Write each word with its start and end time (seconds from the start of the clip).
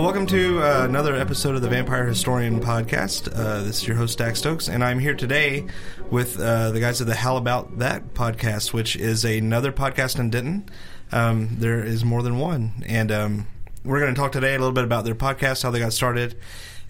Well, 0.00 0.06
welcome 0.06 0.26
to 0.28 0.62
uh, 0.62 0.86
another 0.86 1.14
episode 1.14 1.56
of 1.56 1.60
the 1.60 1.68
Vampire 1.68 2.06
Historian 2.06 2.58
podcast. 2.58 3.30
Uh, 3.38 3.62
this 3.62 3.82
is 3.82 3.86
your 3.86 3.98
host, 3.98 4.16
Dax 4.16 4.38
Stokes, 4.38 4.66
and 4.66 4.82
I'm 4.82 4.98
here 4.98 5.12
today 5.12 5.66
with 6.10 6.40
uh, 6.40 6.70
the 6.70 6.80
guys 6.80 7.02
of 7.02 7.06
the 7.06 7.14
Howl 7.14 7.36
About 7.36 7.80
That 7.80 8.14
podcast, 8.14 8.72
which 8.72 8.96
is 8.96 9.26
another 9.26 9.72
podcast 9.72 10.18
in 10.18 10.30
Denton. 10.30 10.70
Um, 11.12 11.56
there 11.58 11.84
is 11.84 12.02
more 12.02 12.22
than 12.22 12.38
one. 12.38 12.82
And 12.86 13.12
um, 13.12 13.46
we're 13.84 14.00
going 14.00 14.14
to 14.14 14.18
talk 14.18 14.32
today 14.32 14.54
a 14.54 14.58
little 14.58 14.72
bit 14.72 14.84
about 14.84 15.04
their 15.04 15.14
podcast, 15.14 15.64
how 15.64 15.70
they 15.70 15.80
got 15.80 15.92
started, 15.92 16.34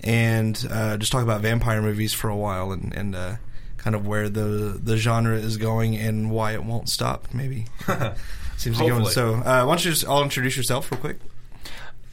and 0.05 0.65
uh, 0.71 0.97
just 0.97 1.11
talk 1.11 1.25
about 1.25 1.41
vampire 1.41 1.83
movies 1.83 2.13
for 2.13 2.31
a 2.31 2.37
while 2.37 2.71
and, 2.71 2.95
and 2.95 3.17
uh, 3.17 3.37
kind 3.77 3.97
of 3.97 4.07
where 4.07 4.29
the, 4.29 4.79
the 4.81 4.97
genre 4.97 5.35
is 5.35 5.57
going 5.57 5.97
and 5.97 6.31
why 6.31 6.53
it 6.53 6.63
won't 6.63 6.89
stop, 6.89 7.27
maybe. 7.35 7.67
Seems 8.57 8.77
to 8.77 8.85
be 8.85 8.89
going. 8.89 9.03
Hopefully. 9.03 9.13
So, 9.15 9.35
uh, 9.35 9.65
why 9.65 9.73
don't 9.73 9.85
you 9.85 9.91
just 9.91 10.05
all 10.05 10.23
introduce 10.23 10.57
yourself 10.57 10.93
real 10.93 11.01
quick? 11.01 11.17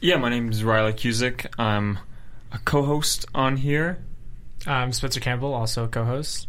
Yeah, 0.00 0.16
my 0.16 0.28
name 0.28 0.48
is 0.50 0.62
Riley 0.62 0.92
Cusick. 0.92 1.46
I'm 1.58 1.98
a 2.52 2.58
co-host 2.58 3.26
on 3.34 3.56
here. 3.56 3.98
I'm 4.64 4.92
Spencer 4.92 5.18
Campbell, 5.18 5.52
also 5.52 5.84
a 5.84 5.88
co-host. 5.88 6.46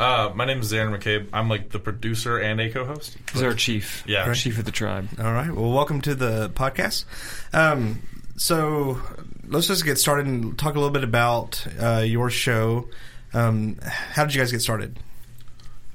Uh, 0.00 0.32
my 0.34 0.46
name 0.46 0.60
is 0.60 0.72
Xander 0.72 0.98
McCabe. 0.98 1.28
I'm 1.30 1.50
like 1.50 1.68
the 1.68 1.78
producer 1.78 2.38
and 2.38 2.58
a 2.58 2.70
co-host. 2.70 3.18
He's 3.30 3.42
our 3.42 3.52
chief. 3.52 4.02
Yeah. 4.06 4.26
Right. 4.26 4.34
Chief 4.34 4.58
of 4.58 4.64
the 4.64 4.70
tribe. 4.70 5.10
All 5.18 5.30
right. 5.30 5.52
Well, 5.52 5.72
welcome 5.72 6.00
to 6.02 6.14
the 6.14 6.48
podcast. 6.48 7.04
Um, 7.52 8.00
so 8.36 8.98
let's 9.46 9.66
just 9.66 9.84
get 9.84 9.98
started 9.98 10.26
and 10.26 10.58
talk 10.58 10.74
a 10.74 10.78
little 10.78 10.88
bit 10.88 11.04
about 11.04 11.66
uh, 11.78 11.98
your 11.98 12.30
show. 12.30 12.88
Um, 13.34 13.76
how 13.82 14.24
did 14.24 14.34
you 14.34 14.40
guys 14.40 14.52
get 14.52 14.62
started? 14.62 14.98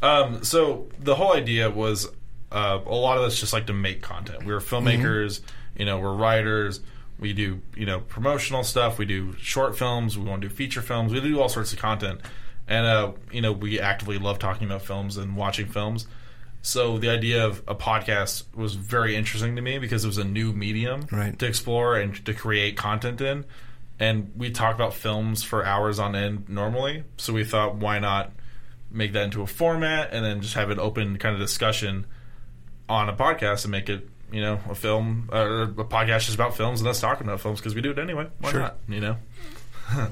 Um, 0.04 0.44
so 0.44 0.88
the 1.00 1.16
whole 1.16 1.33
idea 1.33 1.72
was 1.72 2.08
uh, 2.52 2.80
a 2.86 2.94
lot 2.94 3.17
of 3.17 3.23
us 3.23 3.39
just 3.39 3.54
like 3.54 3.66
to 3.67 3.73
make 3.73 4.04
content. 4.04 4.45
We 4.45 4.54
were 4.54 4.59
filmmakers, 4.59 5.42
you 5.82 5.86
know, 5.86 5.98
we're 5.98 6.14
writers. 6.14 6.80
We 7.18 7.34
do 7.34 7.60
you 7.76 7.86
know 7.88 8.00
promotional 8.02 8.64
stuff. 8.64 8.98
We 9.00 9.06
do 9.06 9.34
short 9.38 9.76
films. 9.78 10.16
We 10.18 10.23
want 10.26 10.44
to 10.44 10.48
do 10.50 10.54
feature 10.54 10.82
films. 10.84 11.12
We 11.12 11.20
do 11.22 11.42
all 11.42 11.50
sorts 11.50 11.73
of 11.73 11.80
content, 11.80 12.22
and 12.68 12.86
uh, 12.86 13.12
you 13.32 13.42
know 13.42 13.52
we 13.52 13.80
actively 13.80 14.20
love 14.20 14.38
talking 14.38 14.68
about 14.68 14.84
films 14.84 15.18
and 15.18 15.36
watching 15.36 15.66
films. 15.68 16.08
So 16.62 17.00
the 17.00 17.10
idea 17.10 17.44
of 17.44 17.64
a 17.68 17.73
podcast 17.73 18.44
was 18.56 18.76
very 18.76 19.16
interesting 19.16 19.56
to 19.56 19.64
me 19.64 19.80
because 19.80 20.04
it 20.04 20.08
was 20.08 20.20
a 20.20 20.23
new 20.23 20.54
medium 20.54 21.08
Right. 21.12 21.38
to 21.40 21.46
explore 21.48 21.95
and 21.95 22.23
to 22.26 22.34
create 22.36 22.78
content 22.78 23.20
in. 23.22 23.45
And 24.00 24.32
we 24.36 24.52
talk 24.52 24.76
about 24.76 24.94
films 24.94 25.42
for 25.44 25.66
hours 25.66 25.98
on 26.00 26.16
end 26.16 26.48
normally. 26.50 27.04
So 27.18 27.34
we 27.34 27.44
thought, 27.45 27.76
why 27.76 27.98
not 27.98 28.32
make 28.92 29.14
that 29.14 29.23
into 29.23 29.42
a 29.42 29.48
format 29.48 30.10
and 30.14 30.23
then 30.23 30.42
just 30.42 30.54
have 30.54 30.70
an 30.70 30.80
open 30.80 31.18
kind 31.18 31.34
of 31.34 31.42
discussion 31.42 32.06
on 32.88 33.10
a 33.10 33.14
podcast 33.14 33.64
and 33.66 33.72
make 33.72 33.90
it, 33.90 34.08
you 34.32 34.42
know, 34.42 34.60
a 34.70 34.76
film, 34.76 35.30
uh, 35.32 35.38
a 35.78 35.84
podcast 35.86 36.26
just 36.26 36.36
about 36.36 36.56
films 36.56 36.80
and 36.82 36.88
us 36.90 37.00
talking 37.02 37.28
about 37.28 37.42
films 37.42 37.60
because 37.60 37.76
we 37.76 37.82
do 37.82 37.92
it 37.92 38.00
anyway. 38.00 38.28
Why 38.40 38.52
Sure. 38.52 38.60
not? 38.62 38.78
You 38.88 39.00
know? 39.00 39.18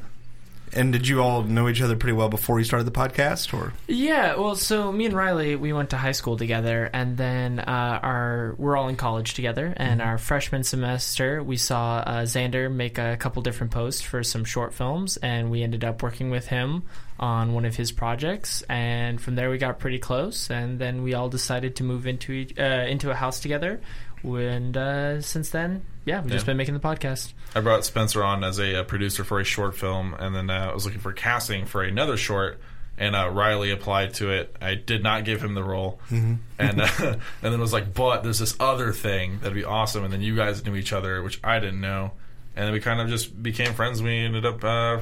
And 0.72 0.94
did 0.94 1.08
you 1.08 1.22
all 1.22 1.42
know 1.44 1.68
each 1.68 1.82
other 1.82 1.96
pretty 1.96 2.14
well 2.14 2.30
before 2.30 2.60
you 2.60 2.66
started 2.66 2.86
the 2.86 2.92
podcast, 2.92 3.54
or 3.54 3.74
Yeah, 3.88 4.36
well, 4.36 4.56
so 4.56 4.92
me 4.92 5.06
and 5.06 5.16
Riley, 5.16 5.56
we 5.56 5.74
went 5.74 5.90
to 5.92 5.98
high 5.98 6.12
school 6.12 6.38
together, 6.38 6.90
and 6.94 7.18
then 7.18 7.60
uh, 7.60 8.00
our 8.04 8.56
we're 8.58 8.78
all 8.78 8.88
in 8.88 8.96
college 8.96 9.34
together. 9.34 9.74
And 9.76 10.02
our 10.02 10.18
freshman 10.18 10.64
semester, 10.64 11.42
we 11.42 11.58
saw 11.58 11.98
uh, 12.06 12.22
Xander 12.24 12.72
make 12.72 12.98
a 13.00 13.18
couple 13.18 13.42
different 13.42 13.72
posts 13.74 14.02
for 14.02 14.24
some 14.24 14.46
short 14.46 14.74
films, 14.74 15.18
and 15.18 15.50
we 15.50 15.64
ended 15.64 15.84
up 15.84 16.04
working 16.04 16.30
with 16.30 16.48
him 16.48 16.84
on 17.20 17.54
one 17.54 17.66
of 17.66 17.76
his 17.76 17.92
projects. 17.92 18.62
And 18.70 19.20
from 19.20 19.36
there, 19.36 19.50
we 19.50 19.58
got 19.58 19.80
pretty 19.80 20.00
close, 20.00 20.50
and 20.52 20.78
then 20.80 21.02
we 21.04 21.16
all 21.16 21.30
decided 21.30 21.78
to 21.78 21.84
move 21.84 22.06
into 22.06 22.32
each, 22.32 22.58
uh, 22.60 22.86
into 22.88 23.10
a 23.10 23.16
house 23.16 23.40
together. 23.40 23.82
And 24.24 24.76
uh, 24.76 25.22
since 25.22 25.50
then, 25.50 25.84
yeah, 26.06 26.22
we've 26.22 26.32
just 26.32 26.46
been 26.46 26.58
making 26.58 26.74
the 26.74 26.80
podcast. 26.80 27.34
I 27.56 27.62
brought 27.62 27.86
Spencer 27.86 28.24
on 28.24 28.44
as 28.44 28.60
a, 28.60 28.80
uh 28.82 28.84
producer 28.84 29.24
for 29.24 29.40
a 29.40 29.44
short 29.44 29.76
film, 29.76 30.14
and 30.14 30.36
then 30.36 30.50
uh, 30.50 30.70
I 30.72 30.74
was 30.74 30.86
looking 30.86 31.00
for 31.02 31.14
casting 31.14 31.66
for 31.66 31.82
another 31.84 32.18
short. 32.18 32.60
And 32.98 33.16
uh, 33.16 33.30
Riley 33.30 33.72
applied 33.72 34.16
to 34.16 34.30
it. 34.32 34.54
I 34.62 34.76
did 34.76 35.04
not 35.04 35.24
give 35.24 35.42
him 35.42 35.54
the 35.54 35.64
role, 35.64 36.02
and 36.12 36.42
uh, 36.60 36.88
and 37.00 37.20
then 37.42 37.60
was 37.62 37.72
like, 37.72 37.94
"But 37.94 38.24
there's 38.24 38.40
this 38.40 38.58
other 38.60 38.92
thing 38.92 39.40
that'd 39.40 39.54
be 39.56 39.64
awesome." 39.64 40.04
And 40.04 40.12
then 40.12 40.22
you 40.22 40.36
guys 40.36 40.66
knew 40.66 40.76
each 40.76 40.92
other, 40.92 41.24
which 41.24 41.40
I 41.42 41.60
didn't 41.60 41.80
know, 41.80 42.12
and 42.58 42.66
then 42.66 42.74
we 42.74 42.82
kind 42.82 43.00
of 43.00 43.08
just 43.08 43.42
became 43.42 43.74
friends. 43.74 44.04
We 44.04 44.18
ended 44.18 44.46
up 44.46 44.62
uh, 44.66 45.00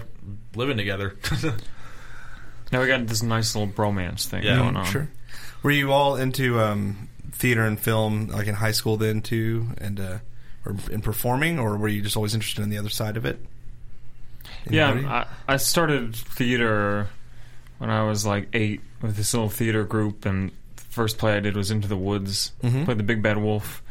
living 0.55 0.78
together. 0.78 1.16
Now 2.72 2.81
we 2.81 2.88
got 2.88 3.07
this 3.07 3.23
nice 3.23 3.55
little 3.55 3.73
bromance 3.73 4.25
thing 4.25 4.44
Yeah. 4.44 4.57
going 4.57 4.75
on. 4.75 4.85
sure? 4.85 5.09
Were 5.63 5.72
you 5.72 5.91
all 5.94 6.17
into 6.17 6.59
um, 6.59 7.07
theater 7.32 7.64
and 7.66 7.80
film, 7.80 8.28
like 8.28 8.48
in 8.48 8.56
high 8.56 8.72
school, 8.72 8.98
then 8.98 9.22
too, 9.22 9.68
and 9.78 10.00
uh, 10.00 10.18
or 10.66 10.76
in 10.92 11.02
performing, 11.02 11.60
or 11.60 11.78
were 11.78 11.88
you 11.88 12.02
just 12.02 12.16
always 12.16 12.34
interested 12.34 12.62
in 12.64 12.70
the 12.70 12.78
other 12.78 12.90
side 12.90 13.18
of 13.18 13.26
it? 13.26 13.40
Yeah, 14.70 15.26
I, 15.48 15.54
I 15.54 15.58
started 15.58 16.16
theater 16.16 17.10
when 17.78 17.90
I 17.90 18.04
was 18.04 18.26
like 18.26 18.50
eight 18.54 18.82
with 19.02 19.16
this 19.16 19.34
little 19.34 19.50
theater 19.50 19.84
group, 19.84 20.26
and 20.26 20.52
the 20.76 20.84
first 20.84 21.18
play 21.18 21.36
I 21.36 21.40
did 21.40 21.56
was 21.56 21.72
Into 21.72 21.88
the 21.88 21.98
Woods. 21.98 22.52
Mhm. 22.64 22.86
Played 22.86 22.98
the 22.98 23.04
Big 23.04 23.22
Bad 23.22 23.38
Wolf, 23.38 23.84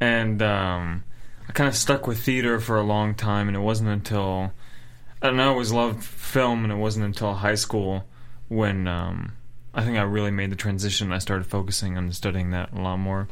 and 0.00 0.40
um, 0.42 1.04
I 1.48 1.52
kind 1.52 1.68
of 1.68 1.76
stuck 1.76 2.06
with 2.06 2.20
theater 2.22 2.60
for 2.60 2.76
a 2.76 2.82
long 2.82 3.14
time, 3.14 3.48
and 3.48 3.56
it 3.56 3.60
wasn't 3.60 3.88
until 3.90 4.52
I 5.22 5.26
don't 5.28 5.36
know. 5.36 5.44
I 5.44 5.48
always 5.48 5.72
loved 5.72 6.02
film, 6.04 6.64
and 6.64 6.72
it 6.72 6.76
wasn't 6.76 7.06
until 7.06 7.34
high 7.34 7.54
school 7.54 8.04
when 8.48 8.86
um, 8.86 9.32
I 9.74 9.82
think 9.84 9.98
I 9.98 10.02
really 10.02 10.30
made 10.30 10.50
the 10.50 10.56
transition. 10.56 11.12
I 11.12 11.18
started 11.18 11.46
focusing 11.46 11.96
on 11.98 12.12
studying 12.12 12.50
that 12.50 12.72
a 12.72 12.80
lot 12.80 12.98
more. 12.98 13.28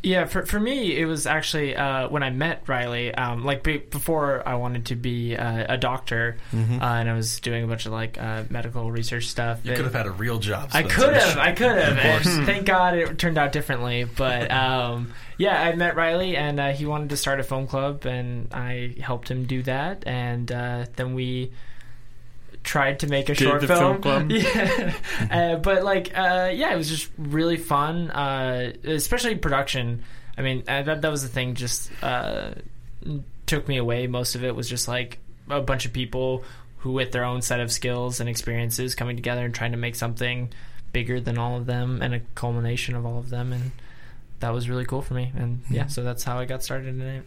Yeah, 0.00 0.26
for 0.26 0.46
for 0.46 0.60
me, 0.60 0.96
it 0.96 1.06
was 1.06 1.26
actually 1.26 1.74
uh, 1.74 2.08
when 2.08 2.22
I 2.22 2.30
met 2.30 2.62
Riley. 2.68 3.12
Um, 3.12 3.44
like 3.44 3.64
be, 3.64 3.78
before, 3.78 4.46
I 4.46 4.54
wanted 4.54 4.86
to 4.86 4.94
be 4.94 5.34
uh, 5.36 5.66
a 5.68 5.76
doctor, 5.76 6.36
Mhm. 6.52 6.80
uh, 6.80 6.84
and 6.84 7.10
I 7.10 7.14
was 7.14 7.40
doing 7.40 7.64
a 7.64 7.66
bunch 7.66 7.84
of 7.84 7.90
like 7.90 8.16
uh, 8.16 8.44
medical 8.48 8.92
research 8.92 9.26
stuff. 9.26 9.58
you 9.64 9.74
could 9.74 9.84
have 9.84 9.94
had 9.94 10.06
a 10.06 10.12
real 10.12 10.38
job. 10.38 10.70
I 10.72 10.84
could 10.84 11.14
have, 11.14 11.36
I 11.38 11.50
could 11.50 11.72
have. 11.76 12.24
Of 12.24 12.46
Thank 12.46 12.64
God 12.64 12.94
it 12.94 13.18
turned 13.18 13.38
out 13.38 13.50
differently. 13.50 14.04
But 14.04 14.52
um, 14.52 15.12
yeah, 15.36 15.60
I 15.60 15.74
met 15.74 15.96
Riley, 15.96 16.36
and 16.36 16.60
uh, 16.60 16.70
he 16.70 16.86
wanted 16.86 17.10
to 17.10 17.16
start 17.16 17.40
a 17.40 17.42
film 17.42 17.66
club, 17.66 18.06
and 18.06 18.54
I 18.54 18.94
helped 19.00 19.28
him 19.28 19.46
do 19.46 19.64
that. 19.64 20.06
And 20.06 20.52
uh, 20.52 20.86
then 20.94 21.14
we 21.14 21.50
tried 22.68 23.00
to 23.00 23.06
make 23.06 23.30
a 23.30 23.34
Did 23.34 23.44
short 23.44 23.60
the 23.62 23.66
film. 23.66 24.02
film 24.02 24.02
club? 24.02 24.30
Yeah, 24.30 24.92
uh, 25.30 25.56
but 25.56 25.84
like, 25.84 26.12
uh, 26.16 26.50
yeah, 26.52 26.74
it 26.74 26.76
was 26.76 26.88
just 26.90 27.10
really 27.16 27.56
fun, 27.56 28.10
uh, 28.10 28.72
especially 28.84 29.36
production. 29.36 30.04
I 30.36 30.42
mean, 30.42 30.64
uh, 30.68 30.82
that 30.82 31.00
that 31.02 31.10
was 31.10 31.22
the 31.22 31.28
thing. 31.28 31.54
Just 31.54 31.90
uh, 32.02 32.50
took 33.46 33.66
me 33.66 33.78
away. 33.78 34.06
Most 34.06 34.34
of 34.34 34.44
it 34.44 34.54
was 34.54 34.68
just 34.68 34.86
like 34.86 35.18
a 35.48 35.62
bunch 35.62 35.86
of 35.86 35.94
people 35.94 36.44
who, 36.78 36.92
with 36.92 37.10
their 37.10 37.24
own 37.24 37.40
set 37.40 37.60
of 37.60 37.72
skills 37.72 38.20
and 38.20 38.28
experiences, 38.28 38.94
coming 38.94 39.16
together 39.16 39.46
and 39.46 39.54
trying 39.54 39.72
to 39.72 39.78
make 39.78 39.94
something 39.96 40.52
bigger 40.92 41.20
than 41.20 41.38
all 41.38 41.56
of 41.56 41.64
them 41.64 42.02
and 42.02 42.14
a 42.14 42.20
culmination 42.34 42.94
of 42.94 43.06
all 43.06 43.18
of 43.18 43.30
them. 43.30 43.52
And 43.54 43.70
that 44.40 44.52
was 44.52 44.68
really 44.68 44.84
cool 44.84 45.00
for 45.00 45.14
me. 45.14 45.32
And 45.34 45.62
yeah, 45.70 45.86
so 45.86 46.02
that's 46.02 46.22
how 46.22 46.38
I 46.38 46.44
got 46.44 46.62
started 46.62 46.88
in 46.88 47.00
it. 47.00 47.24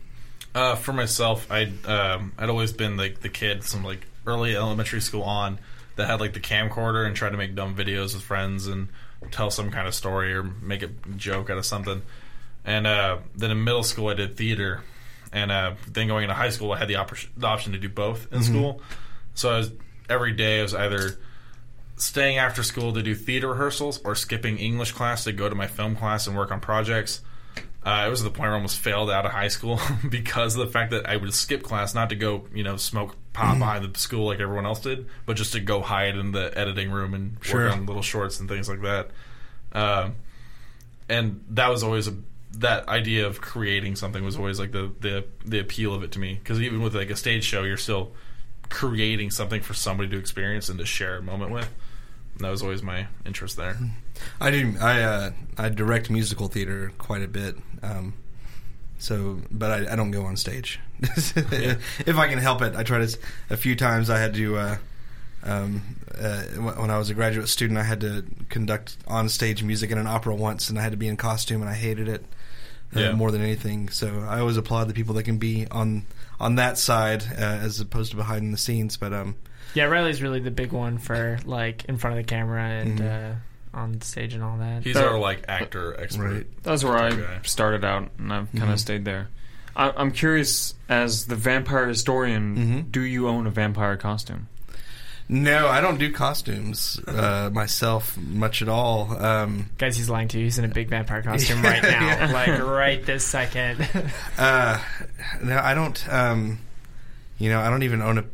Uh, 0.53 0.75
for 0.75 0.94
myself, 0.94 1.52
I'd 1.52 1.84
um, 1.88 2.34
I'd 2.38 2.50
always 2.50 2.73
been 2.73 2.96
like 2.96 3.22
the 3.22 3.29
kid 3.29 3.63
some 3.63 3.84
like 3.84 4.06
early 4.25 4.55
elementary 4.55 5.01
school 5.01 5.23
on 5.23 5.59
that 5.95 6.07
had 6.07 6.19
like 6.19 6.33
the 6.33 6.39
camcorder 6.39 7.05
and 7.05 7.15
tried 7.15 7.31
to 7.31 7.37
make 7.37 7.55
dumb 7.55 7.75
videos 7.75 8.13
with 8.13 8.23
friends 8.23 8.67
and 8.67 8.87
tell 9.31 9.51
some 9.51 9.71
kind 9.71 9.87
of 9.87 9.93
story 9.93 10.33
or 10.33 10.43
make 10.43 10.81
a 10.81 10.87
joke 11.16 11.49
out 11.49 11.57
of 11.57 11.66
something. 11.66 12.01
And 12.66 12.87
uh, 12.87 13.17
then 13.35 13.51
in 13.51 13.63
middle 13.63 13.84
school, 13.84 14.09
I 14.09 14.13
did 14.13 14.37
theater, 14.37 14.84
and 15.31 15.51
uh, 15.51 15.73
then 15.87 16.07
going 16.07 16.23
into 16.23 16.35
high 16.35 16.49
school, 16.49 16.72
I 16.72 16.78
had 16.78 16.87
the, 16.87 16.96
oppor- 16.96 17.28
the 17.35 17.47
option 17.47 17.73
to 17.73 17.79
do 17.79 17.90
both 17.90 18.31
in 18.31 18.43
school. 18.43 18.81
So 19.34 19.49
I 19.49 19.57
was 19.57 19.72
every 20.09 20.34
day 20.34 20.59
I 20.59 20.63
was 20.63 20.75
either 20.75 21.17
staying 21.96 22.37
after 22.37 22.63
school 22.63 22.93
to 22.93 23.01
do 23.01 23.16
theater 23.16 23.49
rehearsals 23.49 24.01
or 24.03 24.16
skipping 24.16 24.57
English 24.57 24.91
class 24.91 25.23
to 25.23 25.31
go 25.31 25.47
to 25.47 25.55
my 25.55 25.67
film 25.67 25.96
class 25.96 26.28
and 26.28 26.35
work 26.35 26.51
on 26.51 26.59
projects. 26.59 27.22
Uh, 27.83 28.03
it 28.05 28.09
was 28.11 28.19
to 28.19 28.25
the 28.25 28.29
point 28.29 28.41
where 28.41 28.51
I 28.51 28.55
almost 28.55 28.78
failed 28.78 29.09
out 29.09 29.25
of 29.25 29.31
high 29.31 29.47
school 29.47 29.79
because 30.09 30.55
of 30.55 30.66
the 30.67 30.72
fact 30.72 30.91
that 30.91 31.09
I 31.09 31.16
would 31.17 31.33
skip 31.33 31.63
class, 31.63 31.95
not 31.95 32.09
to 32.09 32.16
go, 32.16 32.45
you 32.53 32.63
know, 32.63 32.78
smoke 32.78 33.16
pot 33.33 33.57
behind 33.57 33.91
the 33.91 33.99
school 33.99 34.28
like 34.28 34.39
everyone 34.39 34.66
else 34.67 34.81
did, 34.81 35.07
but 35.25 35.35
just 35.35 35.53
to 35.53 35.59
go 35.59 35.81
hide 35.81 36.16
in 36.16 36.31
the 36.31 36.55
editing 36.55 36.91
room 36.91 37.13
and 37.16 37.37
Sure. 37.41 37.66
work 37.66 37.73
on 37.73 37.85
little 37.87 38.03
shorts 38.03 38.39
and 38.39 38.47
things 38.47 38.69
like 38.69 38.81
that. 38.81 39.09
Um, 39.73 40.16
and 41.09 41.43
that 41.49 41.69
was 41.69 41.81
always 41.83 42.07
a 42.07 42.13
that 42.57 42.87
idea 42.89 43.25
of 43.25 43.39
creating 43.39 43.95
something 43.95 44.25
was 44.25 44.35
always 44.35 44.59
like 44.59 44.73
the 44.73 44.91
the, 44.99 45.23
the 45.45 45.59
appeal 45.59 45.95
of 45.95 46.03
it 46.03 46.11
to 46.11 46.19
me 46.19 46.34
because 46.35 46.61
even 46.61 46.81
with 46.81 46.93
like 46.93 47.09
a 47.09 47.16
stage 47.16 47.43
show, 47.45 47.63
you're 47.63 47.77
still 47.77 48.11
creating 48.69 49.31
something 49.31 49.61
for 49.61 49.73
somebody 49.73 50.09
to 50.09 50.17
experience 50.17 50.69
and 50.69 50.77
to 50.77 50.85
share 50.85 51.17
a 51.17 51.22
moment 51.22 51.51
with. 51.51 51.67
That 52.39 52.49
was 52.49 52.61
always 52.63 52.81
my 52.83 53.07
interest 53.25 53.57
there. 53.57 53.78
I 54.41 54.51
do. 54.51 54.73
I 54.79 55.01
uh, 55.01 55.31
I 55.57 55.69
direct 55.69 56.09
musical 56.09 56.47
theater 56.47 56.91
quite 56.97 57.22
a 57.22 57.28
bit. 57.28 57.55
Um, 57.83 58.13
so, 58.99 59.41
but 59.49 59.72
I, 59.72 59.93
I 59.93 59.95
don't 59.95 60.11
go 60.11 60.23
on 60.25 60.37
stage 60.37 60.79
if 61.01 62.17
I 62.17 62.28
can 62.28 62.37
help 62.37 62.61
it. 62.61 62.75
I 62.75 62.83
tried 62.83 63.01
it 63.01 63.17
a 63.49 63.57
few 63.57 63.75
times. 63.75 64.09
I 64.09 64.19
had 64.19 64.33
to. 64.35 64.57
Uh, 64.57 64.78
um, 65.43 65.81
uh, 66.19 66.41
when 66.59 66.91
I 66.91 66.99
was 66.99 67.09
a 67.09 67.16
graduate 67.16 67.49
student, 67.49 67.79
I 67.79 67.83
had 67.83 68.01
to 68.01 68.23
conduct 68.49 68.95
on 69.07 69.27
stage 69.27 69.63
music 69.63 69.89
in 69.89 69.97
an 69.97 70.05
opera 70.05 70.35
once, 70.35 70.69
and 70.69 70.77
I 70.77 70.84
had 70.84 70.91
to 70.91 70.97
be 70.97 71.07
in 71.07 71.17
costume, 71.17 71.61
and 71.61 71.69
I 71.69 71.73
hated 71.73 72.07
it. 72.07 72.23
uh, 72.95 72.99
Yeah. 72.99 73.11
more 73.13 73.31
than 73.31 73.41
anything. 73.41 73.89
So 73.89 74.19
I 74.27 74.39
always 74.39 74.57
applaud 74.57 74.87
the 74.87 74.93
people 74.93 75.16
that 75.16 75.23
can 75.23 75.37
be 75.37 75.66
on 75.72 76.05
on 76.39 76.55
that 76.55 76.77
side 76.77 77.23
uh, 77.37 77.41
as 77.41 77.79
opposed 77.79 78.11
to 78.11 78.17
behind 78.17 78.53
the 78.53 78.57
scenes. 78.57 78.97
But 78.97 79.13
um, 79.13 79.35
Yeah, 79.73 79.85
Riley's 79.85 80.22
really 80.22 80.40
the 80.40 80.52
big 80.52 80.72
one 80.72 80.97
for 80.97 81.40
like 81.46 81.85
in 81.85 81.97
front 81.97 82.18
of 82.18 82.26
the 82.26 82.28
camera 82.29 82.62
and 82.64 83.00
Mhm. 83.00 83.32
uh, 83.32 83.35
on 83.78 84.02
stage 84.02 84.34
and 84.34 84.44
all 84.44 84.58
that. 84.58 84.84
He's 84.84 84.96
So- 84.96 85.08
our 85.08 85.20
like 85.20 85.46
actor 85.47 85.96
expert. 86.00 86.32
Right. 86.34 86.47
That's 86.64 86.84
where 86.84 86.97
Okay. 87.06 87.23
I 87.23 87.46
started 87.47 87.85
out, 87.85 88.09
and 88.18 88.34
I've 88.34 88.52
kind 88.52 88.72
of 88.72 88.79
stayed 88.79 89.06
there. 89.06 89.28
I, 89.76 89.94
I'm 89.96 90.12
curious, 90.12 90.73
as 90.90 91.28
the 91.28 91.35
vampire 91.38 91.88
historian, 91.88 92.58
Mhm. 92.58 92.91
do 92.91 93.02
you 93.02 93.29
own 93.29 93.47
a 93.47 93.52
vampire 93.52 93.96
costume? 93.96 94.47
no, 95.29 95.70
I 95.70 95.79
don't 95.79 95.97
do 95.97 96.12
costumes 96.12 97.00
uh, 97.08 97.50
myself 97.53 98.18
much 98.18 98.62
at 98.62 98.68
all. 98.68 99.16
Um, 99.23 99.70
Guys, 99.78 99.96
he's 99.96 100.09
lying 100.09 100.28
to 100.29 100.38
you. 100.38 100.44
He's 100.44 100.58
in 100.59 100.66
a 100.66 100.68
big 100.68 100.90
vampire 100.90 101.22
costume 101.22 101.62
right 101.62 101.82
now, 101.84 102.06
Yeah. 102.06 102.32
like 102.34 102.62
right 102.62 103.06
this 103.06 103.23
second. 103.26 103.88
Uh, 104.38 104.78
no, 105.41 105.58
I 105.58 105.73
don't. 105.73 106.06
Um, 106.14 106.59
you 107.38 107.50
know, 107.50 107.62
I 107.62 107.70
don't 107.70 107.84
even 107.84 108.02
own 108.02 108.18
a 108.18 108.26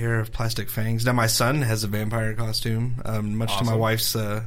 pair 0.00 0.18
of 0.18 0.32
plastic 0.32 0.70
fangs. 0.70 1.04
Now, 1.04 1.12
my 1.12 1.26
son 1.26 1.60
has 1.60 1.84
a 1.84 1.86
vampire 1.86 2.34
costume, 2.34 3.02
um, 3.04 3.36
much 3.36 3.56
to 3.58 3.64
my 3.64 3.76
wife's 3.76 4.16
uh, 4.16 4.42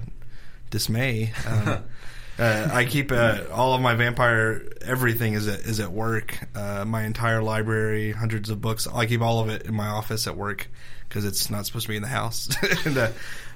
dismay. 0.72 1.32
Um, 1.48 1.68
uh, 2.40 2.70
I 2.74 2.86
keep 2.86 3.12
uh, 3.12 3.42
all 3.52 3.76
of 3.76 3.82
my 3.82 3.94
vampire 3.94 4.68
everything 4.82 5.34
is 5.34 5.48
at, 5.48 5.60
is 5.60 5.80
at 5.80 5.92
work. 5.92 6.40
Uh, 6.56 6.86
my 6.86 7.04
entire 7.04 7.44
library, 7.44 8.12
hundreds 8.12 8.50
of 8.50 8.62
books. 8.62 8.88
I 8.88 9.06
keep 9.06 9.22
all 9.22 9.42
of 9.42 9.50
it 9.50 9.68
in 9.68 9.76
my 9.76 9.88
office 9.88 10.26
at 10.26 10.36
work 10.36 10.68
because 11.08 11.24
it's 11.24 11.52
not 11.52 11.68
supposed 11.68 11.86
to 11.86 11.90
be 11.90 11.98
in 11.98 12.02
the 12.02 12.08
house. 12.10 12.50
and 12.86 12.98
uh, 12.98 13.12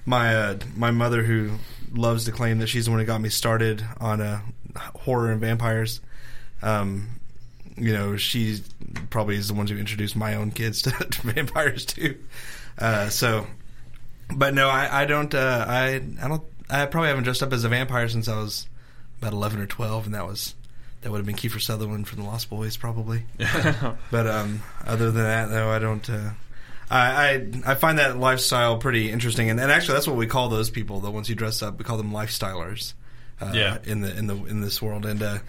my 0.05 0.35
uh, 0.35 0.57
my 0.75 0.91
mother, 0.91 1.23
who 1.23 1.57
loves 1.91 2.25
to 2.25 2.31
claim 2.31 2.59
that 2.59 2.67
she's 2.67 2.85
the 2.85 2.91
one 2.91 2.99
who 2.99 3.07
got 3.07 3.19
me 3.19 3.29
started 3.29 3.83
on 3.99 4.21
uh, 4.21 4.41
horror 4.75 5.31
and 5.31 5.41
vampires. 5.41 5.99
Um, 6.61 7.19
you 7.77 7.93
know, 7.93 8.17
she 8.17 8.59
probably 9.09 9.35
is 9.35 9.47
the 9.47 9.53
one 9.53 9.67
who 9.67 9.77
introduced 9.77 10.15
my 10.15 10.35
own 10.35 10.51
kids 10.51 10.81
to, 10.83 10.91
to 11.11 11.21
vampires 11.27 11.85
too. 11.85 12.17
Uh, 12.77 13.09
so, 13.09 13.47
but 14.33 14.53
no, 14.53 14.67
I, 14.69 15.03
I 15.03 15.05
don't. 15.05 15.33
Uh, 15.33 15.65
I 15.67 16.01
I 16.21 16.27
don't. 16.27 16.43
I 16.69 16.85
probably 16.85 17.09
haven't 17.09 17.23
dressed 17.23 17.43
up 17.43 17.53
as 17.53 17.63
a 17.63 17.69
vampire 17.69 18.07
since 18.09 18.27
I 18.27 18.35
was 18.37 18.67
about 19.19 19.33
eleven 19.33 19.59
or 19.61 19.65
twelve, 19.67 20.05
and 20.05 20.13
that 20.15 20.25
was 20.27 20.53
that 21.01 21.11
would 21.11 21.17
have 21.19 21.25
been 21.25 21.35
Kiefer 21.35 21.61
Sutherland 21.61 22.07
from 22.07 22.19
the 22.19 22.25
Lost 22.25 22.49
Boys, 22.49 22.75
probably. 22.77 23.23
But 24.11 24.27
um, 24.27 24.61
other 24.85 25.11
than 25.11 25.23
that, 25.23 25.49
no, 25.49 25.69
I 25.69 25.79
don't. 25.79 26.07
Uh, 26.09 26.31
I, 26.89 26.99
I 27.65 27.71
I 27.71 27.75
find 27.75 27.99
that 27.99 28.17
lifestyle 28.17 28.77
pretty 28.77 29.11
interesting, 29.11 29.49
and, 29.49 29.59
and 29.59 29.71
actually, 29.71 29.95
that's 29.95 30.07
what 30.07 30.15
we 30.17 30.27
call 30.27 30.49
those 30.49 30.69
people. 30.69 30.99
The 30.99 31.11
ones 31.11 31.27
who 31.27 31.35
dress 31.35 31.61
up, 31.61 31.77
we 31.77 31.83
call 31.83 31.97
them 31.97 32.11
lifestylers. 32.11 32.93
Uh, 33.41 33.51
Yeah. 33.53 33.77
In 33.85 34.01
the 34.01 34.17
in 34.17 34.27
the 34.27 34.35
in 34.45 34.61
this 34.61 34.81
world, 34.81 35.05
and 35.05 35.21
uh, 35.21 35.39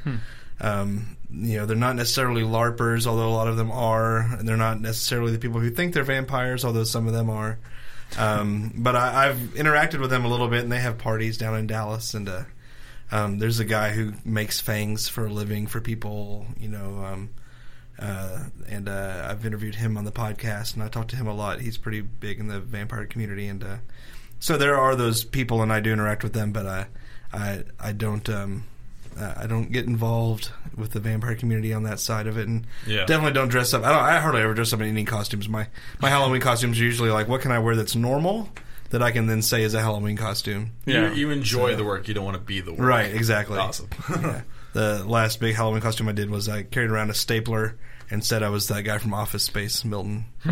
um, 0.61 1.17
you 1.31 1.59
know, 1.59 1.67
they're 1.67 1.77
not 1.77 1.97
necessarily 1.97 2.43
larpers, 2.43 3.07
although 3.07 3.29
a 3.29 3.31
lot 3.31 3.49
of 3.49 3.57
them 3.57 3.71
are, 3.71 4.21
and 4.21 4.49
they're 4.49 4.57
not 4.57 4.81
necessarily 4.81 5.33
the 5.33 5.39
people 5.39 5.61
who 5.61 5.71
think 5.71 5.95
they're 5.95 6.05
vampires, 6.05 6.65
although 6.65 6.85
some 6.85 7.07
of 7.07 7.13
them 7.13 7.29
are. 7.31 7.59
Um, 8.17 8.73
but 8.75 8.97
I, 8.97 9.29
I've 9.29 9.37
interacted 9.55 10.01
with 10.01 10.11
them 10.11 10.25
a 10.25 10.29
little 10.29 10.49
bit, 10.49 10.63
and 10.63 10.73
they 10.73 10.81
have 10.81 10.99
parties 10.99 11.37
down 11.37 11.57
in 11.57 11.67
Dallas, 11.67 12.15
and 12.15 12.29
uh, 12.29 12.45
um, 13.11 13.39
there's 13.39 13.61
a 13.61 13.65
guy 13.65 13.91
who 13.91 14.15
makes 14.25 14.61
fangs 14.61 15.09
for 15.09 15.27
a 15.27 15.33
living 15.33 15.67
for 15.67 15.81
people, 15.81 16.47
you 16.59 16.69
know. 16.69 17.05
Um, 17.05 17.31
uh, 17.99 18.45
and 18.69 18.89
uh, 18.89 19.27
I've 19.29 19.45
interviewed 19.45 19.75
him 19.75 19.99
on 19.99 20.05
the 20.05 20.13
podcast, 20.13 20.75
and 20.75 20.83
I 20.83 20.89
talked 20.89 21.11
to 21.11 21.17
him 21.17 21.27
a 21.27 21.35
lot. 21.35 21.61
He's 21.61 21.77
pretty 21.77 22.01
big 22.01 22.39
in 22.39 22.49
the 22.49 22.61
vampire 22.61 23.07
community, 23.07 23.49
and 23.49 23.63
uh, 23.63 23.77
so 24.41 24.57
there 24.57 24.79
are 24.79 24.95
those 24.95 25.25
people, 25.25 25.63
and 25.63 25.73
I 25.73 25.81
do 25.81 25.93
interact 25.93 26.23
with 26.23 26.33
them, 26.33 26.53
but 26.53 26.67
I, 26.67 26.87
I, 27.33 27.65
I 27.81 27.93
don't, 27.93 28.29
um, 28.29 28.65
I 29.21 29.47
don't 29.47 29.73
get 29.73 29.87
involved 29.87 30.51
with 30.77 30.93
the 30.93 31.01
vampire 31.01 31.35
community 31.35 31.73
on 31.73 31.83
that 31.85 31.99
side 32.01 32.27
of 32.27 32.39
it, 32.39 32.47
and 32.49 32.67
Yeah. 32.87 33.05
definitely 33.07 33.33
don't 33.33 33.49
dress 33.49 33.75
up. 33.75 33.85
I 33.85 33.91
don't. 33.91 34.03
I 34.03 34.21
hardly 34.21 34.41
ever 34.43 34.55
dress 34.55 34.73
up 34.73 34.81
in 34.81 34.87
any 34.89 35.05
costumes. 35.05 35.49
My 35.49 35.67
my 36.01 36.09
Halloween 36.09 36.41
costumes 36.41 36.81
are 36.81 36.85
usually 36.85 37.11
like, 37.11 37.29
what 37.29 37.41
can 37.41 37.51
I 37.53 37.59
wear 37.59 37.75
that's 37.77 37.97
normal 37.97 38.49
that 38.91 39.03
I 39.03 39.11
can 39.11 39.27
then 39.27 39.43
say 39.43 39.63
is 39.63 39.75
a 39.75 39.81
Halloween 39.81 40.17
costume. 40.17 40.71
Yeah. 40.87 41.11
You, 41.11 41.15
you 41.15 41.31
enjoy 41.31 41.73
So- 41.73 41.77
the 41.77 41.85
work. 41.85 42.09
You 42.09 42.15
don't 42.15 42.25
want 42.25 42.37
to 42.37 42.43
be 42.43 42.61
the 42.61 42.73
work. 42.73 42.81
Right, 42.81 43.13
exactly. 43.15 43.59
Awesome. 43.59 43.89
yeah. 44.11 44.41
The 44.73 45.05
last 45.05 45.41
big 45.41 45.55
Halloween 45.57 45.81
costume 45.83 46.09
I 46.09 46.13
did 46.13 46.31
was 46.31 46.49
I 46.49 46.63
carried 46.63 46.91
around 46.91 47.11
a 47.11 47.15
stapler 47.15 47.77
and 48.11 48.25
said 48.25 48.43
I 48.43 48.49
was 48.49 48.69
that 48.69 48.83
guy 48.85 48.97
from 48.99 49.13
Office 49.13 49.43
Space, 49.43 49.85
Milton. 49.85 50.25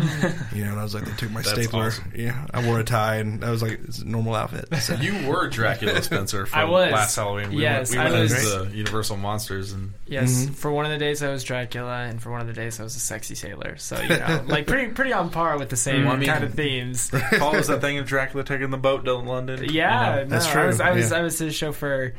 you 0.53 0.63
know, 0.63 0.71
and 0.71 0.79
I 0.79 0.83
was 0.83 0.93
like, 0.93 1.05
they 1.05 1.13
took 1.13 1.31
my 1.31 1.41
That's 1.41 1.53
stapler. 1.53 1.87
awesome. 1.87 2.11
Yeah, 2.15 2.45
I 2.53 2.63
wore 2.65 2.79
a 2.79 2.83
tie, 2.83 3.15
and 3.15 3.43
I 3.43 3.49
was 3.49 3.61
like, 3.63 3.79
it's 3.85 3.99
a 3.99 4.05
normal 4.05 4.35
outfit. 4.35 4.67
So. 4.81 4.93
You 4.95 5.27
were 5.27 5.47
Dracula 5.47 6.01
Spencer 6.03 6.45
from 6.45 6.59
I 6.59 6.65
was. 6.65 6.91
last 6.91 7.15
Halloween. 7.15 7.49
We 7.49 7.61
Yes, 7.63 7.95
went, 7.95 8.09
we 8.09 8.15
I 8.15 8.19
went 8.19 8.23
was. 8.23 8.33
as 8.33 8.55
the 8.69 8.77
Universal 8.77 9.17
Monsters, 9.17 9.71
and 9.71 9.93
Yes, 10.05 10.45
Mhm. 10.45 10.55
for 10.55 10.71
one 10.71 10.85
of 10.85 10.91
the 10.91 10.97
days 10.99 11.23
I 11.23 11.29
was 11.29 11.43
Dracula, 11.43 12.03
and 12.03 12.21
for 12.21 12.29
one 12.31 12.41
of 12.41 12.47
the 12.47 12.53
days 12.53 12.79
I 12.79 12.83
was 12.83 12.95
a 12.95 12.99
sexy 12.99 13.33
sailor. 13.35 13.77
So 13.77 13.99
you 14.01 14.09
know, 14.09 14.43
like 14.47 14.67
pretty 14.67 14.91
pretty 14.91 15.13
on 15.13 15.29
par 15.31 15.57
with 15.57 15.69
the 15.69 15.77
same 15.77 16.03
Mm, 16.03 16.09
I 16.11 16.15
mean- 16.17 16.29
kind 16.29 16.43
of 16.43 16.53
themes. 16.53 17.09
Paul 17.39 17.53
was 17.53 17.67
that 17.67 17.81
thing 17.81 17.97
of 17.97 18.05
Dracula 18.05 18.43
taking 18.43 18.69
the 18.69 18.77
boat 18.77 19.05
to 19.05 19.13
London. 19.15 19.63
Yeah, 19.63 20.17
You 20.19 20.23
know? 20.25 20.29
That's 20.29 20.45
no, 20.47 20.51
true, 20.51 20.61
I 20.61 20.67
was 20.67 20.81
I 20.81 20.91
was, 20.91 21.11
yeah. 21.11 21.17
I 21.17 21.21
was 21.21 21.39
his 21.39 21.55
chauffeur. 21.55 22.13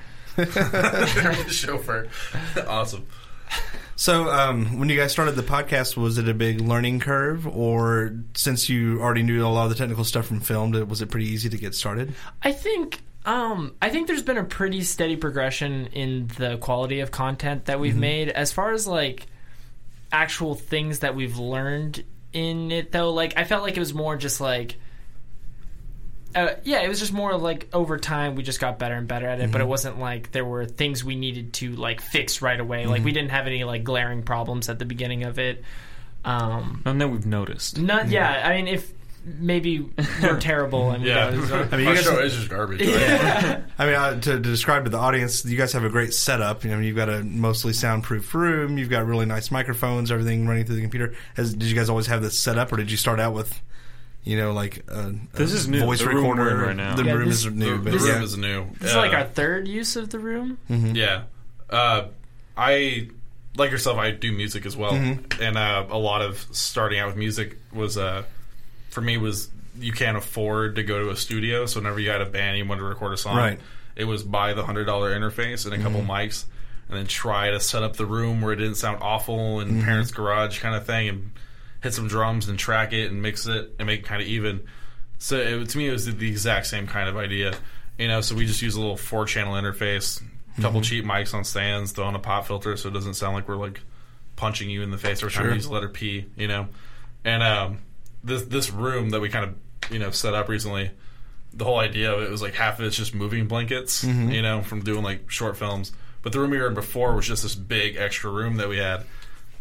chauffeur. 1.48 2.08
awesome. 2.66 3.06
So, 3.98 4.30
um, 4.30 4.78
when 4.78 4.88
you 4.88 4.96
guys 4.96 5.10
started 5.10 5.32
the 5.32 5.42
podcast, 5.42 5.96
was 5.96 6.18
it 6.18 6.28
a 6.28 6.32
big 6.32 6.60
learning 6.60 7.00
curve, 7.00 7.48
or 7.48 8.14
since 8.34 8.68
you 8.68 9.00
already 9.00 9.24
knew 9.24 9.44
a 9.44 9.48
lot 9.48 9.64
of 9.64 9.70
the 9.70 9.74
technical 9.74 10.04
stuff 10.04 10.26
from 10.26 10.38
film, 10.38 10.70
was 10.88 11.02
it 11.02 11.10
pretty 11.10 11.26
easy 11.26 11.48
to 11.48 11.58
get 11.58 11.74
started? 11.74 12.14
I 12.40 12.52
think 12.52 13.02
um, 13.24 13.74
I 13.82 13.90
think 13.90 14.06
there's 14.06 14.22
been 14.22 14.38
a 14.38 14.44
pretty 14.44 14.82
steady 14.82 15.16
progression 15.16 15.86
in 15.86 16.28
the 16.38 16.58
quality 16.58 17.00
of 17.00 17.10
content 17.10 17.64
that 17.64 17.80
we've 17.80 17.96
made. 17.96 18.28
As 18.28 18.52
far 18.52 18.70
as 18.70 18.86
like 18.86 19.26
actual 20.12 20.54
things 20.54 21.00
that 21.00 21.16
we've 21.16 21.36
learned 21.36 22.04
in 22.32 22.70
it, 22.70 22.92
though, 22.92 23.12
like 23.12 23.36
I 23.36 23.42
felt 23.42 23.64
like 23.64 23.76
it 23.76 23.80
was 23.80 23.94
more 23.94 24.16
just 24.16 24.40
like. 24.40 24.76
Uh, 26.34 26.54
yeah, 26.64 26.82
it 26.82 26.88
was 26.88 26.98
just 27.00 27.12
more 27.12 27.36
like 27.36 27.68
over 27.72 27.96
time 27.98 28.34
we 28.34 28.42
just 28.42 28.60
got 28.60 28.78
better 28.78 28.94
and 28.94 29.08
better 29.08 29.26
at 29.26 29.40
it, 29.40 29.50
but 29.50 29.60
it 29.60 29.66
wasn't 29.66 29.98
like 29.98 30.30
there 30.32 30.44
were 30.44 30.66
things 30.66 31.02
we 31.02 31.16
needed 31.16 31.52
to 31.54 31.74
like 31.76 32.00
fix 32.00 32.42
right 32.42 32.60
away. 32.60 32.86
Like 32.86 33.02
we 33.02 33.12
didn't 33.12 33.30
have 33.30 33.46
any 33.46 33.64
like 33.64 33.82
glaring 33.84 34.22
problems 34.22 34.68
at 34.68 34.78
the 34.78 34.84
beginning 34.84 35.24
of 35.24 35.38
it. 35.38 35.64
Um, 36.24 36.82
None 36.84 36.98
that 36.98 37.08
we've 37.08 37.24
noticed. 37.26 37.78
not 37.78 38.08
yeah, 38.08 38.42
I 38.44 38.56
mean 38.56 38.68
if 38.68 38.92
maybe 39.24 39.80
we're 40.22 40.38
terrible 40.40 40.90
and 40.90 41.02
Yeah. 41.04 41.30
we 41.34 41.46
gotta- 41.46 41.68
I 41.72 41.76
mean, 41.76 41.80
you 41.80 41.88
Our 41.88 41.94
guys, 41.94 42.04
show 42.04 42.18
is 42.18 42.34
just 42.34 42.48
garbage. 42.48 42.80
right? 42.86 42.88
yeah. 42.88 43.60
I 43.78 43.86
mean, 43.86 43.94
uh, 43.94 44.10
to, 44.20 44.20
to 44.32 44.38
describe 44.38 44.84
to 44.84 44.90
the 44.90 44.96
audience, 44.98 45.44
you 45.44 45.56
guys 45.56 45.72
have 45.72 45.84
a 45.84 45.88
great 45.90 46.14
setup. 46.14 46.64
You 46.64 46.70
know, 46.70 46.78
you've 46.78 46.96
got 46.96 47.08
a 47.08 47.22
mostly 47.24 47.72
soundproof 47.72 48.34
room. 48.34 48.78
You've 48.78 48.88
got 48.90 49.06
really 49.06 49.26
nice 49.26 49.50
microphones. 49.50 50.10
Everything 50.10 50.46
running 50.46 50.64
through 50.64 50.76
the 50.76 50.82
computer. 50.82 51.14
Has, 51.36 51.52
did 51.54 51.68
you 51.68 51.74
guys 51.74 51.88
always 51.90 52.06
have 52.06 52.22
this 52.22 52.38
set 52.38 52.58
up, 52.58 52.72
or 52.72 52.76
did 52.76 52.90
you 52.90 52.96
start 52.96 53.20
out 53.20 53.34
with, 53.34 53.60
you 54.24 54.36
know, 54.36 54.52
like 54.52 54.84
a, 54.88 55.14
This 55.32 55.52
a 55.52 55.56
is 55.56 55.68
new. 55.68 55.80
voice 55.80 56.00
The 56.00 56.06
room 56.08 56.16
recorder? 56.16 56.42
we're 56.44 56.66
right 56.66 56.76
now. 56.76 56.94
The 56.96 57.04
Yeah, 57.04 57.12
room 57.12 57.28
this- 57.28 57.44
is 57.46 57.52
new, 57.52 57.78
The, 57.78 57.90
the 57.92 57.98
room 57.98 58.06
yeah. 58.08 58.22
is 58.22 58.36
new. 58.36 58.66
This 58.80 58.90
is 58.90 58.96
like 58.96 59.12
Uh, 59.12 59.16
our 59.18 59.24
third 59.24 59.66
use 59.68 59.96
of 59.96 60.10
the 60.10 60.18
room. 60.18 60.58
Yeah. 60.68 61.22
Uh, 61.70 62.04
I 62.56 63.08
like 63.56 63.70
yourself. 63.70 63.98
I 63.98 64.10
do 64.10 64.32
music 64.32 64.66
as 64.66 64.76
well, 64.76 64.92
Mhm. 64.92 65.40
and 65.40 65.56
uh, 65.56 65.86
a 65.90 65.98
lot 65.98 66.22
of 66.22 66.44
starting 66.52 66.98
out 66.98 67.08
with 67.08 67.16
music 67.16 67.56
was 67.72 67.96
uh, 67.96 68.22
for 68.90 69.00
me 69.00 69.16
was 69.16 69.48
you 69.80 69.92
can't 69.92 70.16
afford 70.16 70.74
to 70.76 70.82
go 70.82 71.02
to 71.04 71.10
a 71.10 71.16
studio. 71.16 71.66
So 71.66 71.80
whenever 71.80 72.00
you 72.00 72.10
had 72.10 72.20
a 72.20 72.26
band, 72.26 72.58
you 72.58 72.64
wanted 72.64 72.80
to 72.80 72.86
record 72.86 73.12
a 73.12 73.16
song, 73.16 73.36
Right. 73.36 73.60
it 73.96 74.04
was 74.04 74.22
buy 74.24 74.54
the 74.54 74.64
hundred 74.64 74.86
dollar 74.86 75.16
interface 75.18 75.64
and 75.64 75.74
a 75.74 75.78
couple 75.78 76.00
mics, 76.02 76.44
and 76.88 76.98
then 76.98 77.06
try 77.06 77.50
to 77.50 77.60
set 77.60 77.82
up 77.82 77.96
the 77.96 78.06
room 78.06 78.40
where 78.40 78.52
it 78.52 78.56
didn't 78.56 78.74
sound 78.76 78.98
awful 79.02 79.60
in 79.60 79.82
parents' 79.84 80.10
garage 80.10 80.58
kind 80.60 80.74
of 80.74 80.84
thing, 80.86 81.08
and 81.08 81.30
hit 81.82 81.94
some 81.94 82.08
drums 82.08 82.48
and 82.48 82.58
track 82.58 82.92
it 82.92 83.10
and 83.10 83.22
mix 83.22 83.46
it 83.46 83.74
and 83.78 83.86
make 83.86 84.00
it 84.00 84.06
kind 84.06 84.20
of 84.22 84.28
even. 84.28 84.62
So 85.18 85.36
it, 85.36 85.68
to 85.70 85.78
me, 85.78 85.88
it 85.88 85.92
was 85.92 86.06
the 86.12 86.28
exact 86.28 86.66
same 86.66 86.86
kind 86.86 87.08
of 87.08 87.16
idea, 87.16 87.54
you 87.98 88.08
know. 88.08 88.20
So 88.20 88.34
we 88.34 88.46
just 88.46 88.62
use 88.62 88.74
a 88.76 88.80
little 88.80 88.96
four 88.96 89.24
channel 89.26 89.54
interface, 89.54 90.22
a 90.56 90.60
couple 90.62 90.80
cheap 90.80 91.04
mics 91.04 91.34
on 91.34 91.44
stands, 91.44 91.92
throw 91.92 92.08
in 92.08 92.14
a 92.14 92.18
pop 92.20 92.46
filter 92.46 92.76
so 92.76 92.88
it 92.88 92.92
doesn't 92.92 93.14
sound 93.14 93.34
like 93.34 93.48
we're 93.48 93.56
like 93.56 93.80
punching 94.36 94.70
you 94.70 94.82
in 94.82 94.90
the 94.90 94.98
face 94.98 95.22
or 95.22 95.28
trying 95.28 95.44
Sure. 95.46 95.50
to 95.50 95.56
use 95.56 95.66
the 95.66 95.72
letter 95.72 95.88
P, 95.88 96.26
you 96.36 96.46
know. 96.48 96.68
And 97.24 97.42
um, 97.42 97.78
this 98.22 98.42
this 98.42 98.70
room 98.70 99.10
that 99.10 99.20
we 99.20 99.28
kind 99.28 99.44
of 99.44 99.92
you 99.92 99.98
know 99.98 100.10
set 100.10 100.34
up 100.34 100.48
recently, 100.48 100.90
the 101.52 101.64
whole 101.64 101.78
idea 101.78 102.12
of 102.12 102.22
it 102.22 102.30
was 102.30 102.40
like 102.42 102.54
half 102.54 102.78
of 102.78 102.84
it's 102.86 102.96
just 102.96 103.14
moving 103.14 103.46
blankets, 103.48 104.04
you 104.04 104.42
know, 104.42 104.62
from 104.62 104.82
doing 104.84 105.02
like 105.02 105.30
short 105.30 105.56
films. 105.56 105.92
But 106.22 106.32
the 106.32 106.40
room 106.40 106.50
we 106.50 106.58
were 106.58 106.68
in 106.68 106.74
before 106.74 107.14
was 107.14 107.26
just 107.26 107.42
this 107.42 107.54
big 107.54 107.96
extra 107.96 108.30
room 108.30 108.56
that 108.56 108.68
we 108.68 108.76
had. 108.78 109.04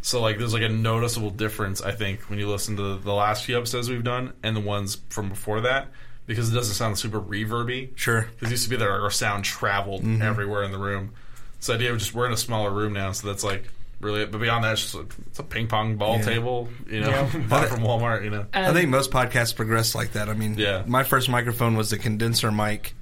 So 0.08 0.22
like 0.22 0.38
there's 0.38 0.54
like 0.54 0.64
a 0.64 0.70
noticeable 0.70 1.32
difference 1.32 1.82
I 1.82 1.92
think 1.92 2.30
when 2.30 2.40
you 2.40 2.50
listen 2.50 2.78
to 2.78 2.98
the 2.98 3.14
last 3.14 3.44
few 3.44 3.58
episodes 3.58 3.90
we've 3.90 4.06
done 4.06 4.32
and 4.42 4.56
the 4.56 4.62
ones 4.62 5.00
from 5.10 5.28
before 5.28 5.60
that 5.62 5.90
because 6.26 6.50
it 6.50 6.56
doesn't 6.56 6.76
sound 6.76 6.98
super 6.98 7.20
reverby. 7.20 7.90
Sure. 7.98 8.30
Because 8.36 8.50
used 8.50 8.64
to 8.64 8.70
be 8.70 8.78
that 8.78 8.88
our 8.88 9.12
sound 9.12 9.44
traveled 9.44 10.04
mm-hmm. 10.04 10.22
everywhere 10.22 10.64
in 10.64 10.72
the 10.72 10.78
room. 10.78 11.12
So 11.60 11.74
the 11.74 11.80
idea 11.80 11.92
of 11.92 12.00
just 12.00 12.14
we're 12.14 12.26
in 12.26 12.32
a 12.32 12.38
smaller 12.38 12.72
room 12.72 12.94
now, 12.94 13.12
so 13.12 13.28
that's 13.28 13.44
like 13.44 13.68
really 14.00 14.22
it. 14.22 14.32
But 14.32 14.40
beyond 14.40 14.64
that, 14.64 14.72
it's 14.72 14.84
just 14.84 14.96
like, 14.96 15.14
it's 15.26 15.40
a 15.40 15.44
ping 15.44 15.68
pong 15.68 15.98
ball 15.98 16.20
Yeah. 16.20 16.24
table, 16.24 16.70
you 16.90 17.02
know, 17.02 17.10
Yeah. 17.10 17.38
bought 17.50 17.68
from 17.68 17.82
Walmart, 17.82 18.24
you 18.24 18.30
know. 18.30 18.46
I 18.54 18.72
think 18.72 18.88
most 18.88 19.12
podcasts 19.12 19.54
progress 19.54 19.94
like 19.94 20.14
that. 20.14 20.30
I 20.30 20.36
mean, 20.36 20.58
Yeah. 20.58 20.84
my 20.88 21.04
first 21.04 21.28
microphone 21.28 21.76
was 21.76 21.92
a 21.92 21.98
condenser 21.98 22.50
mic, 22.50 22.96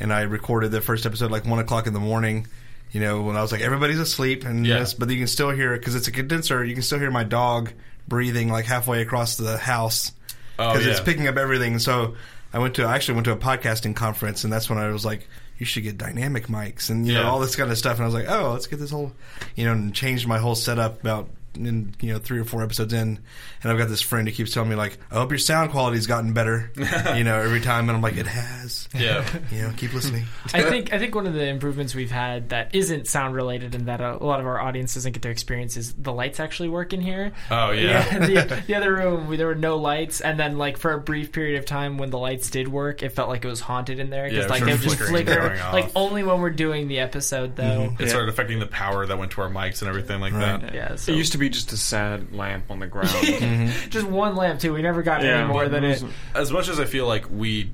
and 0.00 0.12
I 0.12 0.22
recorded 0.22 0.72
the 0.72 0.80
first 0.80 1.06
episode 1.06 1.30
like 1.30 1.44
one 1.44 1.60
o'clock 1.60 1.86
in 1.86 1.92
the 1.92 2.00
morning, 2.00 2.48
You 2.92 3.00
know, 3.00 3.22
when 3.22 3.36
I 3.36 3.42
was 3.42 3.52
like, 3.52 3.60
everybody's 3.60 3.98
asleep, 4.00 4.44
and 4.44 4.66
Yeah. 4.66 4.80
this, 4.80 4.94
but 4.94 5.08
you 5.10 5.16
can 5.18 5.26
still 5.28 5.50
hear 5.50 5.76
because 5.76 5.94
it's 5.94 6.08
a 6.08 6.12
condenser. 6.12 6.64
You 6.64 6.74
can 6.74 6.82
still 6.82 6.98
hear 6.98 7.10
my 7.10 7.24
dog 7.24 7.70
breathing 8.08 8.48
like 8.50 8.64
halfway 8.64 9.00
across 9.02 9.36
the 9.36 9.56
house 9.56 10.12
Oh, 10.58 10.72
because 10.72 10.84
yeah. 10.86 10.92
it's 10.92 11.00
picking 11.00 11.28
up 11.28 11.36
everything. 11.36 11.78
So 11.78 12.16
I 12.52 12.58
went 12.58 12.74
to 12.74 12.84
I 12.84 12.96
actually 12.96 13.14
went 13.14 13.26
to 13.26 13.32
a 13.32 13.36
podcasting 13.36 13.94
conference, 13.94 14.42
and 14.44 14.52
that's 14.52 14.68
when 14.68 14.78
I 14.78 14.88
was 14.88 15.04
like, 15.04 15.28
you 15.58 15.66
should 15.66 15.82
get 15.84 15.98
dynamic 15.98 16.46
mics 16.48 16.90
and 16.90 17.06
you 17.06 17.12
Yeah. 17.14 17.22
know 17.22 17.28
all 17.28 17.38
this 17.40 17.54
kind 17.54 17.70
of 17.70 17.78
stuff. 17.78 17.96
And 17.98 18.02
I 18.02 18.06
was 18.06 18.14
like, 18.14 18.28
oh, 18.28 18.52
let's 18.52 18.66
get 18.66 18.78
this 18.80 18.90
whole, 18.90 19.12
you 19.54 19.64
know, 19.66 19.72
and 19.72 19.94
changed 19.94 20.26
my 20.26 20.38
whole 20.38 20.54
setup 20.54 21.00
about. 21.00 21.28
In, 21.56 21.94
you 22.00 22.12
know, 22.12 22.18
three 22.20 22.38
or 22.38 22.44
four 22.44 22.62
episodes 22.62 22.92
in, 22.92 23.18
and 23.62 23.72
I've 23.72 23.76
got 23.76 23.88
this 23.88 24.00
friend 24.00 24.28
who 24.28 24.32
keeps 24.32 24.52
telling 24.52 24.70
me 24.70 24.76
like, 24.76 24.98
"I 25.10 25.14
hope 25.16 25.30
your 25.32 25.38
sound 25.38 25.72
quality's 25.72 26.06
gotten 26.06 26.32
better," 26.32 26.70
you 27.16 27.24
know, 27.24 27.40
every 27.40 27.60
time, 27.60 27.88
and 27.88 27.96
I'm 27.96 28.02
like, 28.02 28.16
"It 28.16 28.26
has." 28.28 28.88
Yeah. 28.94 29.26
You 29.50 29.62
know, 29.62 29.72
keep 29.76 29.92
listening. 29.92 30.26
I 30.54 30.62
think 30.62 30.92
I 30.92 30.98
think 31.00 31.14
one 31.14 31.26
of 31.26 31.34
the 31.34 31.44
improvements 31.46 31.92
we've 31.94 32.10
had 32.10 32.50
that 32.50 32.72
isn't 32.74 33.08
sound 33.08 33.34
related 33.34 33.74
and 33.74 33.86
that 33.88 34.00
a, 34.00 34.14
a 34.14 34.24
lot 34.24 34.38
of 34.38 34.46
our 34.46 34.60
audience 34.60 34.94
doesn't 34.94 35.10
get 35.12 35.22
to 35.22 35.28
experience 35.28 35.76
is 35.76 35.92
the 35.94 36.12
lights 36.12 36.38
actually 36.38 36.68
work 36.68 36.92
in 36.92 37.00
here. 37.00 37.32
Oh 37.50 37.72
yeah. 37.72 38.18
the, 38.18 38.62
the 38.66 38.74
other 38.76 38.94
room 38.94 39.26
we, 39.26 39.36
there 39.36 39.48
were 39.48 39.54
no 39.56 39.76
lights, 39.76 40.20
and 40.20 40.38
then 40.38 40.56
like 40.56 40.76
for 40.76 40.92
a 40.92 41.00
brief 41.00 41.32
period 41.32 41.58
of 41.58 41.64
time 41.66 41.98
when 41.98 42.10
the 42.10 42.18
lights 42.18 42.48
did 42.50 42.68
work, 42.68 43.02
it 43.02 43.08
felt 43.10 43.28
like 43.28 43.44
it 43.44 43.48
was 43.48 43.60
haunted 43.60 43.98
in 43.98 44.08
there 44.10 44.28
because 44.28 44.44
it 44.44 44.50
like 44.50 44.64
was 44.64 44.66
they 44.66 44.72
would 44.72 44.82
just 44.82 44.96
flickering 45.10 45.26
flicker. 45.26 45.48
going 45.48 45.60
off. 45.60 45.72
Like 45.72 45.90
only 45.96 46.22
when 46.22 46.40
we're 46.40 46.50
doing 46.50 46.86
the 46.86 47.00
episode 47.00 47.56
though. 47.56 47.88
Mm-hmm. 47.90 48.02
It 48.04 48.08
started 48.08 48.28
affecting 48.28 48.60
the 48.60 48.66
power 48.66 49.04
that 49.06 49.18
went 49.18 49.32
to 49.32 49.40
our 49.42 49.50
mics 49.50 49.80
and 49.82 49.88
everything 49.88 50.20
like 50.20 50.32
Right. 50.32 50.60
that. 50.60 50.74
Yeah, 50.74 50.94
so 50.94 51.10
It 51.12 51.16
used 51.16 51.32
to 51.32 51.38
be 51.40 51.48
just 51.48 51.72
a 51.72 51.76
sad 51.76 52.32
lamp 52.32 52.70
on 52.70 52.78
the 52.78 52.86
ground. 52.86 53.10
just 53.90 54.06
one 54.06 54.36
lamp 54.36 54.60
too. 54.60 54.72
We 54.72 54.82
never 54.82 55.02
got 55.02 55.22
Yeah, 55.22 55.38
any 55.40 55.48
more 55.48 55.68
than 55.68 55.84
it 55.84 56.02
it. 56.02 56.10
As 56.34 56.52
much 56.52 56.68
as 56.68 56.78
I 56.78 56.84
feel 56.84 57.06
like 57.06 57.28
we 57.30 57.72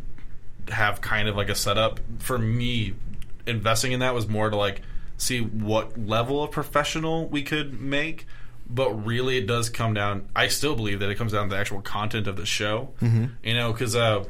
have 0.69 1.01
kind 1.01 1.29
of 1.29 1.37
like 1.37 1.49
a 1.49 1.55
setup, 1.55 2.01
for 2.19 2.39
me, 2.39 2.95
investing 3.47 3.93
in 3.93 4.01
that 4.01 4.15
was 4.15 4.27
more 4.29 4.49
to 4.49 4.57
like 4.57 4.83
see 5.19 5.41
what 5.41 5.99
level 5.99 6.43
of 6.43 6.51
professional 6.51 7.29
we 7.29 7.43
could 7.43 7.81
make. 7.81 8.27
But 8.69 8.93
really, 9.07 9.39
it 9.39 9.47
does 9.47 9.71
come 9.71 9.95
down. 9.95 10.29
I 10.35 10.49
still 10.49 10.75
believe 10.75 10.99
that 10.99 11.09
it 11.09 11.15
comes 11.15 11.33
down 11.33 11.49
to 11.49 11.55
the 11.55 11.61
actual 11.61 11.83
content 11.83 12.27
of 12.27 12.37
the 12.37 12.47
show. 12.47 12.95
Mm-hmm. 13.01 13.27
You 13.45 13.55
know, 13.55 13.73
because 13.73 13.95
uh, 13.95 14.25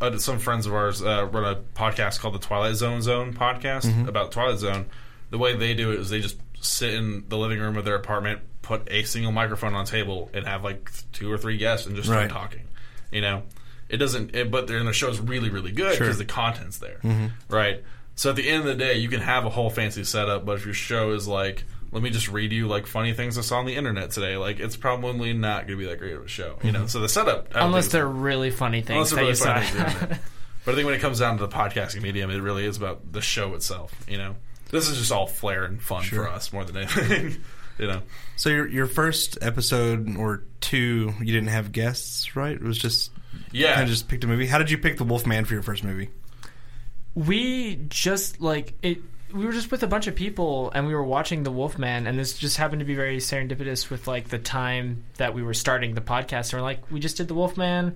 uh, 0.00 0.18
some 0.18 0.38
friends 0.38 0.66
of 0.66 0.74
ours 0.74 1.02
uh, 1.02 1.26
run 1.26 1.44
a 1.44 1.56
podcast 1.78 2.20
called 2.20 2.34
the 2.34 2.38
Twilight 2.38 2.74
Zone 2.76 3.00
Zone 3.00 3.32
podcast 3.32 4.06
about 4.06 4.30
Twilight 4.30 4.58
Zone. 4.58 4.86
The 5.30 5.38
way 5.38 5.56
they 5.56 5.72
do 5.72 5.92
it 5.92 6.00
is 6.00 6.10
they 6.10 6.20
just 6.20 6.36
sit 6.60 6.94
in 6.94 7.24
the 7.28 7.38
living 7.38 7.60
room 7.60 7.76
of 7.76 7.84
their 7.84 7.94
apartment, 7.94 8.40
put 8.68 8.88
a 8.90 9.02
single 9.04 9.32
microphone 9.32 9.74
on 9.74 9.84
a 9.84 9.86
table, 9.86 10.30
and 10.32 10.46
have 10.46 10.62
like 10.62 10.90
two 11.12 11.32
or 11.32 11.38
three 11.38 11.56
guests 11.56 11.86
and 11.86 11.96
just 11.96 12.06
start 12.08 12.22
Right. 12.22 12.30
talking. 12.30 12.62
You 13.10 13.22
know, 13.22 13.42
it 13.88 13.96
doesn't. 13.96 14.34
It, 14.34 14.50
but 14.50 14.66
then 14.68 14.84
the 14.86 14.92
show's 14.92 15.18
really, 15.18 15.48
really 15.50 15.72
good 15.72 15.96
Sure. 15.96 16.06
because 16.06 16.18
the 16.18 16.24
content's 16.26 16.78
there, 16.78 16.98
mm-hmm. 17.02 17.26
right? 17.48 17.82
So 18.14 18.30
at 18.30 18.36
the 18.36 18.48
end 18.48 18.60
of 18.60 18.66
the 18.66 18.74
day, 18.74 18.98
you 18.98 19.08
can 19.08 19.20
have 19.20 19.44
a 19.46 19.50
whole 19.50 19.70
fancy 19.70 20.04
setup, 20.04 20.44
but 20.44 20.56
if 20.58 20.64
your 20.64 20.74
show 20.74 21.12
is 21.12 21.26
like, 21.26 21.64
let 21.92 22.02
me 22.02 22.10
just 22.10 22.28
read 22.28 22.52
you 22.52 22.66
like 22.68 22.86
funny 22.86 23.14
things 23.14 23.38
I 23.38 23.40
saw 23.40 23.58
on 23.60 23.64
the 23.66 23.76
internet 23.76 24.10
today, 24.10 24.36
like 24.36 24.60
it's 24.60 24.76
probably 24.76 25.32
not 25.32 25.66
going 25.66 25.78
to 25.78 25.84
be 25.84 25.86
that 25.88 25.98
great 25.98 26.12
of 26.14 26.24
a 26.24 26.28
show, 26.28 26.58
you 26.62 26.70
know. 26.72 26.80
Mm-hmm. 26.80 26.88
So 26.88 26.98
the 27.00 27.08
setup, 27.08 27.48
I 27.54 27.64
Unless 27.64 27.84
think- 27.84 27.92
they're 27.92 28.06
really 28.08 28.50
funny 28.50 28.82
things 28.82 29.10
that 29.10 29.16
really 29.16 29.28
you 29.30 29.34
saw. 29.36 29.58
things 29.60 29.72
they're 29.72 29.86
in 29.88 29.98
there. 30.10 30.18
But 30.64 30.72
I 30.72 30.74
think 30.74 30.84
when 30.86 30.94
it 30.94 31.00
comes 31.00 31.20
down 31.20 31.38
to 31.38 31.46
the 31.46 31.52
podcasting 31.54 32.02
medium, 32.02 32.30
it 32.30 32.40
really 32.42 32.66
is 32.66 32.76
about 32.76 33.10
the 33.12 33.22
show 33.22 33.54
itself. 33.54 33.94
You 34.06 34.18
know, 34.18 34.36
this 34.70 34.90
is 34.90 34.98
just 34.98 35.12
all 35.12 35.26
flair 35.26 35.64
and 35.64 35.80
fun 35.80 36.02
Sure. 36.02 36.24
for 36.24 36.30
us 36.30 36.52
more 36.52 36.64
than 36.64 36.76
anything. 36.76 37.36
you 37.78 37.86
know, 37.86 38.02
So 38.36 38.48
your 38.48 38.68
your 38.68 38.86
first 38.86 39.38
episode 39.40 40.16
or 40.16 40.42
two, 40.60 41.14
you 41.20 41.32
didn't 41.32 41.48
have 41.48 41.72
guests, 41.72 42.36
right? 42.36 42.54
It 42.54 42.62
was 42.62 42.78
just 42.78 43.10
yeah. 43.52 43.74
kind 43.74 43.84
of 43.84 43.90
just 43.90 44.08
picked 44.08 44.24
a 44.24 44.26
movie. 44.26 44.46
How 44.46 44.58
did 44.58 44.70
you 44.70 44.78
pick 44.78 44.98
the 44.98 45.04
Wolfman 45.04 45.44
for 45.44 45.54
your 45.54 45.62
first 45.62 45.84
movie? 45.84 46.10
we 47.18 47.74
just 47.88 48.40
like 48.40 48.74
it 48.80 48.98
we 49.32 49.44
were 49.44 49.52
just 49.52 49.72
with 49.72 49.82
a 49.82 49.86
bunch 49.88 50.06
of 50.06 50.14
people 50.14 50.70
and 50.72 50.86
we 50.86 50.94
were 50.94 51.02
watching 51.02 51.42
the 51.42 51.50
wolfman 51.50 52.06
and 52.06 52.16
this 52.16 52.38
just 52.38 52.56
happened 52.56 52.78
to 52.78 52.86
be 52.86 52.94
very 52.94 53.18
serendipitous 53.18 53.90
with 53.90 54.06
like 54.06 54.28
the 54.28 54.38
time 54.38 55.02
that 55.16 55.34
we 55.34 55.42
were 55.42 55.52
starting 55.52 55.94
the 55.94 56.00
podcast 56.00 56.52
and 56.52 56.54
we're 56.54 56.66
like 56.66 56.80
we 56.92 57.00
just 57.00 57.16
did 57.16 57.26
the 57.26 57.34
wolfman 57.34 57.94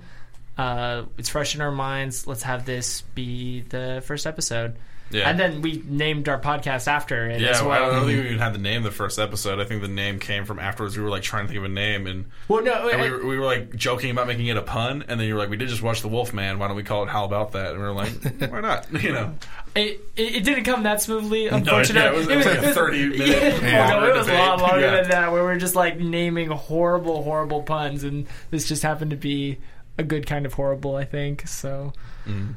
uh, 0.59 1.05
it's 1.17 1.31
fresh 1.31 1.55
in 1.55 1.61
our 1.61 1.71
minds 1.71 2.27
let's 2.27 2.43
have 2.43 2.67
this 2.67 3.03
be 3.15 3.61
the 3.61 4.03
first 4.05 4.27
episode 4.27 4.77
Yeah. 5.13 5.29
and 5.29 5.39
then 5.39 5.63
we 5.63 5.83
named 5.87 6.29
our 6.29 6.41
podcast 6.41 6.89
after 6.89 7.29
it 7.31 7.41
yeah, 7.41 7.51
as 7.51 7.63
well, 7.63 7.71
I 7.73 7.79
don't 7.79 8.07
think 8.07 8.19
we 8.23 8.27
even 8.27 8.39
had 8.39 8.55
the 8.55 8.59
name 8.59 8.83
the 8.83 8.91
first 8.91 9.19
episode. 9.19 9.61
I 9.61 9.65
think 9.65 9.83
the 9.83 9.89
name 9.89 10.19
came 10.19 10.45
from 10.45 10.59
afterwards. 10.59 10.97
We 10.97 11.03
were 11.05 11.11
like 11.11 11.23
trying 11.23 11.45
to 11.45 11.49
think 11.49 11.59
of 11.59 11.65
a 11.65 11.69
name, 11.69 12.07
and, 12.07 12.27
well 12.49 12.63
no 12.63 12.89
and 12.89 13.01
we, 13.03 13.11
were, 13.11 13.27
we 13.27 13.39
were 13.39 13.45
like 13.45 13.75
joking 13.77 14.11
about 14.11 14.27
making 14.27 14.47
it 14.47 14.57
a 14.57 14.63
pun. 14.63 15.05
And 15.09 15.21
then 15.21 15.27
you 15.29 15.35
were 15.35 15.41
like, 15.41 15.51
"We 15.51 15.57
did 15.57 15.69
just 15.69 15.83
watch 15.83 16.03
The 16.03 16.09
Wolf 16.09 16.33
Man. 16.33 16.59
Why 16.59 16.67
don't 16.69 16.77
we 16.77 16.83
call 16.83 17.03
it 17.03 17.09
Howl 17.09 17.25
About 17.27 17.53
That?" 17.53 17.73
And 17.73 17.79
we 17.79 17.85
were 17.85 17.93
like, 17.93 18.13
"Why 18.51 18.61
not?" 18.61 18.87
You 19.03 19.13
know, 19.13 19.35
it, 19.75 20.01
it, 20.17 20.37
it 20.37 20.45
didn't 20.45 20.65
come 20.65 20.83
that 20.85 21.01
smoothly 21.03 21.45
yeah, 21.47 21.57
unfortunately 21.57 22.11
it 22.11 22.17
was- 22.19 22.29
it 22.29 22.37
was 22.37 22.47
like 22.47 22.59
a 22.59 22.73
30 22.75 23.09
minute 23.09 23.63
yeah, 23.63 23.95
long 23.95 24.09
it 24.09 24.15
was 24.15 24.29
a 24.29 24.33
lot 24.35 24.57
debate. 24.59 24.71
longer 24.71 24.81
Yeah. 24.87 24.97
than 25.01 25.11
that 25.11 25.33
where 25.33 25.43
we're 25.45 25.57
just 25.59 25.75
like 25.75 25.99
naming 25.99 26.49
horrible 26.49 27.23
horrible 27.23 27.63
puns 27.63 28.05
and 28.05 28.27
this 28.51 28.69
just 28.69 28.83
happened 28.83 29.11
to 29.13 29.17
be 29.17 29.59
a 29.99 30.03
good 30.03 30.27
kind 30.27 30.45
of 30.47 30.53
horrible 30.55 30.95
i 30.97 31.05
think 31.05 31.47
so 31.49 31.93
mm-hmm. 32.27 32.53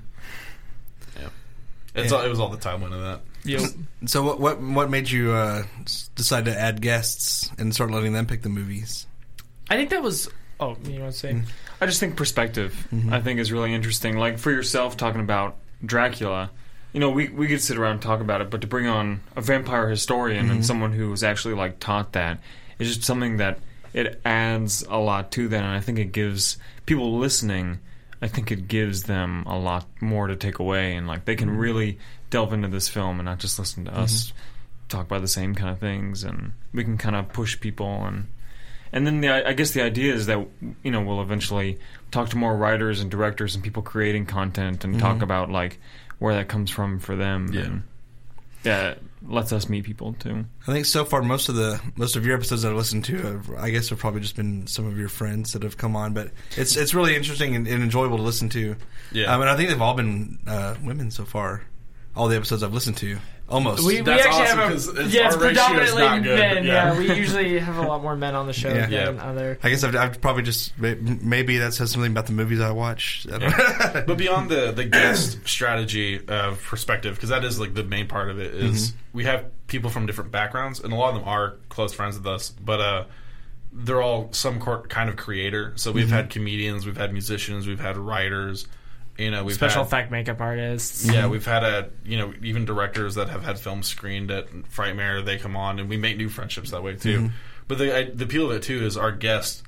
It's 1.96 2.12
Yeah. 2.12 2.18
all, 2.18 2.24
it 2.26 2.30
was 2.30 2.40
all 2.40 2.50
the 2.50 2.58
time 2.58 2.84
into 2.84 2.98
that. 2.98 3.22
Yep. 3.46 3.62
So 4.06 4.24
what 4.24 4.40
what 4.40 4.62
what 4.62 4.90
made 4.90 5.10
you 5.10 5.32
uh, 5.32 5.64
decide 6.16 6.46
to 6.46 6.60
add 6.60 6.82
guests 6.82 7.50
and 7.58 7.74
start 7.74 7.92
letting 7.92 8.14
them 8.14 8.26
pick 8.26 8.42
the 8.42 8.50
movies? 8.50 9.06
I 9.70 9.76
think 9.76 9.90
that 9.92 10.02
was. 10.04 10.30
Oh, 10.60 10.78
you 10.86 10.94
know 10.94 11.00
what 11.02 11.06
I'm 11.08 11.12
saying? 11.12 11.44
I 11.82 11.86
just 11.86 12.00
think 12.00 12.16
perspective. 12.16 12.88
Mm-hmm. 12.94 13.14
I 13.14 13.22
think 13.22 13.40
is 13.40 13.52
really 13.52 13.74
interesting. 13.74 14.18
Like 14.18 14.38
for 14.40 14.52
yourself, 14.52 14.98
talking 14.98 15.22
about 15.22 15.58
Dracula. 15.86 16.50
You 16.94 17.00
know, 17.02 17.10
we 17.10 17.28
we 17.30 17.48
could 17.48 17.62
sit 17.62 17.78
around 17.78 17.94
and 17.94 18.02
talk 18.02 18.22
about 18.22 18.42
it, 18.42 18.50
but 18.50 18.62
to 18.62 18.68
bring 18.68 18.88
on 18.88 19.20
a 19.36 19.42
vampire 19.42 19.90
historian 19.90 20.46
Mm-hmm. 20.46 20.56
and 20.56 20.66
someone 20.66 20.94
who 20.94 21.10
was 21.10 21.24
actually 21.24 21.54
like 21.56 21.80
taught 21.80 22.14
that 22.14 22.40
is 22.80 22.88
just 22.96 23.04
something 23.06 23.38
that 23.38 23.60
it 23.94 24.22
adds 24.26 24.84
a 24.90 24.98
lot 24.98 25.32
to 25.34 25.48
that, 25.50 25.58
and 25.64 25.72
I 25.74 25.82
think 25.82 26.00
it 26.00 26.12
gives 26.14 26.58
people 26.86 27.18
listening. 27.20 27.80
I 28.26 28.28
think 28.28 28.52
it 28.52 28.68
gives 28.68 29.04
them 29.04 29.44
a 29.46 29.56
lot 29.58 29.86
more 30.02 30.26
to 30.28 30.36
take 30.36 30.58
away, 30.60 30.96
and 30.96 31.08
like 31.08 31.26
they 31.26 31.36
Mm-hmm. 31.36 31.50
can 31.50 31.58
really 31.58 32.00
delve 32.32 32.54
into 32.54 32.68
this 32.68 32.90
film 32.90 33.20
and 33.20 33.26
not 33.26 33.38
just 33.40 33.60
listen 33.60 33.86
to 33.86 33.96
us 33.96 34.34
talk 34.90 35.06
about 35.06 35.22
the 35.22 35.28
same 35.28 35.56
kind 35.56 35.70
of 35.70 35.80
things, 35.80 36.24
and 36.24 36.54
we 36.74 36.84
can 36.84 36.98
kind 36.98 37.16
of 37.16 37.32
push 37.34 37.60
people 37.60 38.06
and 38.06 38.28
and 38.92 39.06
then 39.06 39.20
the, 39.20 39.30
I 39.48 39.54
guess 39.54 39.72
the 39.72 39.82
idea 39.82 40.14
is 40.14 40.26
that 40.28 40.46
you 40.84 40.92
know 40.92 41.02
we'll 41.02 41.22
eventually 41.22 41.78
talk 42.12 42.30
to 42.30 42.38
more 42.38 42.56
writers 42.56 43.02
and 43.02 43.12
directors 43.12 43.54
and 43.56 43.64
people 43.64 43.84
creating 43.84 44.26
content 44.26 44.84
and 44.86 44.98
talk 45.00 45.22
about 45.22 45.50
like 45.52 45.80
where 46.20 46.36
that 46.36 46.48
comes 46.48 46.72
from 46.72 47.00
for 47.00 47.16
them. 47.16 47.50
Yeah. 47.52 47.62
And, 47.62 47.84
yeah, 48.64 48.94
lets 49.28 49.52
us 49.52 49.66
us 49.66 49.70
meet 49.70 49.84
people 49.84 50.14
too. 50.14 50.46
I 50.68 50.72
think 50.72 50.86
so 50.86 51.06
far 51.06 51.22
most 51.22 51.50
of 51.50 51.56
the 51.56 51.82
most 51.96 52.16
of 52.16 52.26
your 52.26 52.36
episodes 52.36 52.62
that 52.62 52.70
I've 52.70 52.78
listened 52.78 53.06
to, 53.06 53.18
have, 53.18 53.50
I 53.58 53.70
guess, 53.72 53.90
have 53.90 54.00
probably 54.00 54.22
just 54.22 54.36
been 54.36 54.68
some 54.68 54.86
of 54.86 54.98
your 54.98 55.10
friends 55.10 55.54
that 55.54 55.64
have 55.64 55.78
come 55.78 55.96
on. 55.96 56.14
But 56.14 56.32
it's 56.56 56.76
it's 56.76 56.94
really 56.94 57.16
interesting 57.16 57.56
and, 57.56 57.68
and 57.68 57.84
enjoyable 57.84 58.18
to 58.18 58.24
listen 58.24 58.50
to. 58.50 58.76
Yeah. 59.12 59.34
um, 59.34 59.42
and 59.42 59.50
I 59.50 59.56
think 59.56 59.70
they've 59.70 59.82
all 59.82 59.96
been 59.96 60.40
uh, 60.48 60.76
women 60.84 61.12
so 61.12 61.26
far. 61.26 61.64
All 62.16 62.30
the 62.30 62.38
episodes 62.38 62.64
I've 62.64 62.74
listened 62.74 62.96
to, 62.98 63.18
almost. 63.48 63.86
We, 63.86 64.02
we 64.02 64.12
actually 64.12 64.30
awesome, 64.32 64.58
have 64.58 64.70
'cause 64.72 64.88
a 64.88 64.92
it's- 64.92 65.14
yeah, 65.14 65.28
it's 65.28 65.36
our 65.36 65.42
ratio 65.44 65.52
is 65.54 65.58
predominantly 65.94 66.02
not 66.04 66.24
good, 66.24 66.40
men. 66.40 66.64
Yeah. 66.66 66.94
yeah. 66.94 66.98
we 66.98 67.14
usually 67.16 67.60
have 67.60 67.78
a 67.78 67.82
lot 67.84 68.02
more 68.02 68.16
men 68.16 68.34
on 68.36 68.48
the 68.48 68.54
show 68.54 68.70
Yeah. 68.70 68.88
than 68.88 69.16
Yeah. 69.16 69.24
other. 69.24 69.60
I 69.64 69.70
guess 69.70 69.84
I've, 69.84 69.96
I've 69.96 70.20
probably 70.22 70.44
just 70.44 70.74
maybe 70.80 71.58
that 71.60 71.74
says 71.74 71.92
something 71.92 72.12
about 72.12 72.26
the 72.26 72.34
movies 72.34 72.60
I 72.60 72.72
watch. 72.72 73.26
I 73.32 73.38
don't 73.38 74.06
but 74.08 74.18
beyond 74.18 74.50
the 74.50 74.72
the 74.72 74.86
guest 74.86 75.40
strategy 75.48 76.20
uh, 76.28 76.56
perspective, 76.64 77.16
because 77.16 77.30
that 77.30 77.44
is 77.44 77.60
like 77.60 77.74
the 77.74 77.84
main 77.84 78.08
part 78.08 78.30
of 78.32 78.40
it, 78.40 78.54
is 78.56 78.94
we 79.14 79.26
have 79.26 79.46
people 79.68 79.90
from 79.90 80.06
different 80.06 80.32
backgrounds, 80.32 80.80
and 80.80 80.92
a 80.92 80.96
lot 80.96 81.10
of 81.10 81.16
them 81.20 81.28
are 81.28 81.56
close 81.70 81.94
friends 81.94 82.18
with 82.18 82.28
us, 82.28 82.50
but 82.50 82.80
uh, 82.82 83.04
they're 83.72 84.02
all 84.02 84.30
some 84.32 84.60
cor- 84.60 84.88
kind 84.88 85.10
of 85.10 85.18
creator. 85.18 85.74
So 85.76 85.92
we've 85.92 86.10
had 86.10 86.30
comedians, 86.30 86.86
we've 86.86 86.98
had 86.98 87.12
musicians, 87.14 87.68
we've 87.68 87.80
had 87.80 87.98
writers. 87.98 88.68
You 89.18 89.32
know, 89.32 89.44
we've 89.44 89.56
Special 89.56 89.84
had, 89.84 89.88
effect 89.88 90.12
makeup 90.12 90.42
artists. 90.42 91.06
Yeah, 91.06 91.28
we've 91.28 91.46
had 91.46 91.64
a 91.64 91.90
you 92.04 92.18
know 92.18 92.34
even 92.44 92.66
directors 92.66 93.16
that 93.16 93.30
have 93.30 93.44
had 93.44 93.58
films 93.58 93.88
screened 93.88 94.30
at 94.32 94.50
Frightmare. 94.50 95.24
They 95.24 95.38
come 95.38 95.56
on, 95.56 95.80
and 95.80 95.90
we 95.90 95.98
make 95.98 96.18
new 96.18 96.30
friendships 96.30 96.72
that 96.72 96.84
way 96.84 96.96
too. 96.96 97.20
Mm-hmm. 97.20 97.36
But 97.68 97.78
the 97.78 97.98
I, 97.98 98.04
the 98.10 98.26
appeal 98.26 98.52
of 98.52 98.58
it 98.58 98.64
too 98.64 98.86
is 98.86 98.98
our 98.98 99.12
guest. 99.12 99.64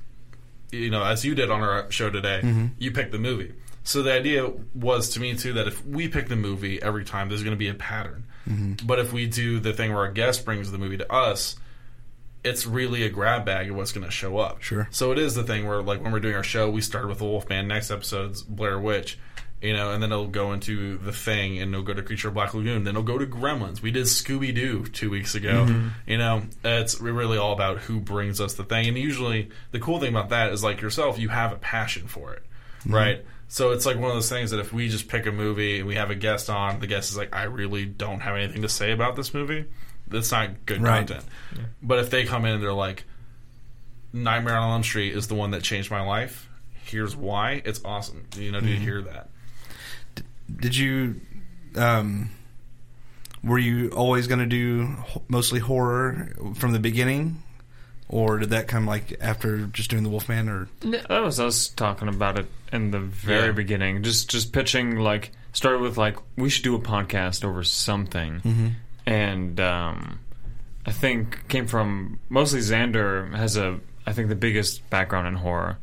You 0.70 0.90
know, 0.90 1.02
as 1.02 1.24
you 1.24 1.34
did 1.34 1.50
on 1.50 1.62
our 1.62 1.90
show 1.90 2.10
today, 2.10 2.40
mm-hmm. 2.42 2.66
you 2.78 2.90
picked 2.90 3.12
the 3.12 3.18
movie. 3.18 3.54
So 3.84 4.02
the 4.02 4.12
idea 4.12 4.52
was 4.74 5.08
to 5.10 5.20
me 5.20 5.34
too 5.34 5.54
that 5.54 5.66
if 5.66 5.82
we 5.86 6.08
pick 6.08 6.28
the 6.28 6.36
movie 6.36 6.82
every 6.82 7.04
time, 7.04 7.30
there's 7.30 7.42
going 7.42 7.56
to 7.56 7.58
be 7.58 7.68
a 7.68 7.74
pattern. 7.74 8.26
Mm-hmm. 8.46 8.86
But 8.86 8.98
if 8.98 9.14
we 9.14 9.26
do 9.26 9.60
the 9.60 9.72
thing 9.72 9.92
where 9.92 10.04
our 10.04 10.12
guest 10.12 10.44
brings 10.44 10.70
the 10.70 10.76
movie 10.76 10.98
to 10.98 11.10
us, 11.10 11.56
it's 12.44 12.66
really 12.66 13.02
a 13.04 13.08
grab 13.08 13.44
bag 13.44 13.70
of 13.70 13.76
what's 13.76 13.92
going 13.92 14.04
to 14.04 14.10
show 14.10 14.38
up. 14.38 14.62
Sure. 14.62 14.88
So 14.90 15.12
it 15.12 15.18
is 15.18 15.34
the 15.34 15.42
thing 15.42 15.66
where, 15.66 15.82
like, 15.82 16.02
when 16.02 16.12
we're 16.12 16.20
doing 16.20 16.34
our 16.34 16.42
show, 16.42 16.68
we 16.70 16.80
started 16.80 17.08
with 17.08 17.18
the 17.18 17.24
Wolfman. 17.24 17.66
Next 17.66 17.90
episode's 17.90 18.42
Blair 18.42 18.78
Witch, 18.78 19.18
you 19.60 19.72
know, 19.72 19.92
and 19.92 20.02
then 20.02 20.12
it'll 20.12 20.26
go 20.28 20.52
into 20.52 20.98
the 20.98 21.12
Thing, 21.12 21.58
and 21.58 21.74
it'll 21.74 21.84
go 21.84 21.94
to 21.94 22.02
Creature 22.02 22.28
of 22.28 22.34
Black 22.34 22.54
Lagoon. 22.54 22.84
Then 22.84 22.92
it'll 22.94 23.02
go 23.02 23.18
to 23.18 23.26
Gremlins. 23.26 23.82
We 23.82 23.90
did 23.90 24.04
Scooby 24.04 24.54
Doo 24.54 24.86
two 24.86 25.10
weeks 25.10 25.34
ago. 25.34 25.66
Mm-hmm. 25.66 25.88
You 26.06 26.18
know, 26.18 26.42
it's 26.64 27.00
really 27.00 27.38
all 27.38 27.52
about 27.52 27.78
who 27.78 28.00
brings 28.00 28.40
us 28.40 28.54
the 28.54 28.64
thing. 28.64 28.86
And 28.86 28.96
usually, 28.96 29.50
the 29.72 29.80
cool 29.80 29.98
thing 29.98 30.10
about 30.10 30.28
that 30.30 30.52
is, 30.52 30.62
like 30.62 30.80
yourself, 30.80 31.18
you 31.18 31.28
have 31.28 31.52
a 31.52 31.56
passion 31.56 32.06
for 32.06 32.34
it, 32.34 32.42
mm-hmm. 32.80 32.94
right? 32.94 33.24
So 33.48 33.70
it's 33.72 33.86
like 33.86 33.96
one 33.96 34.10
of 34.10 34.14
those 34.14 34.28
things 34.28 34.50
that 34.50 34.60
if 34.60 34.72
we 34.72 34.88
just 34.88 35.08
pick 35.08 35.26
a 35.26 35.32
movie 35.32 35.78
and 35.78 35.88
we 35.88 35.94
have 35.94 36.10
a 36.10 36.14
guest 36.14 36.50
on, 36.50 36.80
the 36.80 36.86
guest 36.86 37.10
is 37.10 37.16
like, 37.16 37.34
I 37.34 37.44
really 37.44 37.86
don't 37.86 38.20
have 38.20 38.36
anything 38.36 38.60
to 38.62 38.68
say 38.68 38.92
about 38.92 39.16
this 39.16 39.32
movie. 39.32 39.64
that's 40.06 40.30
not 40.32 40.66
good 40.66 40.82
Right. 40.82 41.06
content. 41.06 41.24
But 41.82 41.98
if 41.98 42.10
they 42.10 42.24
come 42.24 42.44
in 42.44 42.52
and 42.54 42.62
they're 42.62 42.72
like, 42.72 43.04
Nightmare 44.12 44.56
on 44.56 44.72
Elm 44.72 44.82
Street 44.82 45.14
is 45.14 45.28
the 45.28 45.34
one 45.34 45.50
that 45.50 45.62
changed 45.62 45.90
my 45.90 46.02
life. 46.02 46.48
Here's 46.84 47.14
why. 47.14 47.62
It's 47.64 47.80
awesome. 47.84 48.26
You 48.36 48.52
know, 48.52 48.60
do 48.60 48.68
you 48.68 48.76
mm-hmm. 48.76 48.84
hear 48.84 49.02
that? 49.02 49.28
Did 50.54 50.76
you? 50.76 51.20
Um, 51.76 52.30
were 53.44 53.58
you 53.58 53.90
always 53.90 54.26
going 54.26 54.40
to 54.40 54.46
do 54.46 54.94
mostly 55.28 55.60
horror 55.60 56.32
from 56.56 56.72
the 56.72 56.78
beginning, 56.80 57.42
or 58.08 58.38
did 58.38 58.50
that 58.50 58.66
come 58.68 58.86
like 58.86 59.16
after 59.20 59.66
just 59.66 59.90
doing 59.90 60.02
the 60.02 60.08
Wolfman? 60.10 60.48
Or 60.48 60.68
That 60.80 61.08
was 61.22 61.38
us 61.38 61.68
talking 61.68 62.08
about 62.08 62.38
it 62.38 62.46
in 62.72 62.90
the 62.90 62.98
very 63.00 63.46
Yeah. 63.46 63.52
beginning. 63.52 64.02
Just 64.02 64.28
just 64.30 64.52
pitching 64.52 64.96
like 64.96 65.30
started 65.52 65.80
with 65.80 65.96
like 65.98 66.16
we 66.36 66.48
should 66.50 66.64
do 66.64 66.74
a 66.74 66.80
podcast 66.80 67.44
over 67.44 67.62
something, 67.62 68.74
and 69.06 69.60
um, 69.60 70.18
I 70.84 70.92
think 70.92 71.46
came 71.48 71.66
from 71.66 72.18
mostly 72.28 72.60
Xander 72.60 73.32
has 73.36 73.56
a 73.56 73.78
I 74.06 74.12
think 74.14 74.28
the 74.30 74.34
biggest 74.34 74.88
background 74.90 75.28
in 75.28 75.34
horror, 75.34 75.78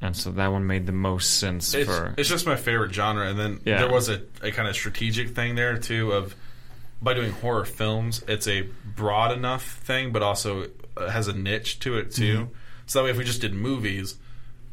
and 0.00 0.16
so 0.16 0.30
that 0.32 0.48
one 0.52 0.66
made 0.66 0.86
the 0.86 0.92
most 0.92 1.38
sense 1.38 1.72
It's, 1.74 1.88
for 1.88 2.14
it's 2.18 2.28
just 2.28 2.46
my 2.46 2.56
favorite 2.56 2.92
genre. 2.92 3.26
And 3.28 3.38
then 3.38 3.60
Yeah. 3.64 3.78
there 3.78 3.90
was 3.90 4.08
a, 4.08 4.22
a 4.42 4.50
kind 4.50 4.68
of 4.68 4.74
strategic 4.74 5.30
thing 5.30 5.54
there 5.54 5.76
too 5.78 6.12
of 6.12 6.34
by 7.00 7.14
doing 7.14 7.32
horror 7.32 7.64
films, 7.64 8.22
it's 8.28 8.46
a 8.48 8.62
broad 8.96 9.30
enough 9.32 9.64
thing, 9.64 10.12
but 10.12 10.22
also 10.22 10.68
uh, 10.96 11.08
has 11.10 11.28
a 11.28 11.32
niche 11.32 11.78
to 11.80 11.96
it 11.98 12.10
too. 12.12 12.50
So 12.86 12.98
that 12.98 13.04
way, 13.04 13.10
if 13.10 13.18
we 13.18 13.24
just 13.24 13.40
did 13.40 13.52
movies, 13.54 14.16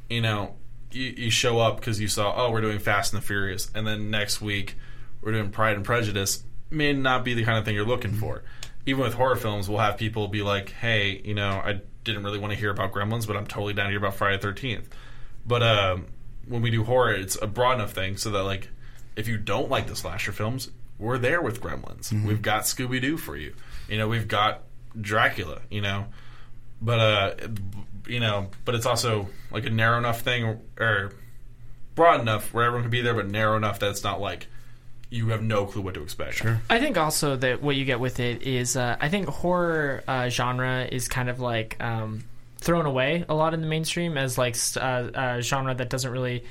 you 0.09 0.21
know, 0.21 0.55
you, 0.91 1.13
you 1.17 1.29
show 1.29 1.59
up 1.59 1.77
because 1.77 1.99
you 1.99 2.07
saw, 2.07 2.33
oh, 2.35 2.51
we're 2.51 2.61
doing 2.61 2.79
Fast 2.79 3.13
and 3.13 3.21
the 3.21 3.25
Furious, 3.25 3.69
and 3.75 3.85
then 3.87 4.09
next 4.11 4.41
week 4.41 4.75
we're 5.21 5.31
doing 5.33 5.49
Pride 5.51 5.75
and 5.75 5.85
Prejudice, 5.85 6.43
may 6.69 6.93
not 6.93 7.23
be 7.25 7.33
the 7.33 7.43
kind 7.43 7.57
of 7.57 7.65
thing 7.65 7.75
you're 7.75 7.85
looking 7.85 8.13
for. 8.13 8.43
Even 8.85 9.01
with 9.03 9.13
horror 9.13 9.35
films, 9.35 9.67
we'll 9.69 9.79
have 9.79 9.97
people 9.97 10.27
be 10.27 10.41
like, 10.41 10.69
hey, 10.71 11.21
you 11.23 11.33
know, 11.33 11.61
I 11.63 11.81
didn't 12.03 12.23
really 12.23 12.39
want 12.39 12.51
to 12.53 12.59
hear 12.59 12.69
about 12.71 12.91
Gremlins, 12.93 13.27
but 13.27 13.35
I'm 13.37 13.45
totally 13.45 13.73
down 13.73 13.85
to 13.85 13.91
hear 13.91 13.99
about 13.99 14.15
Friday 14.15 14.37
the 14.37 14.47
13th. 14.47 14.85
But 15.45 15.63
um, 15.63 16.05
when 16.47 16.61
we 16.61 16.71
do 16.71 16.83
horror, 16.83 17.13
it's 17.13 17.37
a 17.41 17.47
broad 17.47 17.73
enough 17.73 17.93
thing 17.93 18.17
so 18.17 18.29
that, 18.31 18.43
like, 18.43 18.69
if 19.15 19.27
you 19.27 19.37
don't 19.37 19.69
like 19.69 19.87
the 19.87 19.95
slasher 19.95 20.31
films, 20.31 20.69
we're 20.97 21.17
there 21.17 21.41
with 21.41 21.61
Gremlins. 21.61 22.11
We've 22.25 22.41
got 22.41 22.63
Scooby 22.63 23.01
Doo 23.01 23.17
for 23.17 23.35
you. 23.35 23.53
You 23.89 23.97
know, 23.97 24.07
we've 24.07 24.27
got 24.27 24.61
Dracula. 24.99 25.61
You 25.69 25.81
know, 25.81 26.05
but 26.81 26.99
uh, 26.99 27.47
you 28.07 28.19
know, 28.19 28.49
but 28.65 28.75
it's 28.75 28.85
also 28.85 29.27
like 29.51 29.65
a 29.65 29.69
narrow 29.69 29.97
enough 29.97 30.21
thing, 30.21 30.59
or 30.79 31.13
broad 31.95 32.21
enough 32.21 32.53
where 32.53 32.65
everyone 32.65 32.83
can 32.83 32.91
be 32.91 33.01
there, 33.01 33.13
but 33.13 33.27
narrow 33.27 33.57
enough 33.57 33.79
that 33.79 33.89
it's 33.89 34.03
not 34.03 34.21
like 34.21 34.47
you 35.09 35.29
have 35.29 35.41
no 35.41 35.65
clue 35.65 35.81
what 35.81 35.93
to 35.95 36.01
expect. 36.01 36.35
Sure. 36.35 36.61
I 36.69 36.79
think 36.79 36.97
also 36.97 37.35
that 37.35 37.61
what 37.61 37.75
you 37.75 37.83
get 37.83 37.99
with 37.99 38.19
it 38.19 38.43
is, 38.43 38.77
uh, 38.77 38.95
I 38.99 39.09
think 39.09 39.27
horror 39.27 40.03
uh, 40.07 40.29
genre 40.29 40.87
is 40.89 41.09
kind 41.09 41.29
of 41.29 41.41
like 41.41 41.75
um, 41.83 42.23
thrown 42.61 42.85
away 42.85 43.25
a 43.27 43.35
lot 43.35 43.53
in 43.53 43.61
the 43.61 43.67
mainstream 43.67 44.17
as 44.17 44.37
like 44.37 44.55
uh, 44.77 45.09
a 45.13 45.41
genre 45.41 45.73
that 45.75 45.89
doesn't 45.89 46.11
really 46.11 46.45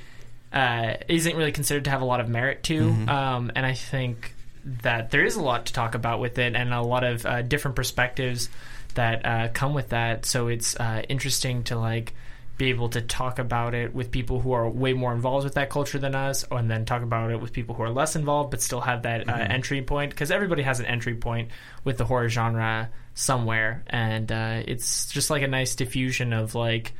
uh, 0.53 0.95
isn't 1.07 1.35
really 1.35 1.53
considered 1.53 1.85
to 1.85 1.89
have 1.89 2.01
a 2.01 2.05
lot 2.05 2.19
of 2.19 2.27
merit 2.29 2.61
to. 2.63 2.89
Um, 3.09 3.51
and 3.55 3.65
I 3.65 3.73
think 3.73 4.35
that 4.83 5.09
there 5.09 5.23
is 5.23 5.37
a 5.37 5.41
lot 5.41 5.67
to 5.67 5.73
talk 5.73 5.95
about 5.95 6.19
with 6.19 6.37
it, 6.37 6.55
and 6.55 6.73
a 6.73 6.81
lot 6.81 7.03
of 7.03 7.25
uh, 7.25 7.41
different 7.41 7.75
perspectives 7.75 8.49
that 8.93 9.25
uh, 9.25 9.47
come 9.53 9.73
with 9.73 9.89
that. 9.89 10.25
So 10.25 10.49
it's 10.49 10.75
uh, 10.75 11.03
interesting 11.09 11.63
to 11.63 11.77
like 11.77 12.13
be 12.61 12.69
able 12.69 12.89
to 12.89 13.01
talk 13.01 13.39
about 13.39 13.73
it 13.73 13.91
with 13.91 14.11
people 14.11 14.39
who 14.39 14.51
are 14.51 14.69
way 14.69 14.93
more 14.93 15.13
involved 15.13 15.45
with 15.45 15.55
that 15.55 15.71
culture 15.71 15.97
than 15.97 16.13
us, 16.13 16.45
and 16.51 16.69
then 16.69 16.85
talk 16.85 17.01
about 17.01 17.31
it 17.31 17.41
with 17.41 17.51
people 17.51 17.73
who 17.73 17.81
are 17.81 17.89
less 17.89 18.15
involved 18.15 18.51
but 18.51 18.61
still 18.61 18.81
have 18.81 19.01
that 19.01 19.27
uh, 19.27 19.33
entry 19.33 19.81
point. 19.81 20.11
Because 20.11 20.29
everybody 20.29 20.61
has 20.61 20.79
an 20.79 20.85
entry 20.85 21.15
point 21.15 21.49
with 21.83 21.97
the 21.97 22.05
horror 22.05 22.29
genre 22.29 22.91
somewhere, 23.15 23.83
and 23.87 24.31
uh, 24.31 24.61
it's 24.67 25.09
just 25.09 25.31
like 25.31 25.41
a 25.41 25.47
nice 25.47 25.73
diffusion 25.73 26.33
of 26.33 26.53
like 26.53 26.93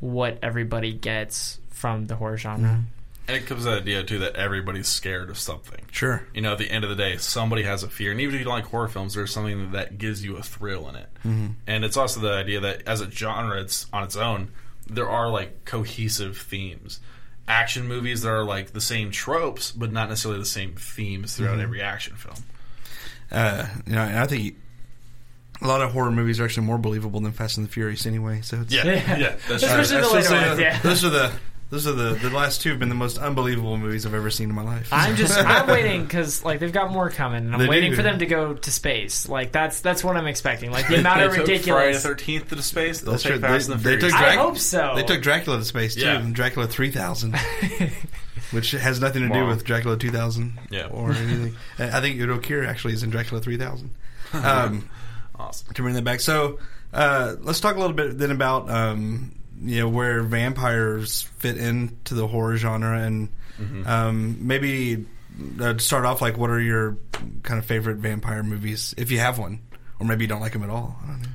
what 0.00 0.38
everybody 0.42 0.94
gets 0.94 1.58
from 1.68 2.06
the 2.06 2.16
horror 2.16 2.38
genre. 2.38 2.82
And 3.28 3.36
it 3.36 3.46
comes 3.46 3.64
to 3.64 3.70
the 3.70 3.76
idea 3.76 4.02
too 4.04 4.20
that 4.20 4.34
everybody's 4.36 4.88
scared 4.88 5.28
of 5.28 5.38
something. 5.38 5.84
sure, 5.92 6.26
You 6.32 6.40
know, 6.40 6.52
at 6.52 6.58
the 6.58 6.70
end 6.70 6.84
of 6.84 6.90
the 6.90 6.96
day, 6.96 7.18
somebody 7.18 7.64
has 7.64 7.82
a 7.82 7.90
fear, 7.90 8.12
and 8.12 8.20
even 8.22 8.34
if 8.34 8.38
you 8.38 8.44
don't 8.46 8.54
like 8.54 8.64
horror 8.64 8.88
films, 8.88 9.12
there's 9.12 9.30
something 9.30 9.72
that 9.72 9.98
gives 9.98 10.24
you 10.24 10.38
a 10.38 10.42
thrill 10.42 10.88
in 10.88 10.96
it. 10.96 11.08
Mm-hmm. 11.18 11.46
And 11.66 11.84
it's 11.84 11.98
also 11.98 12.20
the 12.20 12.32
idea 12.32 12.60
that 12.60 12.88
as 12.88 13.02
a 13.02 13.10
genre, 13.10 13.60
it's 13.60 13.86
on 13.92 14.04
its 14.04 14.16
own. 14.16 14.50
There 14.88 15.08
are 15.08 15.28
like 15.30 15.64
cohesive 15.64 16.36
themes. 16.38 17.00
Action 17.48 17.86
movies 17.88 18.22
that 18.22 18.30
are 18.30 18.44
like 18.44 18.72
the 18.72 18.80
same 18.80 19.10
tropes, 19.10 19.72
but 19.72 19.92
not 19.92 20.08
necessarily 20.08 20.40
the 20.40 20.46
same 20.46 20.74
themes 20.74 21.36
throughout 21.36 21.58
every 21.60 21.82
action 21.82 22.14
film. 22.16 22.36
uh, 23.30 23.66
you 23.86 23.94
know, 23.94 24.02
and 24.02 24.18
I 24.18 24.26
think 24.26 24.56
a 25.60 25.66
lot 25.66 25.80
of 25.82 25.92
horror 25.92 26.10
movies 26.12 26.38
are 26.40 26.44
actually 26.44 26.66
more 26.66 26.78
believable 26.78 27.20
than 27.20 27.32
Fast 27.32 27.56
and 27.56 27.66
the 27.66 27.70
Furious 27.70 28.06
anyway. 28.06 28.40
So 28.42 28.60
it's, 28.60 28.72
Yeah, 28.72 28.84
Yeah. 28.84 28.94
yeah, 29.18 29.36
that's 29.48 29.62
Especially 29.62 29.98
true. 29.98 30.08
the 30.10 30.18
I'd 30.18 30.30
later 30.30 30.46
ones, 30.48 30.60
yeah. 30.60 30.78
Those 30.82 31.04
are 31.04 31.10
the 31.10 31.32
those 31.72 31.86
are 31.86 31.92
the 31.92 32.12
the 32.14 32.28
last 32.28 32.60
two 32.60 32.68
have 32.68 32.78
been 32.78 32.90
the 32.90 32.94
most 32.94 33.16
unbelievable 33.16 33.78
movies 33.78 34.04
I've 34.04 34.12
ever 34.12 34.30
seen 34.30 34.50
in 34.50 34.54
my 34.54 34.62
life. 34.62 34.88
I'm 34.92 35.16
just 35.16 35.38
I'm 35.44 35.66
waiting 35.66 36.02
because 36.04 36.44
like 36.44 36.60
they've 36.60 36.70
got 36.72 36.92
more 36.92 37.08
coming, 37.08 37.46
and 37.46 37.54
I'm 37.54 37.60
They 37.60 37.66
waiting 37.66 37.90
do. 37.92 37.96
for 37.96 38.02
them 38.02 38.18
to 38.18 38.26
go 38.26 38.52
to 38.52 38.70
space. 38.70 39.26
Like 39.26 39.52
that's 39.52 39.80
that's 39.80 40.04
what 40.04 40.16
I'm 40.18 40.26
expecting. 40.26 40.70
Like 40.70 40.86
the 40.88 40.96
amount 41.00 41.20
They 41.20 41.24
of 41.26 41.32
took 41.32 41.38
Friday 41.46 41.52
ridiculous. 41.54 42.02
the 42.02 42.08
Thirteenth 42.10 42.48
to 42.50 42.62
space. 42.62 43.00
They'll 43.00 43.12
That's 43.12 43.22
take 43.22 43.32
true. 43.32 43.40
Fast 43.40 43.68
They- 43.68 43.72
and 43.72 43.82
the 43.82 43.88
they 43.88 43.96
took 43.96 44.10
Furious. 44.10 44.20
Drac- 44.20 44.38
I 44.38 44.42
hope 44.42 44.58
so. 44.58 44.92
They 44.96 45.02
took 45.02 45.22
Dracula 45.22 45.58
to 45.58 45.64
space 45.64 45.94
too, 45.94 46.02
Yeah. 46.02 46.18
and 46.20 46.34
Dracula 46.34 46.66
three 46.68 46.90
thousand, 46.90 47.34
which 48.50 48.72
has 48.72 49.00
nothing 49.00 49.22
to 49.22 49.28
do 49.28 49.40
Wow. 49.42 49.48
with 49.48 49.64
Dracula 49.64 49.96
two 49.96 50.10
thousand 50.10 50.58
Yeah. 50.70 50.86
or 50.88 51.12
anything. 51.12 51.56
I 51.78 52.00
think 52.00 52.20
Udo 52.20 52.38
Kier 52.38 52.66
actually 52.68 52.92
is 52.94 53.02
in 53.02 53.10
Dracula 53.10 53.40
three 53.40 53.56
thousand. 53.56 53.90
Um, 54.34 54.88
awesome. 55.38 55.72
to 55.74 55.82
bring 55.82 55.94
that 55.94 56.04
back, 56.04 56.20
so 56.20 56.58
uh, 56.92 57.36
let's 57.40 57.60
talk 57.60 57.76
a 57.76 57.78
little 57.80 57.96
bit 57.96 58.18
then 58.18 58.30
about 58.30 58.70
um, 58.70 59.32
you 59.62 59.80
know 59.80 59.88
where 59.88 60.22
vampires 60.22 61.22
fit 61.38 61.56
into 61.56 62.14
the 62.14 62.26
horror 62.26 62.56
genre, 62.56 62.98
and 62.98 63.28
um, 63.86 64.46
maybe 64.46 65.06
uh, 65.60 65.74
to 65.74 65.78
start 65.78 66.04
off, 66.04 66.20
like 66.20 66.36
what 66.36 66.50
are 66.50 66.60
your 66.60 66.96
kind 67.42 67.58
of 67.58 67.64
favorite 67.66 67.98
vampire 67.98 68.42
movies, 68.42 68.94
if 68.96 69.10
you 69.10 69.18
have 69.18 69.38
one, 69.38 69.60
or 70.00 70.06
maybe 70.06 70.24
you 70.24 70.28
don't 70.28 70.40
like 70.40 70.52
them 70.52 70.62
at 70.64 70.70
all. 70.70 70.96
I 71.02 71.06
don't 71.06 71.22
know. 71.22 71.28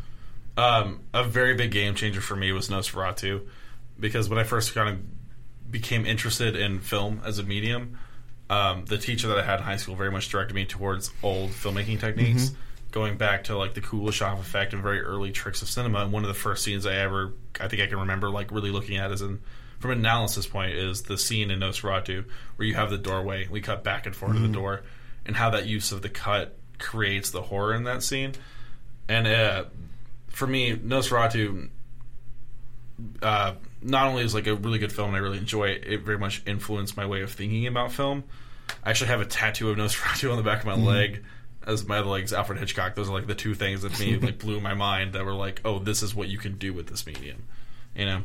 Um, 0.58 1.00
a 1.14 1.24
very 1.24 1.54
big 1.54 1.72
game 1.72 1.96
changer 1.96 2.20
for 2.20 2.36
me 2.36 2.52
was 2.52 2.70
Nosferatu, 2.70 3.48
because 4.00 4.28
when 4.28 4.40
I 4.40 4.44
first 4.44 4.74
kind 4.74 4.90
of 4.90 5.72
became 5.72 6.06
interested 6.06 6.56
in 6.56 6.80
film 6.80 7.22
as 7.26 7.40
a 7.40 7.44
medium, 7.44 8.00
um, 8.50 8.86
the 8.86 8.98
teacher 8.98 9.28
that 9.28 9.38
I 9.38 9.44
had 9.44 9.60
in 9.60 9.66
high 9.66 9.78
school 9.78 9.96
very 9.96 10.12
much 10.12 10.30
directed 10.30 10.54
me 10.54 10.66
towards 10.66 11.12
old 11.22 11.52
filmmaking 11.52 12.00
techniques, 12.00 12.52
going 12.92 13.18
back 13.18 13.46
to 13.46 13.58
like 13.58 13.74
the 13.74 13.82
Kuleshov 13.82 14.40
effect 14.40 14.74
and 14.74 14.82
very 14.82 15.02
early 15.02 15.32
tricks 15.32 15.62
of 15.62 15.70
cinema. 15.70 16.00
And 16.00 16.12
one 16.12 16.24
of 16.24 16.30
the 16.30 16.34
first 16.34 16.64
scenes 16.64 16.86
I 16.86 16.96
ever, 16.96 17.34
I 17.60 17.68
think 17.68 17.82
I 17.82 17.88
can 17.88 18.00
remember, 18.00 18.30
like 18.30 18.52
really 18.52 18.72
looking 18.72 18.98
at 18.98 19.12
as 19.12 19.22
an 19.22 19.42
from 19.80 19.92
an 19.92 20.00
analysis 20.00 20.48
point 20.48 20.74
is 20.74 21.04
the 21.04 21.18
scene 21.18 21.52
in 21.52 21.60
Nosferatu 21.60 22.26
where 22.56 22.68
you 22.68 22.74
have 22.74 22.90
the 22.90 22.98
doorway. 22.98 23.48
We 23.48 23.62
cut 23.62 23.84
back 23.84 24.06
and 24.06 24.16
forth 24.16 24.34
to 24.34 24.40
the 24.40 24.48
door, 24.48 24.82
and 25.26 25.36
how 25.36 25.52
that 25.52 25.68
use 25.68 25.92
of 25.92 26.02
the 26.02 26.10
cut 26.10 26.58
creates 26.80 27.30
the 27.30 27.44
horror 27.44 27.76
in 27.76 27.84
that 27.84 28.02
scene. 28.02 28.34
And 29.08 29.28
uh, 29.28 29.66
for 30.30 30.48
me, 30.48 30.76
Nosferatu 30.76 31.70
uh, 33.22 33.54
not 33.82 34.08
only 34.08 34.24
is 34.24 34.34
like 34.34 34.48
a 34.48 34.56
really 34.56 34.80
good 34.80 34.92
film 34.92 35.10
and 35.10 35.18
I 35.18 35.20
really 35.20 35.38
enjoy 35.38 35.70
it, 35.70 35.84
it 35.86 36.02
very 36.02 36.18
much 36.18 36.42
influenced 36.46 36.98
my 36.98 37.06
way 37.06 37.22
of 37.22 37.32
thinking 37.32 37.68
about 37.68 37.92
film. 37.92 38.24
I 38.84 38.90
actually 38.90 39.08
have 39.08 39.22
a 39.22 39.26
tattoo 39.26 39.70
of 39.70 39.78
Nosferatu 39.78 40.32
on 40.32 40.38
the 40.38 40.44
back 40.44 40.60
of 40.60 40.66
my 40.66 40.76
leg. 40.76 41.24
As 41.68 41.86
my 41.88 41.98
other 41.98 42.08
legs, 42.10 42.32
Alfred 42.34 42.58
Hitchcock. 42.60 42.96
Those 42.96 43.10
are 43.10 43.14
like 43.14 43.28
the 43.28 43.36
two 43.36 43.54
things 43.54 43.82
that 43.84 44.00
me 44.00 44.18
like 44.18 44.40
blew 44.40 44.60
my 44.62 44.74
mind. 44.74 45.14
That 45.14 45.26
were 45.26 45.34
like, 45.34 45.62
oh, 45.66 45.80
this 45.80 46.02
is 46.02 46.16
what 46.16 46.30
you 46.30 46.38
can 46.38 46.58
do 46.58 46.74
with 46.74 46.88
this 46.88 47.06
medium. 47.06 47.44
You 47.96 48.06
know, 48.06 48.22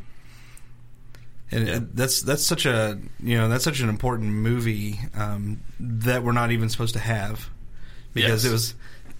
And 1.50 1.66
Yeah. 1.68 1.80
that's 1.92 2.22
that's 2.22 2.46
such 2.46 2.66
a 2.66 2.98
you 3.20 3.36
know 3.36 3.48
that's 3.48 3.64
such 3.64 3.80
an 3.80 3.88
important 3.88 4.30
movie 4.30 5.00
um, 5.14 5.60
that 5.80 6.22
we're 6.22 6.32
not 6.32 6.52
even 6.52 6.68
supposed 6.68 6.94
to 6.94 7.00
have 7.00 7.50
because 8.14 8.44
Yes. 8.44 8.50
it 8.50 8.52
was 8.52 8.74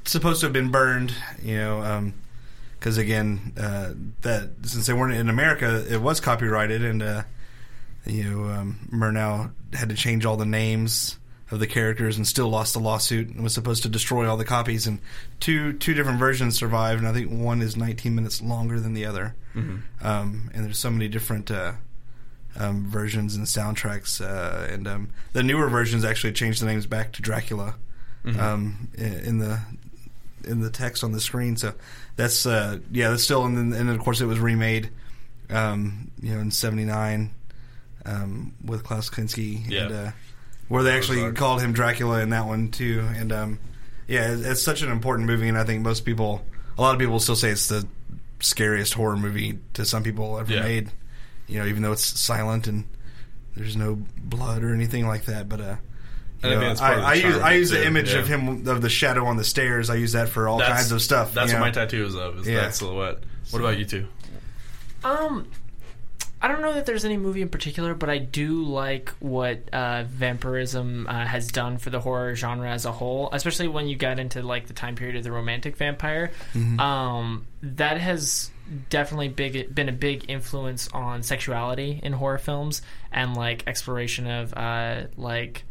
supposed 0.05 0.41
to 0.41 0.47
have 0.47 0.53
been 0.53 0.71
burned. 0.71 1.13
You 1.43 1.57
know, 1.59 2.13
because 2.79 2.99
again, 2.99 3.53
uh, 3.59 3.91
that 4.23 4.51
since 4.65 4.87
they 4.87 4.93
weren't 4.93 5.15
in 5.15 5.29
America, 5.29 5.85
it 5.89 6.01
was 6.01 6.21
copyrighted, 6.21 6.85
and 6.85 7.03
uh, 7.03 7.23
you 8.07 8.25
know, 8.25 8.45
um, 8.53 8.89
Murnau 8.93 9.51
had 9.73 9.89
to 9.89 9.95
change 9.95 10.25
all 10.27 10.37
the 10.37 10.47
names 10.47 11.19
of 11.53 11.61
the 11.61 11.67
characters 11.69 12.17
and 12.17 12.27
still 12.27 12.49
lost 12.49 12.73
the 12.73 12.81
lawsuit 12.81 13.29
and 13.29 13.43
was 13.45 13.55
supposed 13.55 13.85
to 13.85 13.89
destroy 13.89 14.29
all 14.29 14.37
the 14.37 14.45
copies. 14.45 14.87
And 14.89 14.99
two 15.39 15.75
two 15.75 15.95
different 15.95 16.19
versions 16.19 16.57
survived, 16.57 16.99
and 16.99 17.07
I 17.07 17.13
think 17.13 17.31
one 17.31 17.63
is 17.63 17.77
19 17.77 18.13
minutes 18.15 18.43
longer 18.43 18.81
than 18.81 18.95
the 18.95 19.07
other. 19.07 19.37
Um, 19.55 20.51
and 20.55 20.65
there's 20.65 20.79
so 20.81 20.91
many 20.91 21.07
different. 21.09 21.51
Uh, 21.51 21.73
um, 22.55 22.85
versions 22.87 23.35
and 23.35 23.47
soundtracks, 23.47 24.21
uh, 24.21 24.71
and 24.71 24.87
um, 24.87 25.09
the 25.33 25.43
newer 25.43 25.71
versions 25.71 26.05
actually 26.05 26.35
changed 26.35 26.61
the 26.61 26.67
names 26.67 26.87
back 26.87 27.13
to 27.13 27.23
Dracula 27.23 27.77
um, 28.27 28.89
i- 28.99 29.01
in 29.03 29.39
the 29.39 29.59
in 30.45 30.61
the 30.61 30.69
text 30.69 31.03
on 31.03 31.13
the 31.13 31.21
screen. 31.21 31.57
So 31.57 31.73
that's 32.17 32.45
uh, 32.45 32.81
yeah, 32.91 33.09
that's 33.09 33.25
still, 33.25 33.47
and 33.47 33.57
then 33.57 33.73
and 33.79 33.89
then 33.89 33.97
of 33.97 34.01
course 34.05 34.21
it 34.21 34.27
was 34.27 34.39
remade, 34.39 34.91
um, 35.49 36.11
you 36.21 36.35
know, 36.35 36.41
in 36.41 36.51
'79 36.51 37.31
um, 38.05 38.53
with 38.63 38.85
Klaus 38.85 39.09
Kinski, 39.09 39.63
Yeah. 39.67 39.85
and 39.87 39.95
uh, 39.95 40.11
where 40.73 40.83
they 40.83 40.97
actually 40.97 41.21
hard. 41.21 41.37
called 41.37 41.61
him 41.61 41.73
Dracula 41.73 42.21
in 42.21 42.31
that 42.31 42.47
one 42.47 42.71
too, 42.71 43.07
and 43.17 43.31
um, 43.33 43.59
Yeah, 44.09 44.33
it's, 44.33 44.43
it's 44.47 44.63
such 44.63 44.83
an 44.83 44.91
important 44.91 45.27
movie, 45.27 45.49
and 45.49 45.59
I 45.59 45.65
think 45.65 45.83
most 45.83 46.05
people, 46.05 46.45
a 46.79 46.81
lot 46.81 46.95
of 46.95 46.99
people, 47.01 47.19
still 47.21 47.37
say 47.37 47.51
it's 47.51 47.69
the 47.69 47.87
scariest 48.41 48.95
horror 48.95 49.17
movie 49.17 49.59
to 49.75 49.85
some 49.85 50.03
people 50.03 50.39
ever 50.39 50.53
Yeah. 50.53 50.63
made. 50.63 50.91
You 51.47 51.59
know, 51.61 51.67
even 51.67 51.83
though 51.83 51.93
it's 51.93 52.05
silent 52.19 52.67
and 52.67 52.85
there's 53.57 53.77
no 53.77 53.99
blood 54.17 54.65
or 54.65 54.73
anything 54.75 55.07
like 55.07 55.27
that, 55.27 55.49
but 55.49 55.61
uh. 55.61 55.65
you 55.65 55.69
And 56.43 56.45
I 56.45 56.49
know, 56.55 56.61
think 56.61 56.69
that's 56.71 56.81
part 56.81 56.95
of 56.95 57.01
the 57.01 57.07
I, 57.07 57.11
I 57.13 57.21
charm 57.21 57.31
use 57.33 57.37
of 57.37 57.43
I 57.45 57.53
it, 57.53 57.59
use 57.59 57.71
the 57.71 57.77
too, 57.77 57.83
image 57.85 58.13
yeah. 58.15 58.19
of 58.21 58.29
him 58.29 58.69
of 58.69 58.81
the 58.83 58.89
shadow 58.91 59.27
on 59.27 59.37
the 59.37 59.45
stairs. 59.45 59.91
I 59.91 59.97
use 59.97 60.13
that 60.13 60.29
for 60.31 60.49
all 60.49 60.59
That's- 60.59 60.77
kinds 60.79 60.93
of 60.93 61.03
stuff. 61.03 61.35
That's 61.35 61.53
you 61.53 61.59
what 61.59 61.61
know? 61.61 61.67
my 61.67 61.71
tattoo 61.73 62.07
is 62.07 62.15
of. 62.15 62.39
Is 62.41 62.47
Yeah. 62.49 62.61
that 62.63 62.75
silhouette? 62.75 63.19
What 63.51 63.61
about 63.61 63.79
you 63.79 63.85
two? 63.85 64.07
Um, 65.05 65.49
I 66.43 66.49
don't 66.49 66.61
know 66.61 66.75
that 66.75 66.87
there's 66.87 67.05
any 67.05 67.17
movie 67.17 67.41
in 67.41 67.49
particular, 67.49 67.95
but 67.95 68.11
I 68.11 68.19
do 68.19 68.65
like 68.65 69.11
what 69.21 69.73
uh, 69.73 70.03
vampirism 70.09 71.07
uh, 71.07 71.25
has 71.25 71.53
done 71.53 71.79
for 71.79 71.91
the 71.91 72.01
horror 72.01 72.35
genre 72.35 72.69
as 72.69 72.85
a 72.85 72.91
whole, 72.91 73.29
especially 73.33 73.69
when 73.69 73.87
you 73.87 73.95
get 73.95 74.19
into 74.19 74.43
like 74.43 74.67
the 74.67 74.73
time 74.75 74.97
period 74.97 75.15
of 75.15 75.23
the 75.23 75.31
romantic 75.31 75.77
vampire. 75.77 76.33
Um, 76.81 77.47
that 77.63 77.99
has 77.99 78.51
definitely 78.91 79.29
big 79.29 79.73
been 79.73 79.89
a 79.89 79.93
big 79.93 80.25
influence 80.29 80.89
on 80.89 81.23
sexuality 81.23 82.01
in 82.03 82.13
horror 82.13 82.39
films 82.39 82.83
and 83.13 83.37
like 83.37 83.63
exploration 83.69 84.27
of 84.27 84.53
uh, 84.55 85.03
like 85.17 85.65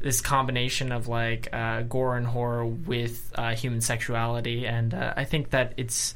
this 0.00 0.20
combination 0.20 0.92
of 0.92 1.08
like 1.08 1.48
uh, 1.52 1.82
gore 1.82 2.16
and 2.16 2.26
horror 2.26 2.66
with 2.66 3.32
uh, 3.34 3.54
human 3.56 3.80
sexuality, 3.80 4.64
and 4.64 4.94
uh, 4.94 5.14
I 5.16 5.24
think 5.24 5.50
that 5.50 5.72
it's 5.76 6.14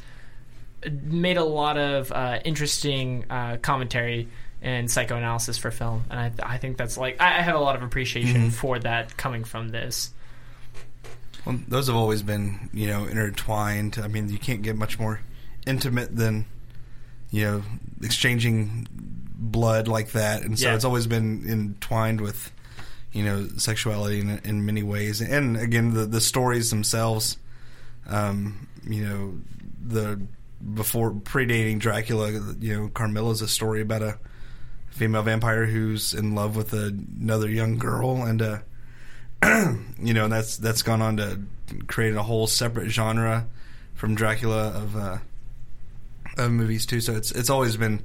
made 1.03 1.37
a 1.37 1.45
lot 1.45 1.77
of 1.79 2.13
uh, 2.13 2.39
interesting 2.45 3.25
uh, 3.31 3.57
commentary 3.59 4.29
and 4.61 4.91
psychoanalysis 4.91 5.57
for 5.59 5.71
film, 5.71 6.05
and 6.11 6.19
I, 6.19 6.55
I 6.55 6.59
think 6.59 6.77
that's 6.77 6.97
like 6.99 7.21
I 7.21 7.39
I 7.39 7.43
have 7.43 7.55
a 7.55 7.61
lot 7.61 7.77
of 7.77 7.83
appreciation 7.83 8.51
for 8.51 8.79
that 8.81 9.17
coming 9.17 9.45
from 9.45 9.69
this. 9.69 10.13
Well, 11.45 11.59
those 11.69 11.87
have 11.87 11.97
always 11.97 12.23
been, 12.23 12.69
you 12.73 12.89
know, 12.89 13.05
intertwined. 13.07 13.99
I 14.03 14.09
mean, 14.09 14.29
you 14.29 14.39
can't 14.39 14.63
get 14.63 14.77
much 14.77 14.99
more 14.99 15.21
intimate 15.67 16.15
than, 16.15 16.45
you 17.31 17.45
know, 17.45 17.63
exchanging 18.03 18.87
blood 18.93 19.87
like 19.89 20.11
that, 20.13 20.43
and 20.43 20.59
so 20.59 20.69
Yeah. 20.69 20.75
it's 20.75 20.85
always 20.85 21.07
been 21.07 21.45
entwined 21.49 22.21
with, 22.21 22.51
you 23.13 23.23
know, 23.23 23.47
sexuality 23.57 24.21
in, 24.21 24.41
in 24.45 24.67
many 24.67 24.83
ways. 24.83 25.21
And 25.21 25.57
again, 25.57 25.95
the 25.95 26.05
the 26.05 26.21
stories 26.21 26.71
themselves, 26.71 27.39
um, 28.09 28.67
you 28.87 29.05
know, 29.07 29.41
the 29.87 30.21
before 30.75 31.13
predating 31.13 31.79
Dracula, 31.79 32.31
you 32.61 32.77
know, 32.77 32.89
Carmilla's 32.89 33.43
a 33.43 33.49
story 33.49 33.81
about 33.81 34.03
a 34.03 34.19
female 34.91 35.23
vampire 35.23 35.67
who's 35.67 36.15
in 36.15 36.35
love 36.35 36.57
with 36.57 36.73
another 36.73 37.49
young 37.49 37.79
girl, 37.79 38.25
and 38.25 38.43
uh, 38.43 38.59
you 40.01 40.15
know, 40.15 40.29
that's 40.29 40.57
that's 40.57 40.83
gone 40.83 41.03
on 41.03 41.17
to 41.19 41.41
create 41.87 42.15
a 42.15 42.23
whole 42.23 42.47
separate 42.47 42.91
genre 42.91 43.47
from 43.95 44.15
Dracula 44.15 44.69
of 44.69 44.97
uh, 44.97 45.19
of 46.37 46.51
movies 46.51 46.87
too. 46.87 47.01
So 47.01 47.15
it's 47.15 47.31
it's 47.31 47.51
always 47.51 47.77
been 47.77 48.03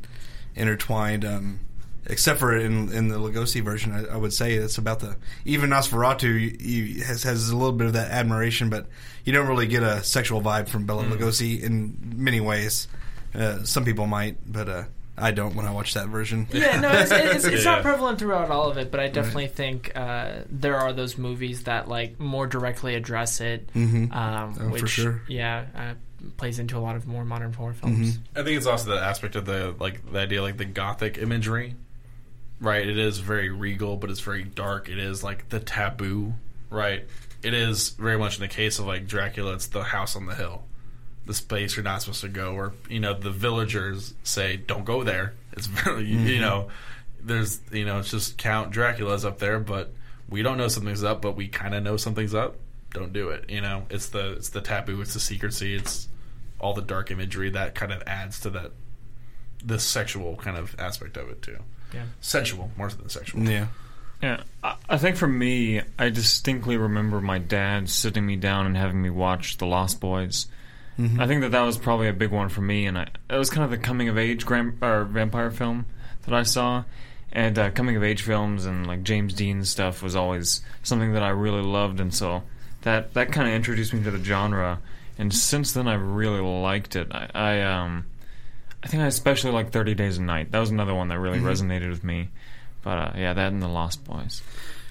intertwined. 0.55 1.25
Um, 1.25 1.59
except 2.05 2.39
for 2.39 2.55
in 2.57 2.91
in 2.91 3.07
the 3.07 3.17
Lugosi 3.17 3.61
version, 3.63 3.91
I, 3.91 4.13
I 4.13 4.17
would 4.17 4.33
say 4.33 4.53
it's 4.53 4.77
about 4.77 4.99
the 4.99 5.15
even 5.45 5.69
Nosferatu 5.69 6.23
you, 6.23 6.57
you, 6.59 7.03
has 7.03 7.23
has 7.23 7.49
a 7.49 7.55
little 7.55 7.71
bit 7.73 7.87
of 7.87 7.93
that 7.93 8.11
admiration, 8.11 8.69
but 8.69 8.87
you 9.25 9.33
don't 9.33 9.47
really 9.47 9.67
get 9.67 9.83
a 9.83 10.03
sexual 10.03 10.41
vibe 10.41 10.67
from 10.67 10.85
Bela 10.85 11.03
Lugosi 11.05 11.61
in 11.61 11.97
many 12.15 12.39
ways. 12.41 12.87
Uh, 13.33 13.63
some 13.63 13.83
people 13.85 14.05
might, 14.05 14.37
but 14.45 14.69
uh, 14.69 14.83
I 15.17 15.31
don't 15.31 15.55
when 15.55 15.65
I 15.65 15.71
watch 15.71 15.93
that 15.95 16.07
version. 16.07 16.47
Yeah, 16.51 16.79
no, 16.79 16.89
it's, 16.91 17.11
it's, 17.11 17.45
it's 17.45 17.63
Yeah. 17.65 17.71
not 17.71 17.81
prevalent 17.83 18.19
throughout 18.19 18.49
all 18.51 18.69
of 18.69 18.77
it, 18.77 18.91
but 18.91 18.99
I 18.99 19.07
definitely 19.07 19.47
think 19.47 19.91
uh, 19.95 20.41
there 20.49 20.75
are 20.77 20.93
those 20.93 21.17
movies 21.17 21.63
that 21.63 21.87
like 21.87 22.19
more 22.19 22.47
directly 22.47 22.95
address 22.95 23.41
it, 23.41 23.71
Mhm. 23.73 24.13
um, 24.15 24.55
Oh, 24.59 24.63
for 24.65 24.69
which 24.69 24.89
sure. 24.89 25.21
yeah 25.27 25.65
uh, 25.75 25.93
plays 26.37 26.57
into 26.59 26.77
a 26.77 26.79
lot 26.79 26.95
of 26.95 27.05
more 27.07 27.25
modern 27.25 27.53
horror 27.53 27.73
films. 27.73 28.17
I 28.35 28.43
think 28.43 28.57
it's 28.57 28.65
also 28.65 28.91
the 28.91 29.01
aspect 29.01 29.35
of 29.35 29.45
the 29.45 29.73
like 29.79 30.11
the 30.11 30.19
idea 30.19 30.41
like 30.41 30.57
the 30.57 30.65
gothic 30.65 31.17
imagery, 31.17 31.75
right? 32.63 32.87
It 32.87 32.97
is 32.97 33.19
very 33.19 33.49
regal, 33.49 33.97
but 33.97 34.09
it's 34.09 34.21
very 34.21 34.43
dark. 34.43 34.89
It 34.89 34.97
is 34.97 35.23
like 35.23 35.49
the 35.49 35.59
taboo, 35.59 36.33
right? 36.69 37.05
It 37.43 37.53
is 37.53 37.89
very 37.89 38.17
much 38.17 38.37
in 38.37 38.41
the 38.41 38.47
case 38.47 38.79
of 38.79 38.85
like 38.85 39.05
Dracula. 39.05 39.53
It's 39.53 39.67
the 39.67 39.83
house 39.83 40.15
on 40.15 40.25
the 40.25 40.33
hill, 40.33 40.63
the 41.25 41.33
space 41.33 41.75
you're 41.75 41.83
not 41.83 42.01
supposed 42.01 42.21
to 42.21 42.29
go, 42.29 42.53
or 42.53 42.73
you 42.89 43.01
know 43.01 43.13
the 43.13 43.31
villagers 43.31 44.13
say 44.23 44.55
don't 44.55 44.85
go 44.85 45.03
there. 45.03 45.33
It's 45.51 45.67
very 45.67 46.05
you 46.05 46.19
mm-hmm. 46.19 46.41
know 46.41 46.69
there's 47.21 47.59
you 47.71 47.85
know 47.85 47.99
it's 47.99 48.09
just 48.09 48.37
Count 48.37 48.71
Dracula's 48.71 49.25
up 49.25 49.39
there, 49.39 49.59
but 49.59 49.93
we 50.29 50.41
don't 50.41 50.57
know 50.57 50.69
something's 50.69 51.03
up, 51.03 51.21
but 51.21 51.35
we 51.35 51.49
kind 51.49 51.75
of 51.75 51.83
know 51.83 51.97
something's 51.97 52.33
up. 52.33 52.55
Don't 52.91 53.11
do 53.11 53.29
it. 53.29 53.49
You 53.49 53.59
know, 53.59 53.85
it's 53.89 54.09
the 54.09 54.33
it's 54.33 54.49
the 54.49 54.61
taboo. 54.61 55.01
It's 55.01 55.13
the 55.13 55.19
secrecy. 55.19 55.75
It's 55.75 56.07
all 56.59 56.73
the 56.73 56.81
dark 56.81 57.11
imagery 57.11 57.49
that 57.49 57.75
kind 57.75 57.91
of 57.91 58.01
adds 58.07 58.39
to 58.41 58.49
that 58.51 58.71
the 59.65 59.79
sexual 59.79 60.37
kind 60.37 60.57
of 60.57 60.75
aspect 60.79 61.17
of 61.17 61.27
it 61.29 61.41
too. 61.41 61.59
Yeah. 61.93 62.03
Sensual 62.21 62.71
more 62.77 62.89
than 62.89 63.09
sexual. 63.09 63.43
Yeah. 63.43 63.67
Yeah, 64.21 64.43
I, 64.63 64.75
I 64.87 64.97
think 64.97 65.17
for 65.17 65.27
me, 65.27 65.81
I 65.99 66.07
distinctly 66.07 66.77
remember 66.77 67.19
my 67.19 67.39
dad 67.39 67.89
sitting 67.89 68.25
me 68.25 68.37
down 68.37 68.65
and 68.65 68.77
having 68.77 69.01
me 69.01 69.09
watch 69.09 69.57
The 69.57 69.65
Lost 69.65 69.99
Boys. 69.99 70.47
I 71.19 71.25
think 71.25 71.41
that 71.41 71.51
that 71.51 71.61
was 71.63 71.77
probably 71.77 72.07
a 72.07 72.13
big 72.13 72.29
one 72.29 72.49
for 72.49 72.61
me, 72.61 72.85
and 72.85 72.97
I, 72.97 73.07
it 73.29 73.35
was 73.35 73.49
kind 73.49 73.65
of 73.65 73.71
the 73.71 73.79
coming 73.79 74.09
of 74.09 74.17
age 74.17 74.45
gram, 74.45 74.77
or 74.81 75.03
vampire 75.05 75.49
film 75.49 75.87
that 76.25 76.33
I 76.33 76.43
saw. 76.43 76.83
And 77.31 77.57
uh, 77.57 77.71
coming 77.71 77.95
of 77.95 78.03
age 78.03 78.21
films 78.21 78.67
and 78.67 78.85
like 78.85 79.01
James 79.01 79.33
Dean 79.33 79.65
stuff 79.65 80.03
was 80.03 80.15
always 80.15 80.61
something 80.83 81.13
that 81.13 81.23
I 81.23 81.29
really 81.29 81.63
loved, 81.63 81.99
and 81.99 82.13
so 82.13 82.43
that 82.83 83.15
that 83.15 83.31
kind 83.31 83.47
of 83.47 83.55
introduced 83.55 83.91
me 83.91 84.03
to 84.03 84.11
the 84.11 84.23
genre. 84.23 84.79
And 85.17 85.33
since 85.33 85.73
then, 85.73 85.87
I've 85.87 86.01
really 86.01 86.41
liked 86.41 86.95
it. 86.95 87.07
I, 87.11 87.29
I 87.33 87.61
um, 87.61 88.05
I 88.83 88.87
think 88.87 89.01
I 89.03 89.07
especially 89.07 89.51
like 89.51 89.71
Thirty 89.71 89.95
Days 89.95 90.17
a 90.17 90.21
Night. 90.21 90.51
That 90.51 90.59
was 90.59 90.69
another 90.69 90.93
one 90.93 91.07
that 91.07 91.19
really 91.19 91.39
resonated 91.39 91.89
with 91.89 92.03
me. 92.03 92.29
But 92.81 92.97
uh, 92.97 93.11
yeah, 93.15 93.33
that 93.33 93.51
and 93.53 93.61
The 93.61 93.67
Lost 93.69 94.03
Boys. 94.03 94.41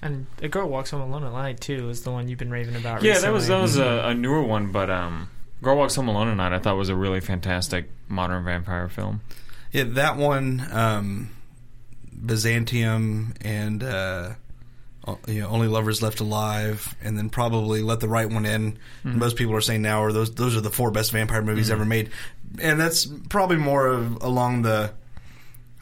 And 0.01 0.25
a 0.41 0.47
girl 0.49 0.67
walks 0.67 0.89
home 0.89 1.01
alone 1.01 1.23
at 1.23 1.31
night 1.31 1.61
too 1.61 1.89
is 1.89 2.01
the 2.03 2.11
one 2.11 2.27
you've 2.27 2.39
been 2.39 2.51
raving 2.51 2.75
about. 2.75 3.03
Yeah, 3.03 3.19
that 3.19 3.31
was 3.31 3.47
that 3.47 3.61
was 3.61 3.77
a, 3.77 4.07
a 4.07 4.13
newer 4.13 4.41
one, 4.41 4.71
but 4.71 4.89
um, 4.89 5.29
Girl 5.61 5.77
Walks 5.77 5.95
Home 5.95 6.09
Alone 6.09 6.27
at 6.27 6.35
Night 6.35 6.51
I 6.53 6.59
thought 6.59 6.75
was 6.75 6.89
a 6.89 6.95
really 6.95 7.21
fantastic 7.21 7.89
modern 8.09 8.43
vampire 8.43 8.89
film. 8.89 9.21
Yeah, 9.71 9.83
that 9.83 10.17
one, 10.17 10.67
um, 10.71 11.29
Byzantium, 12.25 13.33
and 13.41 13.83
uh, 13.83 14.31
o- 14.33 14.35
Uh, 15.05 15.15
you 15.27 15.41
know, 15.41 15.47
Only 15.49 15.67
Lovers 15.67 16.01
Left 16.01 16.21
Alive, 16.21 16.95
and 17.03 17.17
then 17.17 17.29
probably 17.29 17.81
Let 17.81 17.99
the 17.99 18.07
Right 18.07 18.29
One 18.29 18.45
In. 18.45 18.73
Mm-hmm. 19.03 19.19
Most 19.19 19.35
people 19.35 19.53
are 19.53 19.61
saying 19.61 19.81
now 19.81 20.03
are 20.03 20.13
those 20.13 20.33
those 20.33 20.55
are 20.55 20.61
the 20.61 20.69
four 20.69 20.91
best 20.91 21.11
vampire 21.11 21.41
movies 21.41 21.65
mm-hmm. 21.65 21.73
ever 21.73 21.85
made, 21.85 22.09
and 22.61 22.79
that's 22.79 23.05
probably 23.05 23.57
more 23.57 23.87
of 23.87 24.21
along 24.23 24.61
the 24.61 24.93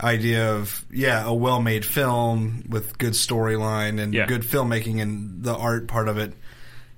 idea 0.02 0.54
of 0.54 0.84
yeah, 0.92 1.24
a 1.26 1.34
well 1.34 1.62
made 1.62 1.86
film 1.86 2.64
with 2.68 2.98
good 2.98 3.14
storyline 3.14 4.02
and 4.02 4.14
Yeah. 4.14 4.26
good 4.26 4.42
filmmaking 4.42 5.02
and 5.02 5.44
the 5.44 5.56
art 5.56 5.88
part 5.88 6.08
of 6.08 6.18
it. 6.18 6.34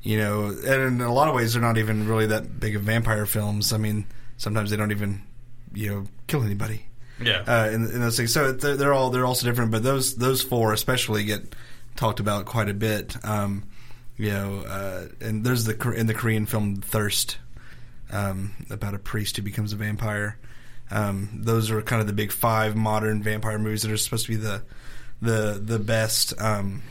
You 0.01 0.17
know, 0.17 0.47
and 0.47 0.65
in 0.65 1.01
a 1.01 1.13
lot 1.13 1.27
of 1.29 1.35
ways, 1.35 1.53
they're 1.53 1.61
not 1.61 1.77
even 1.77 2.07
really 2.07 2.27
that 2.27 2.59
big 2.59 2.75
of 2.75 2.83
vampire 2.83 3.25
films. 3.25 3.71
I 3.73 3.77
mean, 3.77 4.05
sometimes 4.37 4.69
they 4.69 4.75
don't 4.75 4.91
even, 4.91 5.23
you 5.73 5.89
know, 5.89 6.03
kill 6.27 6.43
anybody 6.43 6.85
Yeah. 7.21 7.43
uh, 7.47 7.69
in, 7.69 7.85
in 7.85 8.01
those 8.01 8.17
things. 8.17 8.33
So 8.33 8.51
they're, 8.51 8.75
they're 8.75 8.93
all 8.93 9.09
they're 9.09 9.25
also 9.25 9.45
different, 9.45 9.71
but 9.71 9.83
those 9.83 10.15
those 10.15 10.41
four 10.41 10.71
especially 10.73 11.23
get 11.25 11.55
talked 11.95 12.19
about 12.19 12.45
quite 12.45 12.69
a 12.69 12.73
bit. 12.73 13.15
Um, 13.25 13.63
you 14.17 14.29
know, 14.29 14.59
uh, 14.61 15.07
and 15.21 15.43
there's 15.43 15.65
the 15.65 15.91
in 15.91 16.07
the 16.07 16.13
Korean 16.13 16.45
film 16.45 16.77
Thirst 16.77 17.37
um, 18.11 18.51
about 18.69 18.93
a 18.93 18.99
priest 18.99 19.37
who 19.37 19.43
becomes 19.43 19.73
a 19.73 19.75
vampire. 19.75 20.37
Um, 20.91 21.29
those 21.33 21.71
are 21.71 21.81
kind 21.81 22.01
of 22.01 22.07
the 22.07 22.13
big 22.13 22.31
five 22.31 22.75
modern 22.75 23.23
vampire 23.23 23.57
movies 23.57 23.81
that 23.81 23.91
are 23.91 23.97
supposed 23.97 24.25
to 24.27 24.31
be 24.31 24.37
the 24.37 24.61
the 25.21 25.59
the 25.63 25.79
best. 25.79 26.39
Um, 26.39 26.83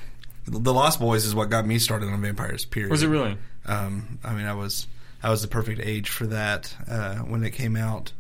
the 0.47 0.73
Lost 0.73 0.99
Boys 0.99 1.25
is 1.25 1.35
what 1.35 1.51
got 1.51 1.67
me 1.67 1.79
started 1.79 2.09
on 2.09 2.21
vampires. 2.21 2.65
Period. 2.65 2.91
Was 2.91 3.03
it 3.03 3.09
really? 3.09 3.37
Um, 3.67 4.19
I 4.25 4.35
mean, 4.35 4.47
I 4.47 4.55
was 4.55 4.89
I 5.23 5.31
was 5.31 5.43
the 5.43 5.49
perfect 5.49 5.81
age 5.83 6.09
for 6.09 6.27
that 6.27 6.75
uh, 6.89 7.17
when 7.19 7.45
it 7.45 7.51
came 7.51 7.77
out. 7.77 8.13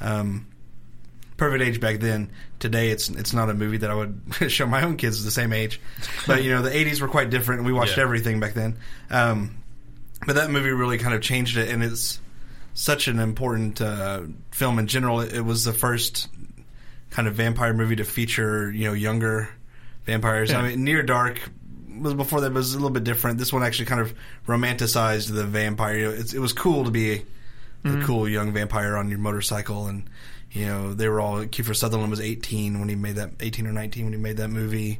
Um, 0.00 0.46
perfect 1.40 1.64
age 1.64 1.80
back 1.80 1.98
then. 2.00 2.30
Today, 2.58 2.90
it's 2.90 3.08
it's 3.08 3.32
not 3.32 3.48
a 3.50 3.54
movie 3.54 3.78
that 3.78 3.90
I 3.90 3.94
would 3.94 4.20
show 4.48 4.66
my 4.66 4.82
own 4.82 4.96
kids 4.96 5.24
the 5.24 5.30
same 5.30 5.52
age. 5.52 5.80
But 6.26 6.44
you 6.44 6.50
know, 6.50 6.60
the 6.62 6.70
'80s 6.70 7.00
were 7.00 7.08
quite 7.08 7.30
different, 7.30 7.60
and 7.60 7.66
we 7.66 7.72
watched 7.72 7.96
Yeah. 7.96 8.04
everything 8.04 8.38
back 8.38 8.52
then. 8.52 8.76
Um, 9.10 9.56
but 10.26 10.36
that 10.36 10.50
movie 10.50 10.70
really 10.70 10.98
kind 10.98 11.14
of 11.14 11.22
changed 11.22 11.56
it, 11.56 11.70
and 11.70 11.82
it's 11.82 12.20
such 12.74 13.08
an 13.08 13.18
important 13.18 13.80
uh, 13.80 14.20
film 14.52 14.78
in 14.78 14.86
general. 14.86 15.20
It, 15.22 15.32
it 15.32 15.40
was 15.40 15.64
the 15.64 15.72
first 15.72 16.28
kind 17.08 17.26
of 17.26 17.34
vampire 17.34 17.72
movie 17.74 17.96
to 17.96 18.04
feature 18.04 18.70
you 18.70 18.84
know 18.84 18.92
younger 18.92 19.48
vampires. 20.04 20.52
I 20.52 20.60
mean, 20.68 20.84
Near 20.84 21.02
Dark 21.02 21.40
was 21.98 22.12
before 22.14 22.42
that 22.42 22.48
it 22.48 22.54
was 22.54 22.74
a 22.74 22.76
little 22.76 22.90
bit 22.90 23.04
different. 23.04 23.38
This 23.38 23.52
one 23.52 23.62
actually 23.62 23.86
kind 23.86 24.00
of 24.02 24.14
romanticized 24.46 25.34
the 25.34 25.44
vampire. 25.44 25.96
You 25.96 26.04
know, 26.04 26.10
it's, 26.12 26.34
it 26.34 26.38
was 26.38 26.52
cool 26.52 26.84
to 26.84 26.90
be 26.90 27.24
a, 27.84 27.98
a 27.98 28.04
cool 28.04 28.28
young 28.28 28.52
vampire 28.52 28.96
on 28.96 29.08
your 29.10 29.18
motorcycle, 29.18 29.86
and 29.86 30.08
you 30.50 30.66
know 30.66 30.94
they 30.94 31.08
were 31.08 31.20
all. 31.20 31.44
Kiefer 31.44 31.74
Sutherland 31.74 32.10
was 32.10 32.20
18 32.20 32.78
when 32.78 32.88
he 32.88 32.96
made 32.96 33.16
that, 33.16 33.30
18 33.40 33.66
or 33.66 33.72
19 33.72 34.04
when 34.04 34.12
he 34.12 34.18
made 34.18 34.38
that 34.38 34.48
movie. 34.48 34.98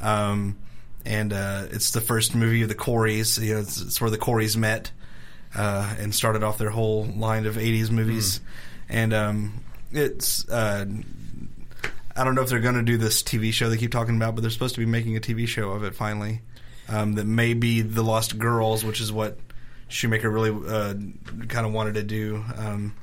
Um, 0.00 0.58
and 1.04 1.32
uh, 1.32 1.66
it's 1.70 1.92
the 1.92 2.00
first 2.00 2.34
movie 2.34 2.62
of 2.62 2.68
the 2.68 2.74
Coreys. 2.74 3.38
You 3.38 3.54
know, 3.54 3.60
it's, 3.60 3.80
it's 3.80 4.00
where 4.00 4.10
the 4.10 4.18
Coreys 4.18 4.56
met 4.56 4.90
uh, 5.54 5.94
and 5.98 6.14
started 6.14 6.42
off 6.42 6.58
their 6.58 6.70
whole 6.70 7.04
line 7.04 7.46
of 7.46 7.56
'80s 7.56 7.90
movies. 7.90 8.40
And 8.88 9.14
um, 9.14 9.64
it's 9.92 10.48
uh, 10.48 10.84
I 12.16 12.24
don't 12.24 12.34
know 12.34 12.42
if 12.42 12.48
they're 12.48 12.60
going 12.60 12.74
to 12.74 12.82
do 12.82 12.98
this 12.98 13.22
TV 13.22 13.52
show 13.52 13.70
they 13.70 13.76
keep 13.76 13.92
talking 13.92 14.16
about, 14.16 14.34
but 14.34 14.42
they're 14.42 14.50
supposed 14.50 14.74
to 14.74 14.80
be 14.80 14.86
making 14.86 15.16
a 15.16 15.20
TV 15.20 15.46
show 15.46 15.70
of 15.70 15.84
it 15.84 15.94
finally. 15.94 16.42
Um, 16.88 17.14
that 17.14 17.24
may 17.24 17.54
be 17.54 17.82
the 17.82 18.02
Lost 18.02 18.36
Girls, 18.36 18.84
which 18.84 19.00
is 19.00 19.12
what 19.12 19.38
Schumacher 19.90 20.30
really 20.30 20.50
uh, 20.50 20.94
kind 21.48 21.66
of 21.66 21.72
wanted 21.72 21.94
to 21.94 22.02
do. 22.02 22.42
Um, 22.56 22.94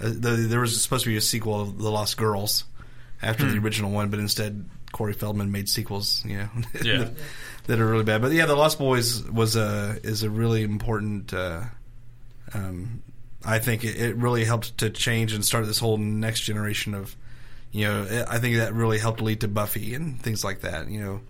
uh, 0.00 0.08
the, 0.08 0.30
there 0.48 0.60
was 0.60 0.80
supposed 0.82 1.04
to 1.04 1.10
be 1.10 1.16
a 1.16 1.20
sequel 1.20 1.60
of 1.60 1.78
The 1.78 1.90
Lost 1.90 2.16
Girls 2.16 2.64
after 3.22 3.50
the 3.50 3.58
original 3.58 3.90
one, 3.90 4.10
but 4.10 4.18
instead 4.20 4.68
Corey 4.92 5.12
Feldman 5.14 5.50
made 5.50 5.68
sequels, 5.68 6.24
you 6.24 6.36
know, 6.38 6.48
Yeah. 6.82 6.98
that, 6.98 7.12
that 7.66 7.80
are 7.80 7.86
really 7.86 8.04
bad. 8.04 8.20
But 8.22 8.32
yeah, 8.32 8.46
The 8.46 8.54
Lost 8.56 8.78
Boys 8.78 9.22
was 9.24 9.56
a 9.56 9.96
is 10.04 10.22
a 10.22 10.30
really 10.30 10.62
important. 10.62 11.32
Uh, 11.32 11.62
um, 12.52 13.02
I 13.44 13.58
think 13.58 13.84
it, 13.84 13.96
it 14.00 14.16
really 14.16 14.44
helped 14.44 14.78
to 14.78 14.90
change 14.90 15.32
and 15.32 15.44
start 15.44 15.66
this 15.66 15.78
whole 15.78 15.96
next 15.98 16.40
generation 16.40 16.94
of, 16.94 17.14
you 17.72 17.86
know, 17.86 18.04
it- 18.04 18.26
I 18.28 18.38
think 18.38 18.56
that 18.56 18.74
really 18.74 18.98
helped 18.98 19.20
lead 19.20 19.40
to 19.42 19.48
Buffy 19.48 19.94
and 19.94 20.20
things 20.20 20.44
like 20.44 20.60
that. 20.62 20.88
You 20.88 21.00
know, 21.00 21.20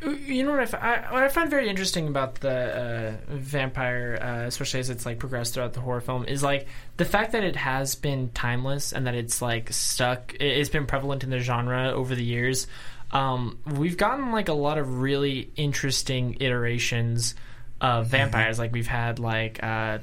You 0.00 0.44
know 0.44 0.52
what 0.52 0.74
I, 0.74 0.78
I, 1.08 1.12
what 1.12 1.22
I 1.24 1.28
find 1.28 1.50
very 1.50 1.68
interesting 1.68 2.06
about 2.06 2.36
the 2.36 2.50
uh, 2.50 3.16
vampire, 3.34 4.18
uh, 4.20 4.46
especially 4.46 4.78
as 4.80 4.90
it's 4.90 5.04
like 5.04 5.18
progressed 5.18 5.54
throughout 5.54 5.72
the 5.72 5.80
horror 5.80 6.00
film, 6.00 6.24
is 6.24 6.40
like 6.42 6.68
the 6.98 7.04
fact 7.04 7.32
that 7.32 7.42
it 7.42 7.56
has 7.56 7.96
been 7.96 8.30
timeless 8.30 8.92
and 8.92 9.06
that 9.08 9.16
it's 9.16 9.42
like 9.42 9.72
stuck. 9.72 10.34
it- 10.34 10.42
It's 10.42 10.70
been 10.70 10.86
prevalent 10.86 11.24
in 11.24 11.30
the 11.30 11.40
genre 11.40 11.90
over 11.90 12.14
the 12.14 12.22
years. 12.24 12.68
Um, 13.10 13.58
we've 13.66 13.96
gotten 13.96 14.30
like 14.30 14.48
a 14.48 14.52
lot 14.54 14.78
of 14.78 15.00
really 15.00 15.50
interesting 15.56 16.36
iterations 16.38 17.34
of 17.80 18.06
vampires. 18.06 18.58
Like 18.58 18.72
we've 18.72 18.86
had 18.86 19.18
like 19.18 19.60
uh, 19.64 19.98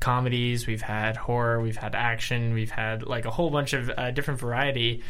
comedies, 0.00 0.66
we've 0.66 0.82
had 0.82 1.16
horror, 1.16 1.60
we've 1.60 1.76
had 1.76 1.94
action, 1.94 2.52
we've 2.52 2.70
had 2.70 3.04
like 3.06 3.26
a 3.26 3.30
whole 3.30 3.50
bunch 3.50 3.74
of 3.74 3.90
uh, 3.96 4.10
different 4.10 4.40
variety. 4.40 5.02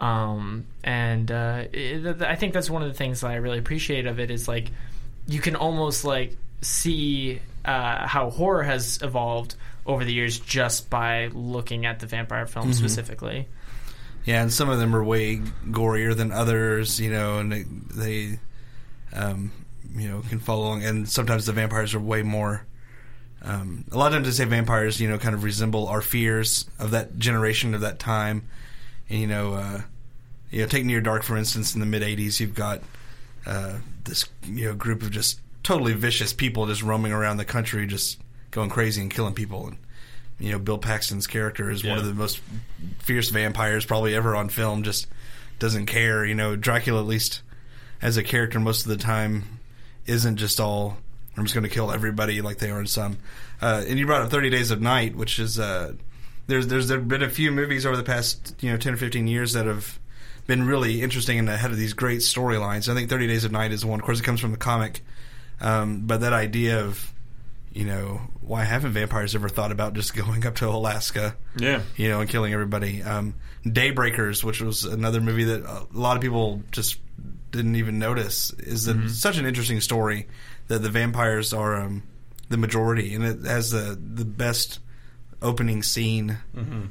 Um, 0.00 0.66
and 0.84 1.30
uh, 1.30 1.64
it, 1.72 2.02
th- 2.02 2.20
I 2.22 2.36
think 2.36 2.54
that's 2.54 2.70
one 2.70 2.82
of 2.82 2.88
the 2.88 2.94
things 2.94 3.20
that 3.20 3.30
I 3.30 3.36
really 3.36 3.58
appreciate 3.58 4.06
of 4.06 4.20
it 4.20 4.30
is 4.30 4.46
like 4.46 4.70
you 5.26 5.40
can 5.40 5.56
almost 5.56 6.04
like 6.04 6.36
see 6.60 7.40
uh, 7.64 8.06
how 8.06 8.30
horror 8.30 8.62
has 8.62 9.00
evolved 9.02 9.56
over 9.86 10.04
the 10.04 10.12
years 10.12 10.38
just 10.38 10.88
by 10.90 11.28
looking 11.32 11.86
at 11.86 11.98
the 12.00 12.06
vampire 12.06 12.46
film 12.46 12.72
specifically. 12.72 13.48
Yeah, 14.24 14.42
and 14.42 14.52
some 14.52 14.68
of 14.68 14.78
them 14.78 14.94
are 14.94 15.02
way 15.02 15.38
gorier 15.70 16.14
than 16.14 16.32
others, 16.32 17.00
you 17.00 17.10
know, 17.10 17.38
and 17.38 17.50
they, 17.50 17.62
they 17.62 18.38
um, 19.14 19.50
you 19.96 20.08
know, 20.08 20.22
can 20.28 20.38
follow 20.38 20.66
along. 20.66 20.84
And 20.84 21.08
sometimes 21.08 21.46
the 21.46 21.52
vampires 21.52 21.94
are 21.94 22.00
way 22.00 22.22
more. 22.22 22.66
Um, 23.40 23.84
a 23.90 23.96
lot 23.96 24.08
of 24.08 24.12
times 24.14 24.26
they 24.26 24.44
say 24.44 24.48
vampires, 24.48 25.00
you 25.00 25.08
know, 25.08 25.18
kind 25.18 25.34
of 25.34 25.44
resemble 25.44 25.86
our 25.86 26.02
fears 26.02 26.68
of 26.78 26.90
that 26.90 27.18
generation 27.18 27.74
of 27.74 27.80
that 27.80 27.98
time. 27.98 28.48
And 29.10 29.20
you 29.20 29.26
know, 29.26 29.54
uh, 29.54 29.82
you 30.50 30.60
know, 30.60 30.66
take 30.66 30.84
Near 30.84 31.00
Dark 31.00 31.22
for 31.22 31.36
instance. 31.36 31.74
In 31.74 31.80
the 31.80 31.86
mid 31.86 32.02
'80s, 32.02 32.40
you've 32.40 32.54
got 32.54 32.82
uh, 33.46 33.78
this 34.04 34.26
you 34.44 34.66
know 34.66 34.74
group 34.74 35.02
of 35.02 35.10
just 35.10 35.40
totally 35.62 35.92
vicious 35.94 36.32
people 36.32 36.66
just 36.66 36.82
roaming 36.82 37.12
around 37.12 37.36
the 37.36 37.44
country, 37.44 37.86
just 37.86 38.20
going 38.50 38.70
crazy 38.70 39.00
and 39.02 39.10
killing 39.10 39.34
people. 39.34 39.68
And 39.68 39.78
you 40.38 40.52
know, 40.52 40.58
Bill 40.58 40.78
Paxton's 40.78 41.26
character 41.26 41.70
is 41.70 41.84
one 41.84 41.98
of 41.98 42.04
the 42.06 42.14
most 42.14 42.40
fierce 42.98 43.28
vampires 43.30 43.84
probably 43.84 44.14
ever 44.14 44.36
on 44.36 44.48
film. 44.48 44.82
Just 44.82 45.06
doesn't 45.58 45.86
care. 45.86 46.24
You 46.24 46.34
know, 46.34 46.56
Dracula 46.56 47.00
at 47.00 47.06
least 47.06 47.42
as 48.00 48.16
a 48.16 48.22
character 48.22 48.60
most 48.60 48.82
of 48.82 48.88
the 48.88 48.96
time 48.96 49.58
isn't 50.06 50.36
just 50.36 50.60
all 50.60 50.96
I'm 51.38 51.44
just 51.44 51.54
going 51.54 51.64
to 51.64 51.70
kill 51.70 51.92
everybody 51.92 52.40
like 52.42 52.58
they 52.58 52.70
are 52.70 52.80
in 52.80 52.86
some. 52.86 53.18
Uh, 53.62 53.84
and 53.86 53.98
you 53.98 54.06
brought 54.06 54.22
up 54.22 54.30
Thirty 54.30 54.50
Days 54.50 54.70
of 54.70 54.80
Night, 54.80 55.14
which 55.14 55.38
is 55.38 55.58
uh, 55.58 55.92
there's 56.48 56.66
there's 56.66 56.88
there 56.88 56.98
been 56.98 57.22
a 57.22 57.28
few 57.30 57.52
movies 57.52 57.86
over 57.86 57.96
the 57.96 58.02
past 58.02 58.56
you 58.60 58.70
know 58.70 58.76
ten 58.76 58.94
or 58.94 58.96
fifteen 58.96 59.28
years 59.28 59.52
that 59.52 59.66
have 59.66 59.98
been 60.46 60.66
really 60.66 61.02
interesting 61.02 61.38
and 61.38 61.48
ahead 61.48 61.70
of 61.70 61.76
these 61.76 61.92
great 61.92 62.20
storylines. 62.20 62.88
I 62.88 62.94
think 62.94 63.08
Thirty 63.08 63.28
Days 63.28 63.44
of 63.44 63.52
Night 63.52 63.70
is 63.70 63.84
one. 63.84 64.00
Of 64.00 64.06
course, 64.06 64.18
it 64.18 64.24
comes 64.24 64.40
from 64.40 64.50
the 64.50 64.56
comic, 64.58 65.02
um, 65.60 66.06
but 66.06 66.22
that 66.22 66.32
idea 66.32 66.80
of 66.80 67.12
you 67.72 67.84
know 67.84 68.20
why 68.40 68.64
haven't 68.64 68.92
vampires 68.92 69.34
ever 69.34 69.48
thought 69.48 69.70
about 69.70 69.92
just 69.92 70.16
going 70.26 70.44
up 70.46 70.56
to 70.56 70.68
Alaska? 70.68 71.36
Yeah. 71.56 71.82
you 71.96 72.08
know, 72.08 72.20
and 72.20 72.28
killing 72.28 72.52
everybody. 72.52 73.02
Um, 73.02 73.34
Daybreakers, 73.64 74.42
which 74.42 74.62
was 74.62 74.84
another 74.84 75.20
movie 75.20 75.44
that 75.44 75.64
a 75.64 75.86
lot 75.92 76.16
of 76.16 76.22
people 76.22 76.62
just 76.72 76.98
didn't 77.50 77.76
even 77.76 77.98
notice, 77.98 78.52
is 78.52 78.88
a, 78.88 79.08
such 79.08 79.36
an 79.36 79.44
interesting 79.44 79.80
story 79.80 80.26
that 80.68 80.78
the 80.78 80.88
vampires 80.88 81.52
are 81.52 81.76
um, 81.76 82.02
the 82.48 82.56
majority, 82.56 83.14
and 83.14 83.24
it 83.24 83.44
has 83.44 83.70
the 83.70 83.98
the 84.00 84.24
best 84.24 84.78
opening 85.42 85.82
scene. 85.82 86.38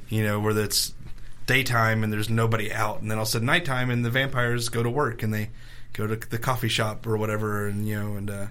You 0.10 0.24
know, 0.24 0.40
where 0.40 0.58
it's 0.58 0.94
daytime 1.46 2.04
and 2.04 2.12
there's 2.12 2.30
nobody 2.30 2.72
out, 2.72 3.02
and 3.02 3.10
then 3.10 3.18
all 3.18 3.24
of 3.24 3.30
a 3.30 3.32
sudden 3.32 3.48
nighttime, 3.48 3.90
and 3.90 4.06
the 4.06 4.12
vampires 4.12 4.70
go 4.70 4.84
to 4.84 4.90
work 4.90 5.24
and 5.24 5.34
they 5.34 5.50
go 5.94 6.06
to 6.06 6.16
the 6.16 6.38
coffee 6.38 6.68
shop 6.68 7.08
or 7.08 7.18
whatever, 7.18 7.68
and 7.68 7.88
you 7.88 8.00
know, 8.00 8.16
and 8.16 8.30
uh, 8.30 8.48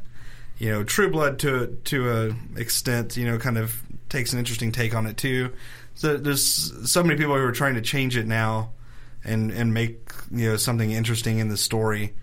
you 0.59 0.71
know, 0.71 0.83
True 0.83 1.11
Blood 1.11 1.39
to 1.41 1.79
to 1.85 2.11
a 2.11 2.59
extent, 2.59 3.17
you 3.17 3.27
know, 3.27 3.39
kind 3.39 3.59
of 3.59 3.81
takes 4.09 4.33
an 4.33 4.39
interesting 4.39 4.73
take 4.73 4.95
on 4.95 5.07
it 5.07 5.17
too. 5.17 5.53
So 5.95 6.17
there's 6.17 6.91
so 6.91 7.03
many 7.03 7.17
people 7.17 7.35
who 7.35 7.43
are 7.43 7.53
trying 7.53 7.75
to 7.75 7.83
change 7.83 8.17
it 8.17 8.27
now 8.27 8.73
and 9.25 9.51
and 9.51 9.73
make 9.75 10.13
you 10.31 10.51
know 10.51 10.57
something 10.57 10.91
interesting 10.91 11.39
in 11.39 11.49
the 11.49 11.57
story. 11.57 12.15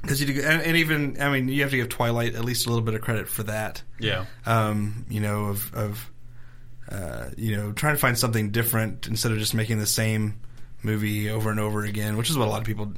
Because 0.00 0.20
you 0.20 0.34
do, 0.34 0.42
and, 0.42 0.62
and 0.62 0.76
even 0.78 1.20
I 1.20 1.30
mean, 1.30 1.48
you 1.48 1.62
have 1.62 1.70
to 1.70 1.76
give 1.76 1.88
Twilight 1.88 2.34
at 2.34 2.44
least 2.44 2.66
a 2.66 2.70
little 2.70 2.84
bit 2.84 2.94
of 2.94 3.02
credit 3.02 3.28
for 3.28 3.44
that. 3.44 3.82
Yeah. 4.00 4.24
Um, 4.46 5.06
you 5.08 5.20
know, 5.20 5.46
of 5.46 5.72
of 5.74 6.10
uh, 6.92 7.30
you 7.36 7.56
know 7.56 7.72
trying 7.72 7.94
to 7.94 8.00
find 8.00 8.18
something 8.18 8.50
different 8.50 9.06
instead 9.06 9.32
of 9.32 9.38
just 9.38 9.54
making 9.54 9.78
the 9.78 9.86
same 9.86 10.40
movie 10.82 11.30
over 11.30 11.50
and 11.50 11.60
over 11.60 11.84
again, 11.84 12.16
which 12.16 12.30
is 12.30 12.36
what 12.36 12.48
a 12.48 12.50
lot 12.50 12.60
of 12.60 12.66
people 12.66 12.92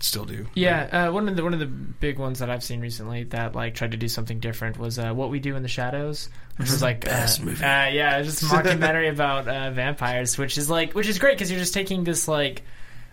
still 0.00 0.24
do. 0.24 0.46
Yeah, 0.54 1.08
uh, 1.08 1.12
one 1.12 1.28
of 1.28 1.36
the 1.36 1.42
one 1.42 1.52
of 1.54 1.60
the 1.60 1.66
big 1.66 2.18
ones 2.18 2.38
that 2.38 2.50
I've 2.50 2.62
seen 2.64 2.80
recently 2.80 3.24
that 3.24 3.54
like 3.54 3.74
tried 3.74 3.92
to 3.92 3.96
do 3.96 4.08
something 4.08 4.40
different 4.40 4.78
was 4.78 4.98
uh, 4.98 5.12
What 5.12 5.30
We 5.30 5.38
Do 5.38 5.56
in 5.56 5.62
the 5.62 5.68
Shadows, 5.68 6.28
which 6.56 6.68
is 6.68 6.82
like 6.82 7.04
best 7.04 7.40
uh, 7.40 7.44
movie. 7.44 7.64
Uh, 7.64 7.88
yeah, 7.88 8.18
it's 8.18 8.28
just 8.28 8.42
a 8.42 8.46
mockumentary 8.56 9.10
about 9.10 9.48
uh, 9.48 9.70
vampires, 9.70 10.38
which 10.38 10.58
is 10.58 10.70
like 10.70 10.92
which 10.92 11.08
is 11.08 11.18
great 11.18 11.34
because 11.36 11.50
you're 11.50 11.60
just 11.60 11.74
taking 11.74 12.04
this 12.04 12.28
like 12.28 12.62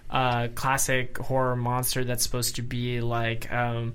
uh, 0.10 0.48
classic 0.56 1.18
horror 1.18 1.56
monster 1.56 2.04
that's 2.04 2.24
supposed 2.24 2.58
to 2.58 2.62
be 2.62 3.02
like 3.02 3.52
um, 3.52 3.94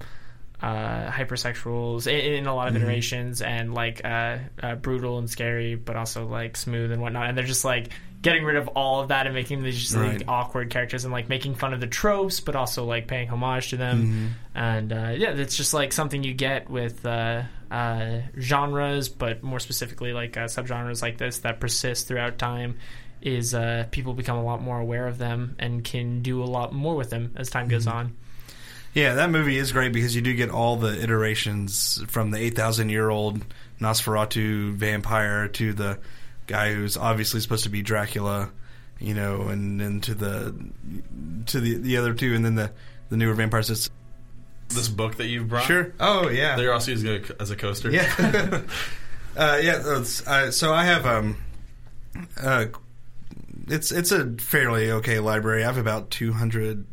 uh, 0.61 1.11
hypersexuals 1.11 2.07
in, 2.07 2.35
in 2.35 2.47
a 2.47 2.55
lot 2.55 2.69
of 2.69 2.75
Mm-hmm. 2.75 2.85
iterations 2.85 3.43
and 3.43 3.75
like 3.75 4.05
uh, 4.05 4.39
uh, 4.63 4.75
brutal 4.75 5.19
and 5.19 5.29
scary, 5.31 5.75
but 5.75 5.97
also 5.97 6.27
like 6.27 6.57
smooth 6.57 6.93
and 6.93 7.01
whatnot. 7.01 7.29
And 7.29 7.37
they're 7.39 7.45
just 7.45 7.65
like 7.65 7.91
getting 8.21 8.45
rid 8.45 8.57
of 8.57 8.69
all 8.69 9.01
of 9.01 9.09
that 9.09 9.27
and 9.27 9.35
making 9.35 9.63
these 9.63 9.79
just 9.79 9.97
like 9.97 10.23
awkward 10.27 10.71
characters 10.71 11.05
and 11.05 11.13
like 11.13 11.29
making 11.29 11.55
fun 11.55 11.73
of 11.73 11.81
the 11.81 11.87
tropes, 11.87 12.41
but 12.41 12.57
also 12.57 12.85
like 12.85 13.07
paying 13.07 13.29
homage 13.29 13.71
to 13.71 13.77
them. 13.77 14.03
Mm-hmm. 14.07 14.27
And 14.59 14.93
uh, 14.93 15.13
yeah, 15.17 15.31
it's 15.31 15.57
just 15.57 15.73
like 15.73 15.93
something 15.93 16.25
you 16.25 16.35
get 16.35 16.69
with 16.69 17.07
uh, 17.07 17.43
uh, 17.71 18.19
genres, 18.39 19.09
but 19.09 19.45
more 19.45 19.61
specifically 19.61 20.13
like 20.13 20.37
uh, 20.37 20.47
subgenres 20.47 21.01
like 21.01 21.19
this 21.19 21.39
that 21.39 21.61
persist 21.61 22.09
throughout 22.09 22.39
time. 22.39 22.77
Is 23.21 23.53
uh, 23.53 23.87
people 23.91 24.15
become 24.15 24.39
a 24.39 24.45
lot 24.45 24.63
more 24.63 24.79
aware 24.79 25.09
of 25.09 25.19
them 25.19 25.57
and 25.59 25.83
can 25.83 26.23
do 26.23 26.43
a 26.43 26.47
lot 26.47 26.73
more 26.73 26.95
with 26.95 27.11
them 27.11 27.33
as 27.37 27.51
time 27.51 27.67
goes 27.67 27.89
on. 27.89 28.17
Yeah, 28.95 29.15
that 29.15 29.31
movie 29.31 29.59
is 29.59 29.73
great 29.73 29.93
because 29.93 30.17
you 30.17 30.23
do 30.23 30.35
get 30.35 30.51
all 30.51 30.77
the 30.77 31.01
iterations 31.03 32.03
from 32.09 32.31
the 32.31 32.39
8,000 32.39 32.89
year 32.89 33.11
old 33.11 33.45
Nosferatu 33.81 34.73
vampire 34.75 35.49
to 35.49 35.73
the 35.73 35.99
guy 36.47 36.73
who's 36.73 36.97
obviously 36.97 37.41
supposed 37.41 37.65
to 37.65 37.69
be 37.71 37.83
Dracula, 37.83 38.51
you 38.99 39.15
know, 39.15 39.43
and 39.49 39.79
then 39.81 40.01
to 40.01 40.15
the 40.15 40.55
to 41.47 41.61
the 41.61 41.75
the 41.77 41.97
other 41.99 42.13
two, 42.15 42.35
and 42.35 42.45
then 42.45 42.55
the 42.57 42.73
the 43.11 43.17
newer 43.17 43.35
vampires. 43.35 43.71
It's 43.71 43.89
This 44.69 44.89
book 44.89 45.17
that 45.17 45.27
you've 45.27 45.49
brought. 45.49 45.65
sure. 45.65 45.93
Oh 46.01 46.29
yeah, 46.29 46.57
They're 46.57 46.73
also 46.73 46.91
using 46.91 47.25
as 47.39 47.51
a 47.51 47.57
coaster. 47.57 47.91
yeah, 47.91 48.11
uh, 49.37 49.61
yeah. 49.63 50.03
Uh, 50.27 50.51
so 50.51 50.73
I 50.75 50.85
have 50.85 51.07
um, 51.07 51.37
uh, 52.41 52.67
it's 53.69 53.93
it's 53.93 54.11
a 54.11 54.27
fairly 54.39 54.91
okay 54.91 55.21
library. 55.21 55.63
I 55.63 55.67
have 55.67 55.79
about 55.79 56.11
200 56.11 56.85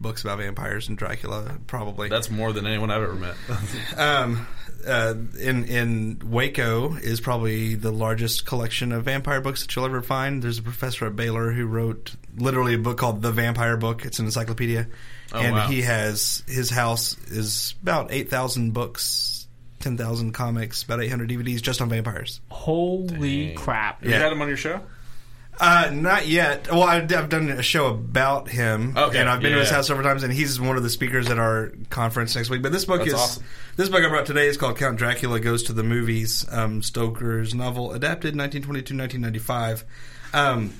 books 0.00 0.22
about 0.22 0.38
vampires 0.38 0.88
and 0.88 0.96
Dracula, 0.98 1.58
probably. 1.66 2.08
That's 2.08 2.30
more 2.30 2.52
than 2.52 2.66
anyone 2.66 2.90
I've 2.90 3.02
ever 3.02 3.14
met. 3.14 3.36
Um, 3.96 4.46
uh, 4.86 5.14
in 5.40 5.64
in 5.64 6.20
Waco 6.24 6.94
is 6.94 7.20
probably 7.20 7.74
the 7.74 7.90
largest 7.90 8.46
collection 8.46 8.92
of 8.92 9.04
vampire 9.04 9.40
books 9.40 9.62
that 9.62 9.74
you'll 9.74 9.86
ever 9.86 10.02
find. 10.02 10.42
There's 10.42 10.58
a 10.58 10.62
professor 10.62 11.06
at 11.06 11.16
Baylor 11.16 11.50
who 11.50 11.66
wrote 11.66 12.14
literally 12.36 12.74
a 12.74 12.78
book 12.78 12.98
called 12.98 13.22
The 13.22 13.32
Vampire 13.32 13.76
Book. 13.76 14.04
It's 14.04 14.18
an 14.18 14.26
encyclopedia, 14.26 14.86
Oh, 15.32 15.40
and 15.40 15.56
wow. 15.56 15.66
he 15.66 15.82
has 15.82 16.44
his 16.46 16.70
house 16.70 17.16
is 17.30 17.74
about 17.82 18.12
eight 18.12 18.30
thousand 18.30 18.74
books, 18.74 19.48
ten 19.80 19.96
thousand 19.96 20.32
comics, 20.32 20.82
about 20.84 21.02
eight 21.02 21.08
hundred 21.08 21.30
DVDs 21.30 21.62
just 21.62 21.80
on 21.80 21.88
vampires. 21.88 22.40
Holy 22.50 23.46
Dang. 23.48 23.56
crap! 23.56 24.04
You 24.04 24.10
Yeah. 24.10 24.18
had 24.20 24.32
him 24.32 24.42
on 24.42 24.48
your 24.48 24.56
show? 24.58 24.80
Uh, 25.58 25.90
not 25.92 26.26
yet. 26.26 26.70
Well, 26.70 26.82
I've, 26.82 27.10
I've 27.12 27.28
done 27.30 27.48
a 27.50 27.62
show 27.62 27.86
about 27.86 28.48
him, 28.48 28.94
Okay, 28.96 29.18
and 29.18 29.28
I've 29.28 29.40
been 29.40 29.52
to 29.52 29.58
his 29.58 29.70
yeah. 29.70 29.76
house 29.76 29.86
several 29.86 30.06
times, 30.06 30.22
and 30.22 30.32
he's 30.32 30.60
one 30.60 30.76
of 30.76 30.82
the 30.82 30.90
speakers 30.90 31.30
at 31.30 31.38
our 31.38 31.72
conference 31.88 32.36
next 32.36 32.50
week. 32.50 32.62
But 32.62 32.72
this 32.72 32.84
book 32.84 32.98
That's 32.98 33.08
is 33.08 33.14
awesome. 33.14 33.44
this 33.76 33.88
book 33.88 34.04
I 34.04 34.08
brought 34.08 34.26
today 34.26 34.48
is 34.48 34.56
called 34.58 34.76
Count 34.76 34.98
Dracula 34.98 35.40
Goes 35.40 35.62
to 35.64 35.72
the 35.72 35.82
Movies. 35.82 36.44
Um, 36.50 36.82
Stoker's 36.82 37.54
novel, 37.54 37.92
adapted 37.92 38.34
1922-1995. 38.34 39.84
Um, 40.34 40.72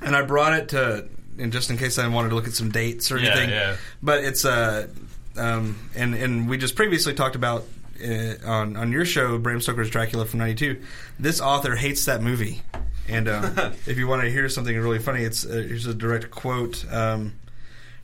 and 0.00 0.14
I 0.16 0.22
brought 0.22 0.52
it 0.54 0.68
to, 0.70 1.06
and 1.38 1.52
just 1.52 1.70
in 1.70 1.76
case 1.78 1.98
I 1.98 2.06
wanted 2.08 2.30
to 2.30 2.34
look 2.34 2.46
at 2.46 2.52
some 2.54 2.70
dates 2.70 3.10
or 3.10 3.18
Yeah, 3.18 3.30
anything. 3.30 3.50
yeah. 3.50 3.76
But 4.02 4.24
it's 4.24 4.44
uh, 4.44 4.88
um, 5.36 5.78
and 5.94 6.14
and 6.14 6.48
we 6.48 6.58
just 6.58 6.74
previously 6.76 7.14
talked 7.14 7.36
about 7.36 7.64
uh, 8.04 8.34
on 8.44 8.76
on 8.76 8.92
your 8.92 9.04
show 9.04 9.38
Bram 9.38 9.60
Stoker's 9.60 9.90
Dracula 9.90 10.24
from 10.26 10.40
'92. 10.40 10.82
This 11.18 11.40
author 11.40 11.74
hates 11.76 12.04
that 12.06 12.22
movie, 12.22 12.60
and 13.08 13.28
um, 13.28 13.54
if 13.86 13.96
you 13.98 14.06
want 14.06 14.22
to 14.22 14.30
hear 14.30 14.48
something 14.48 14.76
really 14.78 14.98
funny, 14.98 15.22
it's 15.24 15.44
uh, 15.44 15.64
here's 15.66 15.86
a 15.86 15.94
direct 15.94 16.30
quote. 16.30 16.84
Um, 16.92 17.34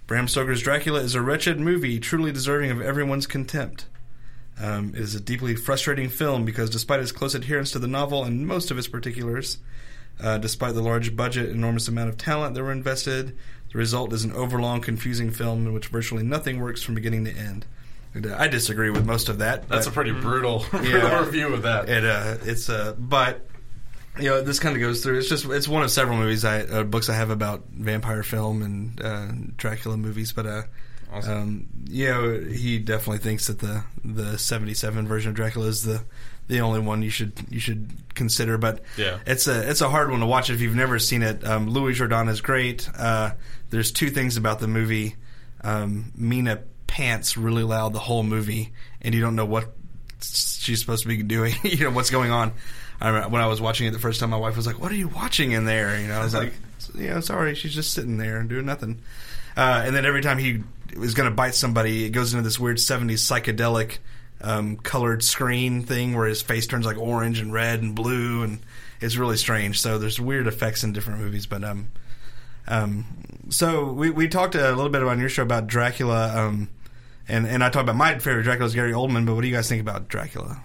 Bram 0.06 0.28
Stoker's 0.28 0.62
Dracula 0.62 1.00
is 1.00 1.14
a 1.14 1.20
wretched 1.20 1.58
movie, 1.58 1.98
truly 1.98 2.30
deserving 2.32 2.70
of 2.70 2.80
everyone's 2.80 3.26
contempt. 3.26 3.86
Um, 4.60 4.90
it 4.94 5.00
is 5.00 5.14
a 5.14 5.20
deeply 5.20 5.54
frustrating 5.56 6.08
film 6.08 6.44
because, 6.44 6.70
despite 6.70 7.00
its 7.00 7.12
close 7.12 7.34
adherence 7.34 7.72
to 7.72 7.78
the 7.78 7.88
novel 7.88 8.24
and 8.24 8.46
most 8.46 8.70
of 8.70 8.78
its 8.78 8.88
particulars, 8.88 9.58
uh, 10.20 10.38
despite 10.38 10.74
the 10.74 10.80
large 10.82 11.14
budget, 11.16 11.50
enormous 11.50 11.88
amount 11.88 12.08
of 12.08 12.16
talent 12.16 12.54
that 12.54 12.62
were 12.62 12.72
invested, 12.72 13.36
the 13.72 13.78
result 13.78 14.12
is 14.12 14.24
an 14.24 14.32
overlong, 14.32 14.80
confusing 14.80 15.30
film 15.30 15.66
in 15.66 15.74
which 15.74 15.88
virtually 15.88 16.22
nothing 16.22 16.60
works 16.60 16.82
from 16.82 16.94
beginning 16.94 17.24
to 17.26 17.32
end. 17.36 17.66
And, 18.14 18.26
uh, 18.28 18.36
I 18.38 18.48
disagree 18.48 18.88
with 18.88 19.04
most 19.04 19.28
of 19.28 19.38
that. 19.38 19.68
That's 19.68 19.88
a 19.88 19.90
pretty 19.90 20.12
brutal, 20.12 20.60
Mm-hmm. 20.60 20.84
Yeah. 20.86 21.00
brutal 21.00 21.24
review 21.26 21.48
of 21.52 21.62
that. 21.64 21.88
it, 21.90 22.04
uh, 22.04 22.36
it's 22.44 22.70
uh, 22.70 22.94
but 22.98 23.46
you 24.18 24.30
know 24.30 24.42
this 24.42 24.58
kind 24.58 24.74
of 24.76 24.80
goes 24.80 25.02
through. 25.02 25.18
It's 25.18 25.28
just 25.28 25.44
it's 25.46 25.68
one 25.68 25.82
of 25.82 25.90
several 25.90 26.16
movies 26.18 26.44
I 26.44 26.60
uh, 26.62 26.82
books 26.84 27.08
I 27.08 27.14
have 27.14 27.30
about 27.30 27.64
vampire 27.70 28.22
film 28.22 28.62
and 28.62 29.00
uh, 29.02 29.28
Dracula 29.56 29.96
movies, 29.96 30.32
but 30.32 30.46
uh. 30.46 30.62
Awesome. 31.12 31.32
Um, 31.38 31.66
you 31.88 32.08
know, 32.08 32.40
he 32.40 32.80
definitely 32.80 33.18
thinks 33.18 33.46
that 33.46 33.60
the 33.60 33.84
the 34.04 34.36
'77 34.36 35.06
version 35.06 35.30
of 35.30 35.36
Dracula 35.36 35.68
is 35.68 35.84
the 35.84 36.02
the 36.48 36.58
only 36.60 36.80
one 36.80 37.00
you 37.02 37.10
should 37.10 37.32
you 37.48 37.60
should 37.60 37.88
consider. 38.14 38.58
But 38.58 38.82
Yeah. 38.96 39.18
it's 39.24 39.46
a 39.46 39.70
it's 39.70 39.80
a 39.82 39.88
hard 39.88 40.10
one 40.10 40.18
to 40.18 40.26
watch 40.26 40.50
if 40.50 40.60
you've 40.60 40.74
never 40.74 40.98
seen 40.98 41.22
it. 41.22 41.46
Um, 41.46 41.68
Louis 41.70 41.94
Jourdan 41.96 42.28
is 42.28 42.40
great. 42.40 42.88
Uh, 42.98 43.30
there's 43.70 43.92
two 43.92 44.10
things 44.10 44.36
about 44.36 44.58
the 44.58 44.66
movie. 44.66 45.14
Um, 45.62 46.12
Mina 46.16 46.62
pants 46.88 47.36
really 47.36 47.62
loud 47.62 47.92
the 47.92 48.00
whole 48.00 48.24
movie, 48.24 48.72
and 49.00 49.14
you 49.14 49.20
don't 49.20 49.36
know 49.36 49.46
what 49.46 49.72
she's 50.20 50.80
supposed 50.80 51.02
to 51.02 51.08
be 51.08 51.22
doing. 51.22 51.54
you 51.62 51.84
know 51.84 51.90
what's 51.92 52.10
going 52.10 52.32
on. 52.32 52.52
I 53.00 53.08
remember 53.08 53.28
when 53.30 53.42
I 53.42 53.46
was 53.46 53.60
watching 53.60 53.86
it 53.86 53.90
the 53.90 53.98
first 53.98 54.20
time, 54.20 54.30
my 54.30 54.36
wife 54.36 54.56
was 54.56 54.66
like, 54.66 54.78
"What 54.80 54.90
are 54.90 54.96
you 54.96 55.08
watching 55.08 55.52
in 55.52 55.64
there?" 55.64 55.98
You 56.00 56.08
know, 56.08 56.20
I 56.20 56.24
was 56.24 56.34
like, 56.34 56.54
"Yeah, 56.94 57.20
sorry, 57.20 57.54
she's 57.54 57.74
just 57.74 57.92
sitting 57.92 58.16
there 58.16 58.38
and 58.38 58.48
doing 58.48 58.66
nothing." 58.66 59.00
Uh, 59.56 59.82
and 59.86 59.94
then 59.94 60.04
every 60.04 60.22
time 60.22 60.38
he 60.38 60.62
is 60.92 61.14
going 61.14 61.28
to 61.28 61.34
bite 61.34 61.54
somebody, 61.54 62.04
it 62.04 62.10
goes 62.10 62.32
into 62.32 62.42
this 62.42 62.58
weird 62.58 62.78
'70s 62.78 63.20
psychedelic 63.20 63.98
um, 64.40 64.76
colored 64.76 65.22
screen 65.22 65.82
thing 65.82 66.14
where 66.14 66.26
his 66.26 66.42
face 66.42 66.66
turns 66.66 66.86
like 66.86 66.98
orange 66.98 67.40
and 67.40 67.52
red 67.52 67.82
and 67.82 67.94
blue, 67.94 68.42
and 68.42 68.60
it's 69.00 69.16
really 69.16 69.36
strange. 69.36 69.80
So 69.80 69.98
there's 69.98 70.20
weird 70.20 70.46
effects 70.46 70.84
in 70.84 70.92
different 70.92 71.20
movies, 71.20 71.46
but 71.46 71.64
um, 71.64 71.90
um, 72.68 73.06
so 73.50 73.92
we 73.92 74.10
we 74.10 74.28
talked 74.28 74.54
a 74.54 74.72
little 74.72 74.90
bit 74.90 75.02
on 75.02 75.20
your 75.20 75.28
show 75.28 75.42
about 75.42 75.66
Dracula, 75.66 76.46
um, 76.46 76.68
and 77.28 77.46
and 77.46 77.62
I 77.62 77.70
talked 77.70 77.84
about 77.84 77.96
my 77.96 78.18
favorite 78.18 78.44
Dracula 78.44 78.66
is 78.66 78.74
Gary 78.74 78.92
Oldman. 78.92 79.26
But 79.26 79.34
what 79.34 79.42
do 79.42 79.48
you 79.48 79.54
guys 79.54 79.68
think 79.68 79.80
about 79.80 80.08
Dracula? 80.08 80.62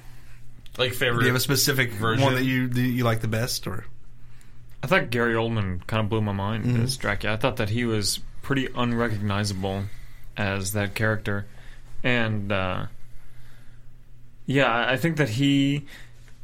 Like 0.78 0.94
favorite. 0.94 1.20
Do 1.20 1.26
you 1.26 1.32
have 1.34 1.36
a 1.36 1.40
specific 1.44 1.92
version? 1.92 2.24
one 2.24 2.36
that 2.36 2.44
you 2.44 2.68
that 2.68 2.82
you 2.82 3.04
like 3.04 3.22
the 3.22 3.28
best, 3.28 3.68
or 3.68 3.86
I 4.84 4.88
thought 4.88 5.10
Gary 5.10 5.34
Oldman 5.36 5.86
kind 5.88 6.02
of 6.04 6.10
blew 6.10 6.22
my 6.22 6.32
mind 6.32 6.66
Mhm. 6.66 6.84
as 6.84 6.98
Dracula. 6.98 7.36
I 7.36 7.38
thought 7.38 7.58
that 7.58 7.70
he 7.70 7.86
was 7.86 8.20
pretty 8.42 8.68
unrecognizable 8.76 9.84
as 10.38 10.74
that 10.74 10.96
character, 10.96 11.46
and 12.04 12.52
uh, 12.52 12.86
yeah, 14.46 14.66
I 14.72 14.94
I 14.94 14.98
think 14.98 15.18
that 15.18 15.30
he 15.30 15.86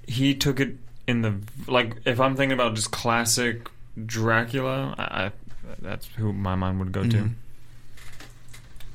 he 0.08 0.36
took 0.36 0.60
it 0.60 0.76
in 1.08 1.22
the 1.22 1.36
like. 1.68 1.96
If 2.06 2.20
I'm 2.20 2.36
thinking 2.36 2.54
about 2.54 2.76
just 2.76 2.92
classic 2.92 3.70
Dracula, 4.06 4.94
I, 4.98 5.26
I 5.26 5.32
that's 5.80 6.08
who 6.18 6.34
my 6.34 6.56
mind 6.56 6.80
would 6.80 6.92
go 6.92 7.04
Mhm. 7.04 7.12
to. 7.12 7.30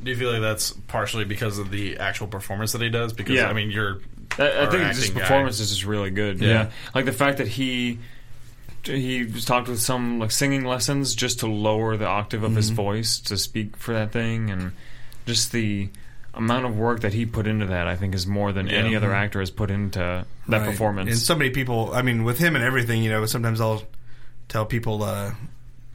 Do 0.04 0.10
you 0.10 0.16
feel 0.16 0.32
like 0.32 0.40
that's 0.40 0.72
partially 0.88 1.24
because 1.24 1.58
of 1.58 1.70
the 1.70 1.96
actual 1.98 2.26
performance 2.26 2.72
that 2.72 2.82
he 2.82 2.88
does? 2.88 3.12
Because 3.12 3.36
Yeah. 3.36 3.48
I 3.48 3.52
mean, 3.52 3.70
you're 3.70 4.00
I, 4.38 4.62
I 4.66 4.70
think 4.70 4.82
his 4.84 4.98
acting 5.00 5.14
guy. 5.14 5.20
performance 5.20 5.60
is 5.60 5.70
just 5.70 5.84
really 5.84 6.10
good. 6.10 6.40
Yeah. 6.40 6.48
Yeah. 6.48 6.70
like 6.94 7.04
the 7.04 7.12
fact 7.12 7.38
that 7.38 7.48
he 7.48 7.98
he 8.84 9.24
was 9.24 9.44
talked 9.44 9.68
with 9.68 9.80
some 9.80 10.18
like 10.18 10.30
singing 10.32 10.64
lessons 10.64 11.14
just 11.14 11.40
to 11.40 11.46
lower 11.46 11.96
the 11.96 12.06
octave 12.06 12.42
of 12.42 12.56
his 12.56 12.70
Mhm. 12.70 12.74
voice 12.74 13.18
to 13.20 13.36
speak 13.36 13.76
for 13.76 13.92
that 13.94 14.10
thing, 14.12 14.50
and 14.50 14.72
just 15.26 15.52
the 15.52 15.88
amount 16.34 16.64
of 16.64 16.76
work 16.76 17.00
that 17.00 17.12
he 17.12 17.26
put 17.26 17.46
into 17.46 17.66
that, 17.66 17.86
I 17.86 17.94
think, 17.94 18.14
is 18.14 18.26
more 18.26 18.52
than 18.52 18.66
Yeah. 18.66 18.78
any 18.78 18.96
other 18.96 19.10
Mhm. 19.10 19.14
actor 19.22 19.40
has 19.40 19.50
put 19.50 19.70
into 19.70 19.98
that 20.00 20.26
Right. 20.48 20.66
performance. 20.66 21.10
And 21.10 21.18
so 21.18 21.36
many 21.36 21.50
people, 21.50 21.92
I 21.94 22.02
mean, 22.02 22.24
with 22.24 22.38
him 22.38 22.56
and 22.56 22.64
everything, 22.64 23.02
you 23.04 23.10
know, 23.10 23.24
sometimes 23.26 23.60
I'll 23.60 23.84
tell 24.48 24.64
people 24.66 25.02
uh, 25.04 25.32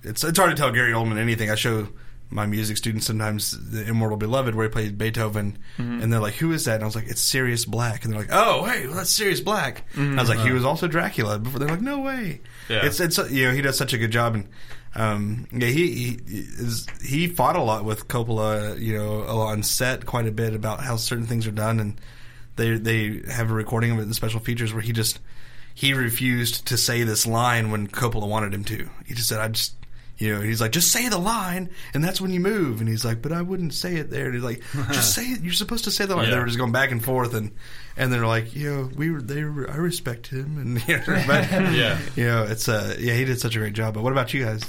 it's 0.03 0.23
it's 0.23 0.37
hard 0.37 0.51
to 0.51 0.55
tell 0.55 0.71
Gary 0.71 0.93
Oldman 0.93 1.17
anything. 1.17 1.49
I 1.49 1.55
show 1.55 1.87
my 2.29 2.45
music 2.45 2.77
students 2.77 3.05
sometimes 3.07 3.57
the 3.71 3.87
Immortal 3.87 4.17
Beloved 4.17 4.53
where 4.55 4.65
he 4.67 4.71
played 4.71 4.97
Beethoven, 4.97 5.57
Mhm. 5.77 6.03
and 6.03 6.11
they're 6.11 6.19
like, 6.19 6.35
"Who 6.35 6.51
is 6.51 6.65
that?" 6.65 6.75
And 6.75 6.83
I 6.83 6.85
was 6.85 6.95
like, 6.95 7.07
"It's 7.07 7.21
Sirius 7.21 7.65
Black," 7.65 8.03
and 8.03 8.13
they're 8.13 8.19
like, 8.21 8.29
"Oh, 8.31 8.65
hey, 8.65 8.85
well, 8.87 8.97
that's 8.97 9.09
Sirius 9.09 9.39
Black." 9.41 9.83
And 9.95 10.19
I 10.19 10.23
was 10.23 10.29
like, 10.29 10.39
"He 10.39 10.51
was 10.51 10.65
also 10.65 10.87
Dracula." 10.87 11.39
Before 11.39 11.59
they're 11.59 11.69
like, 11.69 11.81
"No 11.81 11.99
way." 11.99 12.41
Yeah. 12.69 12.85
It's 12.85 12.99
it's 12.99 13.17
you 13.31 13.47
know 13.47 13.53
he 13.53 13.61
does 13.61 13.77
such 13.77 13.93
a 13.93 13.97
good 13.97 14.11
job 14.11 14.35
and. 14.35 14.47
Um, 14.95 15.47
yeah, 15.51 15.67
he 15.67 15.91
he 15.93 16.19
is 16.27 16.87
he 17.03 17.27
fought 17.27 17.55
a 17.55 17.61
lot 17.61 17.85
with 17.85 18.07
Coppola, 18.07 18.79
you 18.81 18.97
know, 18.97 19.21
on 19.27 19.61
set 19.61 20.07
quite 20.07 20.25
a 20.25 20.31
bit 20.31 20.55
about 20.55 20.81
how 20.83 20.95
certain 20.95 21.27
things 21.27 21.45
are 21.45 21.51
done, 21.51 21.79
and 21.79 22.01
they 22.55 22.77
they 22.77 23.21
have 23.31 23.51
a 23.51 23.53
recording 23.53 23.91
of 23.91 23.99
it 23.99 24.03
in 24.03 24.13
special 24.13 24.39
features 24.39 24.73
where 24.73 24.81
he 24.81 24.91
just 24.91 25.19
he 25.75 25.93
refused 25.93 26.65
to 26.67 26.77
say 26.77 27.03
this 27.03 27.27
line 27.27 27.69
when 27.69 27.87
Coppola 27.87 28.27
wanted 28.27 28.55
him 28.55 28.63
to. 28.63 28.89
He 29.05 29.13
just 29.13 29.29
said, 29.29 29.39
"I 29.39 29.49
just." 29.49 29.73
You 30.19 30.33
know, 30.35 30.41
he's 30.41 30.59
like, 30.59 30.71
just 30.71 30.91
say 30.91 31.09
the 31.09 31.17
line, 31.19 31.69
and 31.93 32.03
that's 32.03 32.19
when 32.19 32.31
you 32.31 32.39
move. 32.39 32.79
And 32.79 32.89
he's 32.89 33.05
like, 33.05 33.21
but 33.21 33.31
I 33.31 33.41
wouldn't 33.43 33.73
say 33.73 33.97
it 33.97 34.09
there. 34.09 34.25
And 34.25 34.33
he's 34.33 34.43
like, 34.43 34.63
just 34.91 35.13
say 35.13 35.23
it. 35.25 35.41
You're 35.41 35.53
supposed 35.53 35.83
to 35.83 35.91
say 35.91 36.05
the 36.05 36.15
line. 36.15 36.25
Yeah. 36.25 36.31
They 36.31 36.39
were 36.39 36.45
just 36.47 36.57
going 36.57 36.71
back 36.71 36.91
and 36.91 37.03
forth, 37.03 37.33
and 37.35 37.51
and 37.95 38.11
they're 38.11 38.25
like, 38.25 38.55
you 38.55 38.73
know, 38.73 38.89
we 38.95 39.11
were, 39.11 39.21
they 39.21 39.43
were, 39.43 39.69
I 39.69 39.75
respect 39.75 40.27
him, 40.27 40.57
and 40.57 40.81
you 40.87 40.97
know, 40.97 41.23
but, 41.27 41.51
Yeah. 41.73 41.99
you 42.15 42.25
know, 42.25 42.43
it's 42.43 42.67
uh, 42.67 42.95
yeah, 42.99 43.13
he 43.13 43.25
did 43.25 43.39
such 43.39 43.55
a 43.55 43.59
great 43.59 43.73
job. 43.73 43.93
But 43.93 44.03
what 44.03 44.11
about 44.11 44.33
you 44.33 44.43
guys? 44.45 44.63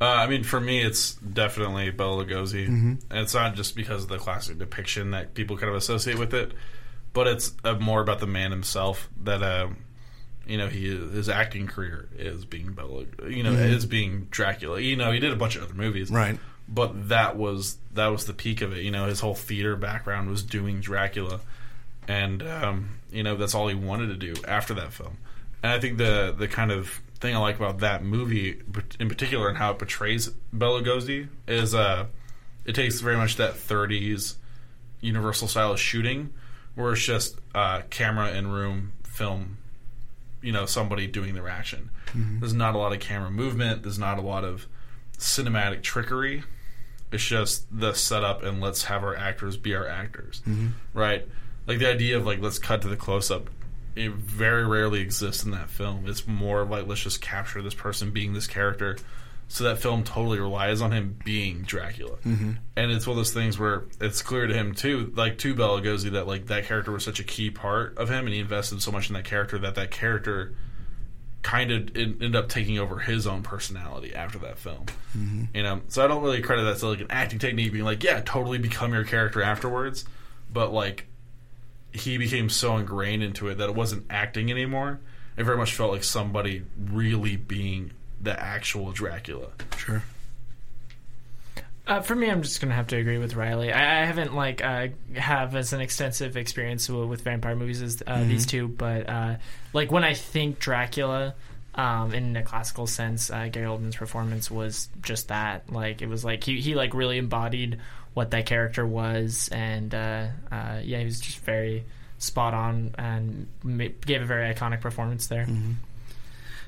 Uh, 0.00 0.04
I 0.06 0.26
mean, 0.26 0.42
for 0.42 0.60
me, 0.60 0.82
it's 0.82 1.14
definitely 1.14 1.90
Bela 1.90 2.24
Lugosi, 2.24 2.68
Mhm. 2.68 3.00
and 3.10 3.18
it's 3.20 3.32
not 3.34 3.54
just 3.54 3.76
because 3.76 4.02
of 4.02 4.08
the 4.08 4.18
classic 4.18 4.58
depiction 4.58 5.12
that 5.12 5.34
people 5.34 5.56
kind 5.56 5.70
of 5.70 5.76
associate 5.76 6.18
with 6.18 6.34
it, 6.34 6.52
but 7.12 7.28
it's 7.28 7.52
uh, 7.64 7.74
more 7.74 8.00
about 8.02 8.18
the 8.18 8.26
man 8.26 8.50
himself. 8.50 9.08
That 9.22 9.40
uh, 9.42 9.68
you 10.46 10.58
know, 10.58 10.68
he 10.68 10.88
his 10.88 11.28
acting 11.28 11.66
career 11.66 12.08
is 12.18 12.44
being 12.44 12.72
Bela, 12.72 13.04
you 13.28 13.42
know, 13.42 13.52
Mhm. 13.52 13.70
is 13.70 13.86
being 13.86 14.28
Dracula. 14.30 14.80
You 14.80 14.96
know, 14.96 15.10
he 15.12 15.18
did 15.20 15.32
a 15.32 15.36
bunch 15.36 15.56
of 15.56 15.62
other 15.62 15.74
movies, 15.74 16.10
Right. 16.10 16.38
But 16.68 17.08
that 17.10 17.36
was 17.36 17.76
that 17.92 18.06
was 18.08 18.24
the 18.24 18.32
peak 18.32 18.62
of 18.62 18.72
it. 18.72 18.82
You 18.82 18.90
know, 18.90 19.06
his 19.06 19.20
whole 19.20 19.34
theater 19.34 19.76
background 19.76 20.30
was 20.30 20.42
doing 20.42 20.80
Dracula, 20.80 21.40
and 22.08 22.42
um, 22.42 22.88
you 23.12 23.22
know 23.22 23.36
that's 23.36 23.54
all 23.54 23.68
he 23.68 23.74
wanted 23.74 24.06
to 24.08 24.16
do 24.16 24.34
after 24.48 24.72
that 24.74 24.92
film. 24.92 25.18
And 25.62 25.72
I 25.72 25.78
think 25.80 25.98
the 25.98 26.34
the 26.36 26.48
kind 26.48 26.72
of 26.72 27.00
thing 27.20 27.34
I 27.34 27.38
like 27.38 27.56
about 27.56 27.78
that 27.80 28.02
movie 28.02 28.60
in 28.98 29.08
particular 29.08 29.48
and 29.48 29.56
how 29.58 29.72
it 29.72 29.78
portrays 29.78 30.28
Bela 30.52 30.82
Lugosi 30.82 31.28
is 31.46 31.74
uh, 31.74 32.06
it 32.64 32.74
takes 32.74 33.00
very 33.00 33.16
much 33.16 33.36
that 33.36 33.54
30s 33.54 34.36
Universal 35.02 35.48
style 35.48 35.72
of 35.72 35.80
shooting, 35.80 36.30
where 36.76 36.92
it's 36.94 37.04
just 37.04 37.38
uh, 37.54 37.82
camera 37.90 38.32
in 38.32 38.46
room 38.50 38.92
film. 39.04 39.58
You 40.44 40.52
know, 40.52 40.66
somebody 40.66 41.06
doing 41.06 41.34
their 41.34 41.48
action. 41.48 41.90
Mm-hmm. 42.08 42.40
There's 42.40 42.54
not 42.54 42.74
a 42.74 42.78
lot 42.78 42.92
of 42.92 43.00
camera 43.00 43.30
movement. 43.30 43.82
There's 43.82 43.98
not 43.98 44.18
a 44.18 44.22
lot 44.22 44.44
of 44.44 44.66
cinematic 45.18 45.82
trickery. 45.82 46.44
It's 47.10 47.24
just 47.24 47.66
the 47.70 47.92
setup 47.94 48.42
and 48.42 48.60
let's 48.60 48.84
have 48.84 49.04
our 49.04 49.16
actors 49.16 49.56
be 49.56 49.74
our 49.74 49.86
actors, 49.86 50.42
mm-hmm. 50.46 50.68
right? 50.92 51.26
Like 51.66 51.78
the 51.78 51.88
idea 51.88 52.16
of 52.16 52.26
like 52.26 52.40
let's 52.40 52.58
cut 52.58 52.82
to 52.82 52.88
the 52.88 52.96
close 52.96 53.30
up. 53.30 53.48
It 53.96 54.10
very 54.10 54.66
rarely 54.66 55.00
exists 55.00 55.44
in 55.44 55.52
that 55.52 55.70
film. 55.70 56.04
It's 56.06 56.26
more 56.26 56.62
of 56.62 56.70
like 56.70 56.86
let's 56.86 57.02
just 57.02 57.20
capture 57.20 57.62
this 57.62 57.74
person 57.74 58.10
being 58.10 58.32
this 58.32 58.46
character. 58.46 58.98
So 59.46 59.64
that 59.64 59.78
film 59.78 60.02
totally 60.02 60.40
relies 60.40 60.80
on 60.80 60.90
him 60.90 61.16
being 61.24 61.62
Dracula, 61.62 62.16
mm-hmm. 62.16 62.52
and 62.76 62.90
it's 62.90 63.06
one 63.06 63.12
of 63.12 63.18
those 63.18 63.32
things 63.32 63.58
where 63.58 63.84
it's 64.00 64.20
clear 64.20 64.46
to 64.46 64.54
him 64.54 64.74
too, 64.74 65.12
like 65.14 65.38
to 65.38 65.54
Bela 65.54 65.80
Lugosi, 65.80 66.12
that 66.12 66.26
like 66.26 66.46
that 66.46 66.64
character 66.64 66.90
was 66.90 67.04
such 67.04 67.20
a 67.20 67.24
key 67.24 67.50
part 67.50 67.96
of 67.98 68.08
him, 68.08 68.24
and 68.24 68.34
he 68.34 68.40
invested 68.40 68.82
so 68.82 68.90
much 68.90 69.08
in 69.08 69.14
that 69.14 69.24
character 69.24 69.58
that 69.58 69.76
that 69.76 69.90
character 69.90 70.54
kind 71.42 71.70
of 71.70 71.94
ended 71.94 72.34
up 72.34 72.48
taking 72.48 72.78
over 72.78 72.98
his 72.98 73.26
own 73.26 73.42
personality 73.42 74.14
after 74.14 74.38
that 74.38 74.58
film. 74.58 74.86
You 75.54 75.62
know, 75.62 75.82
so 75.88 76.02
I 76.02 76.08
don't 76.08 76.22
really 76.22 76.40
credit 76.40 76.62
that 76.64 76.78
to 76.78 76.88
like 76.88 77.00
an 77.00 77.06
acting 77.10 77.38
technique 77.38 77.70
being 77.70 77.84
like, 77.84 78.02
yeah, 78.02 78.22
totally 78.24 78.58
become 78.58 78.94
your 78.94 79.04
character 79.04 79.42
afterwards, 79.42 80.06
but 80.50 80.72
like 80.72 81.06
he 81.92 82.18
became 82.18 82.48
so 82.48 82.76
ingrained 82.76 83.22
into 83.22 83.48
it 83.48 83.58
that 83.58 83.68
it 83.68 83.74
wasn't 83.74 84.06
acting 84.10 84.50
anymore. 84.50 85.00
It 85.36 85.44
very 85.44 85.58
much 85.58 85.74
felt 85.74 85.92
like 85.92 86.02
somebody 86.02 86.64
really 86.76 87.36
being 87.36 87.92
the 88.24 88.38
actual 88.38 88.92
Dracula. 88.92 89.50
Sure. 89.76 90.02
Uh, 91.86 92.00
for 92.00 92.14
me, 92.14 92.30
I'm 92.30 92.42
just 92.42 92.62
gonna 92.62 92.74
have 92.74 92.86
to 92.88 92.96
agree 92.96 93.18
with 93.18 93.34
Riley. 93.34 93.70
I, 93.70 94.02
I 94.02 94.06
haven't 94.06 94.34
like 94.34 94.64
uh, 94.64 94.88
have 95.16 95.54
as 95.54 95.74
an 95.74 95.82
extensive 95.82 96.36
experience 96.36 96.88
with, 96.88 97.08
with 97.08 97.20
vampire 97.20 97.54
movies 97.54 97.82
as 97.82 98.02
uh, 98.06 98.24
these 98.24 98.46
two, 98.46 98.68
but 98.68 99.08
uh, 99.08 99.36
like 99.74 99.92
when 99.92 100.02
I 100.02 100.14
think 100.14 100.58
Dracula, 100.58 101.34
um, 101.74 102.14
in 102.14 102.36
a 102.36 102.42
classical 102.42 102.86
sense, 102.86 103.30
uh, 103.30 103.48
Gary 103.52 103.66
Oldman's 103.66 103.96
performance 103.96 104.50
was 104.50 104.88
just 105.02 105.28
that. 105.28 105.70
Like 105.70 106.00
it 106.00 106.08
was 106.08 106.24
like 106.24 106.42
he 106.42 106.58
he 106.58 106.74
like 106.74 106.94
really 106.94 107.18
embodied 107.18 107.80
what 108.14 108.30
that 108.30 108.46
character 108.46 108.86
was, 108.86 109.50
and 109.52 109.94
uh, 109.94 110.28
uh, 110.50 110.80
yeah, 110.82 111.00
he 111.00 111.04
was 111.04 111.20
just 111.20 111.40
very 111.40 111.84
spot 112.16 112.54
on 112.54 112.94
and 112.96 113.46
ma- 113.62 113.88
gave 114.06 114.22
a 114.22 114.24
very 114.24 114.54
iconic 114.54 114.80
performance 114.80 115.26
there. 115.26 115.46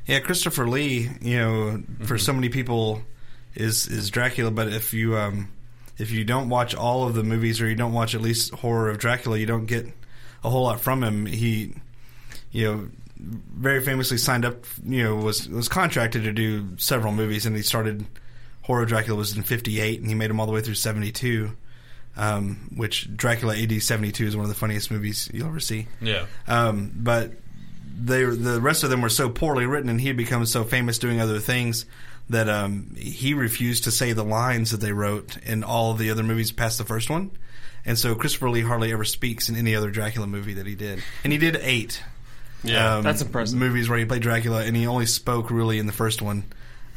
Yeah, 0.07 0.21
Christopher 0.21 0.69
Lee. 0.69 1.11
You 1.21 1.39
know, 1.39 1.83
for 2.05 2.19
so 2.19 2.33
many 2.33 2.49
people, 2.49 3.03
is 3.57 3.89
is 3.89 4.11
Dracula. 4.11 4.51
But 4.51 4.69
if 4.69 4.95
you 4.95 5.17
um, 5.17 5.49
if 5.99 6.11
you 6.11 6.25
don't 6.25 6.49
watch 6.49 6.75
all 6.75 7.05
of 7.07 7.15
the 7.15 7.25
movies 7.25 7.61
or 7.61 7.69
you 7.69 7.75
don't 7.75 7.93
watch 7.93 8.15
at 8.15 8.21
least 8.21 8.53
horror 8.55 8.89
of 8.91 8.99
Dracula, 8.99 9.39
you 9.39 9.47
don't 9.47 9.67
get 9.67 9.87
a 10.45 10.51
whole 10.51 10.65
lot 10.65 10.81
from 10.81 11.03
him. 11.03 11.27
He, 11.27 11.75
you 12.53 12.65
know, 12.65 12.89
very 13.19 13.83
famously 13.83 14.19
signed 14.19 14.45
up. 14.45 14.65
You 14.85 15.05
know, 15.05 15.17
was 15.17 15.49
was 15.49 15.69
contracted 15.69 16.25
to 16.25 16.33
do 16.33 16.77
several 16.77 17.13
movies, 17.13 17.47
and 17.47 17.57
he 17.57 17.63
started 17.63 18.07
horror 18.63 18.83
of 18.83 18.89
Dracula 18.89 19.19
was 19.19 19.37
in 19.37 19.43
'58, 19.43 20.01
and 20.01 20.09
he 20.09 20.15
made 20.15 20.31
them 20.31 20.39
all 20.39 20.47
the 20.47 20.53
way 20.53 20.61
through 20.61 20.75
'72. 20.75 21.57
Um, 22.19 22.71
which 22.75 23.15
Dracula 23.15 23.55
AD 23.55 23.83
'72 23.83 24.25
is 24.25 24.35
one 24.35 24.45
of 24.45 24.49
the 24.49 24.55
funniest 24.55 24.91
movies 24.91 25.29
you'll 25.35 25.49
ever 25.49 25.61
see. 25.61 25.87
Yeah. 26.01 26.25
Um, 26.49 26.91
but 26.95 27.33
they 27.99 28.25
the 28.25 28.61
rest 28.61 28.85
of 28.85 28.91
them 28.91 29.01
were 29.01 29.09
so 29.09 29.29
poorly 29.29 29.67
written, 29.67 29.89
and 29.89 30.01
he 30.01 30.09
had 30.09 30.17
become 30.17 30.45
so 30.47 30.65
famous 30.65 30.99
doing 30.99 31.21
other 31.21 31.39
things 31.39 31.87
that 32.29 32.49
um, 32.49 32.95
he 32.99 33.35
refused 33.35 33.85
to 33.85 33.91
say 33.91 34.13
the 34.13 34.25
lines 34.25 34.73
that 34.73 34.81
they 34.81 34.93
wrote 34.93 35.37
in 35.39 35.63
all 35.63 35.93
of 35.93 35.99
the 35.99 36.11
other 36.11 36.23
movies 36.23 36.51
past 36.51 36.79
the 36.79 36.85
first 36.85 37.09
one. 37.09 37.31
And 37.85 37.97
so 37.97 38.17
Christopher 38.17 38.51
Lee 38.51 38.63
hardly 38.63 38.93
ever 38.93 39.05
speaks 39.05 39.49
in 39.49 39.55
any 39.55 39.77
other 39.77 39.91
Dracula 39.91 40.27
movie 40.27 40.55
that 40.55 40.67
he 40.67 40.75
did, 40.75 41.03
and 41.23 41.33
he 41.33 41.39
did 41.39 41.57
eight. 41.63 42.03
Yeah. 42.65 42.97
um, 42.97 43.03
That's 43.05 43.23
impressive. 43.23 43.59
Movies 43.59 43.89
where 43.89 43.99
he 43.99 44.05
played 44.05 44.23
Dracula, 44.23 44.65
and 44.65 44.77
he 44.77 44.87
only 44.87 45.07
spoke 45.07 45.51
really 45.51 45.79
in 45.79 45.87
the 45.87 45.93
first 45.93 46.21
one. 46.21 46.45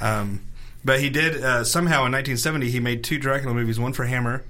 Um, 0.02 0.42
but 0.84 1.00
he 1.00 1.10
did 1.10 1.44
uh, 1.44 1.64
somehow 1.64 2.06
in 2.06 2.14
1970 2.14 2.70
he 2.70 2.80
made 2.80 3.04
two 3.04 3.20
Dracula 3.20 3.54
movies, 3.54 3.80
one 3.80 3.94
for 3.94 4.06
Hammer, 4.06 4.44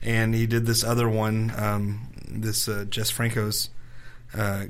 and 0.00 0.34
he 0.34 0.46
did 0.46 0.64
this 0.64 0.82
other 0.82 1.08
one, 1.08 1.52
um, 1.56 2.08
this 2.26 2.68
uh, 2.68 2.86
Jess 2.88 3.10
Franco's 3.10 3.68
uh, 4.34 4.66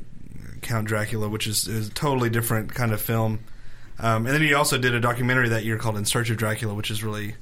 Count 0.62 0.86
Dracula, 0.88 1.28
which 1.28 1.46
is, 1.46 1.68
is 1.68 1.88
a 1.88 1.92
totally 1.92 2.30
different 2.30 2.74
kind 2.74 2.92
of 2.92 3.00
film. 3.00 3.40
Um, 3.98 4.26
and 4.26 4.34
then 4.34 4.40
he 4.42 4.54
also 4.54 4.78
did 4.78 4.94
a 4.94 5.00
documentary 5.00 5.48
that 5.50 5.64
year 5.64 5.76
called 5.78 5.96
In 5.96 6.04
Search 6.04 6.30
of 6.30 6.36
Dracula, 6.38 6.74
which 6.74 6.90
is 6.90 7.04
really, 7.04 7.34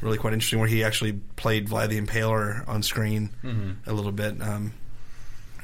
really 0.00 0.18
quite 0.18 0.32
interesting, 0.32 0.58
where 0.58 0.68
he 0.68 0.82
actually 0.84 1.12
played 1.36 1.68
Vlad 1.68 1.88
the 1.90 2.00
Impaler 2.00 2.66
on 2.68 2.82
screen 2.82 3.30
a 3.86 3.92
little 3.92 4.12
bit. 4.12 4.40
Um, 4.42 4.74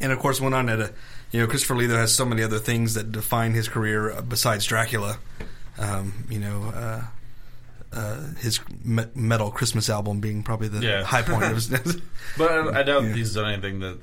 and 0.01 0.13
of 0.13 0.19
course, 0.21 0.41
went 0.41 0.55
on 0.55 0.69
at 0.69 0.81
a, 0.81 0.93
you 1.33 1.41
know, 1.41 1.47
Christopher 1.47 1.75
Lee 1.77 1.87
though 1.87 1.97
has 1.99 2.15
so 2.15 2.25
many 2.25 2.43
other 2.43 2.59
things 2.61 2.95
that 2.95 3.11
define 3.13 3.53
his 3.53 3.69
career 3.69 4.23
besides 4.27 4.65
Dracula. 4.65 5.19
Um, 5.79 6.25
you 6.31 6.39
know, 6.39 6.73
uh, 6.75 7.03
uh, 7.93 8.21
his 8.39 8.61
me- 8.85 9.07
metal 9.15 9.51
Christmas 9.51 9.91
album 9.91 10.21
being 10.21 10.43
probably 10.43 10.69
the 10.69 10.81
Yeah. 10.81 11.03
high 11.05 11.23
point 11.23 11.43
of 11.45 11.55
his. 11.55 11.69
But 12.39 12.51
I, 12.51 12.81
I 12.81 12.83
doubt 12.85 13.03
Yeah. 13.05 13.13
he's 13.15 13.35
done 13.35 13.53
anything 13.53 13.81
that 13.81 13.99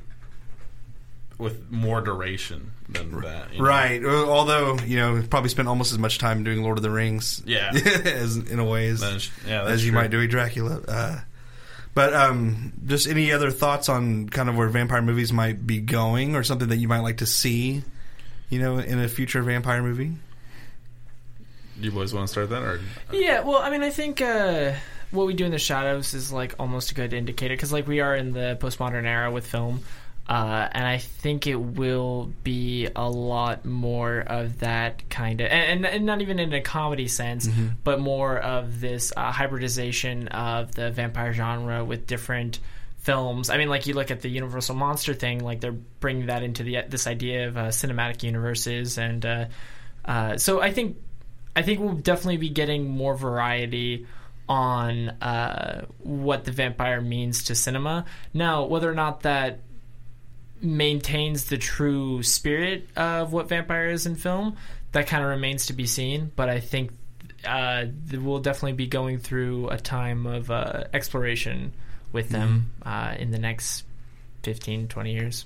with 1.38 1.70
more 1.72 2.02
duration 2.02 2.72
than 2.88 3.20
that. 3.22 3.54
you 3.54 3.60
know? 3.60 3.66
Right. 3.66 4.02
Well, 4.02 4.30
Although 4.30 4.78
you 4.80 4.98
know, 4.98 5.24
probably 5.30 5.50
spent 5.50 5.68
almost 5.68 5.92
as 5.92 6.00
much 6.00 6.18
time 6.18 6.44
doing 6.44 6.64
Lord 6.64 6.78
of 6.78 6.84
the 6.84 6.90
Rings. 6.92 7.42
Yeah. 7.46 7.72
as 8.06 8.38
in 8.38 8.60
a 8.60 8.66
way 8.66 8.88
as, 8.88 9.02
Then 9.02 9.20
yeah, 9.48 9.64
as 9.66 9.86
you 9.86 9.92
true. 9.92 10.02
might 10.02 10.12
doing 10.12 10.30
Dracula. 10.30 10.82
Uh, 10.88 11.20
but 11.94 12.14
um, 12.14 12.74
just 12.86 13.08
any 13.08 13.32
other 13.32 13.52
thoughts 13.52 13.88
on 13.88 14.28
kind 14.30 14.50
of 14.50 14.58
where 14.58 14.68
vampire 14.68 15.02
movies 15.02 15.32
might 15.32 15.66
be 15.66 15.80
going, 15.80 16.36
or 16.36 16.44
something 16.44 16.68
that 16.68 16.78
you 16.78 16.90
might 16.90 17.00
like 17.00 17.18
to 17.18 17.26
see, 17.26 17.84
you 18.50 18.60
know, 18.60 18.80
in 18.80 19.00
a 19.00 19.08
future 19.08 19.42
vampire 19.42 19.82
movie? 19.82 20.12
Do 21.80 21.86
you 21.86 21.92
boys 21.92 22.14
want 22.14 22.28
to 22.28 22.32
start 22.32 22.50
that, 22.50 22.62
or 22.62 22.82
Yeah, 23.14 23.42
well, 23.42 23.58
I 23.60 23.70
mean, 23.70 23.82
I 23.82 23.90
think 23.92 24.22
uh, 24.22 24.74
what 25.12 25.26
we 25.26 25.34
do 25.34 25.46
in 25.46 25.52
the 25.52 25.58
shadows 25.60 26.14
is 26.14 26.32
like 26.32 26.56
almost 26.60 26.92
a 26.92 26.96
good 26.96 27.14
indicator 27.14 27.54
because 27.54 27.72
like 27.74 27.88
we 27.88 28.02
are 28.02 28.16
in 28.16 28.34
the 28.34 28.58
postmodern 28.60 29.06
era 29.06 29.32
with 29.32 29.48
film, 29.48 29.82
uh, 30.28 30.68
and 30.72 30.88
I 30.88 30.98
think 30.98 31.46
it 31.46 31.56
will 31.56 32.32
be 32.44 32.90
a 32.96 33.08
lot 33.08 33.64
more 33.64 34.20
of 34.20 34.60
that 34.60 35.08
kind 35.10 35.40
of, 35.40 35.48
and, 35.48 35.86
and, 35.86 36.06
not 36.06 36.22
even 36.22 36.40
in 36.40 36.52
a 36.54 36.62
comedy 36.62 37.08
sense, 37.08 37.48
but 37.84 38.00
more 38.00 38.38
of 38.38 38.80
this 38.82 39.14
uh, 39.16 39.32
hybridization 39.32 40.28
of 40.30 40.74
the 40.74 40.90
vampire 40.90 41.32
genre 41.32 41.86
with 41.86 42.08
different 42.08 42.60
films. 43.06 43.52
I 43.52 43.58
mean, 43.58 43.70
like 43.70 43.86
you 43.86 43.94
look 43.94 44.10
at 44.10 44.22
the 44.22 44.30
Universal 44.30 44.76
monster 44.76 45.14
thing, 45.14 45.44
like 45.44 45.62
they're 45.62 45.72
bringing 45.72 46.26
that 46.26 46.42
into 46.42 46.64
the 46.64 46.82
this 46.90 47.06
idea 47.06 47.48
of 47.48 47.58
uh, 47.58 47.68
cinematic 47.68 48.24
universes, 48.24 48.98
and 48.98 49.24
uh, 49.24 49.46
uh, 50.04 50.38
so 50.38 50.60
I 50.60 50.72
think 50.72 50.98
I 51.56 51.62
think 51.62 51.80
we'll 51.80 51.94
definitely 51.94 52.38
be 52.38 52.50
getting 52.50 52.90
more 52.90 53.16
variety 53.16 54.08
on 54.50 55.10
uh, 55.10 55.86
what 56.00 56.46
the 56.46 56.52
vampire 56.52 57.00
means 57.00 57.44
to 57.46 57.56
cinema. 57.56 58.06
Now, 58.34 58.66
whether 58.66 58.90
or 58.90 58.96
not 58.96 59.22
that 59.22 59.60
maintains 60.62 61.46
the 61.46 61.58
true 61.58 62.24
spirit 62.24 62.88
of 62.96 63.34
what 63.34 63.50
vampire 63.50 63.90
is 63.90 64.06
in 64.06 64.16
film, 64.16 64.58
that 64.92 65.08
kind 65.08 65.24
of 65.24 65.30
remains 65.30 65.68
to 65.68 65.74
be 65.74 65.86
seen. 65.86 66.32
But 66.36 66.50
I 66.50 66.60
think 66.60 66.92
uh, 67.46 67.86
we'll 68.12 68.40
definitely 68.40 68.74
be 68.74 68.88
going 68.88 69.20
through 69.20 69.70
a 69.70 69.78
time 69.78 70.26
of 70.26 70.50
uh, 70.50 70.86
exploration 70.94 71.74
with 72.12 72.30
them 72.30 72.72
uh, 72.84 73.16
in 73.20 73.32
the 73.32 73.40
next 73.40 73.84
15, 74.44 74.88
20 74.88 75.14
years. 75.14 75.46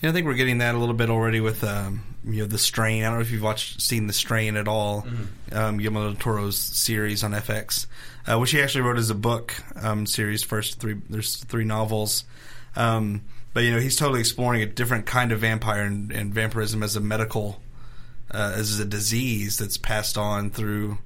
Yeah, 0.00 0.10
I 0.10 0.12
think 0.12 0.26
we're 0.26 0.34
getting 0.34 0.58
that 0.58 0.74
a 0.74 0.78
little 0.78 0.94
bit 0.94 1.08
already 1.08 1.40
with 1.40 1.64
um, 1.64 2.02
you 2.24 2.40
know 2.40 2.46
the 2.46 2.58
Strain. 2.58 3.02
I 3.02 3.06
don't 3.06 3.16
know 3.16 3.22
if 3.22 3.30
you've 3.30 3.42
watched 3.42 3.80
seen 3.80 4.06
the 4.06 4.12
Strain 4.12 4.56
at 4.56 4.68
all. 4.68 5.06
Um, 5.52 5.78
Guillermo 5.78 6.04
del 6.04 6.14
Toro's 6.16 6.58
series 6.58 7.24
on 7.24 7.32
FX, 7.32 7.86
uh, 8.26 8.38
which 8.38 8.50
he 8.50 8.60
actually 8.60 8.82
wrote 8.82 8.98
as 8.98 9.08
a 9.08 9.14
book 9.14 9.54
um, 9.74 10.04
series. 10.04 10.42
First 10.42 10.80
three, 10.80 11.00
there's 11.08 11.36
three 11.36 11.64
novels. 11.64 12.24
Um, 12.74 13.22
but 13.56 13.64
you 13.64 13.72
know 13.72 13.80
he's 13.80 13.96
totally 13.96 14.20
exploring 14.20 14.60
a 14.60 14.66
different 14.66 15.06
kind 15.06 15.32
of 15.32 15.40
vampire 15.40 15.80
and, 15.80 16.12
and 16.12 16.34
vampirism 16.34 16.82
as 16.82 16.94
a 16.94 17.00
medical, 17.00 17.58
uh, 18.30 18.52
as 18.54 18.78
a 18.78 18.84
disease 18.84 19.56
that's 19.56 19.78
passed 19.78 20.18
on 20.18 20.50
through, 20.50 20.98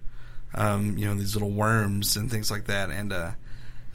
um, 0.57 0.99
you 0.99 1.07
know, 1.07 1.15
these 1.15 1.37
little 1.37 1.53
worms 1.53 2.17
and 2.17 2.29
things 2.29 2.51
like 2.51 2.65
that. 2.65 2.91
And 2.91 3.13
uh, 3.13 3.31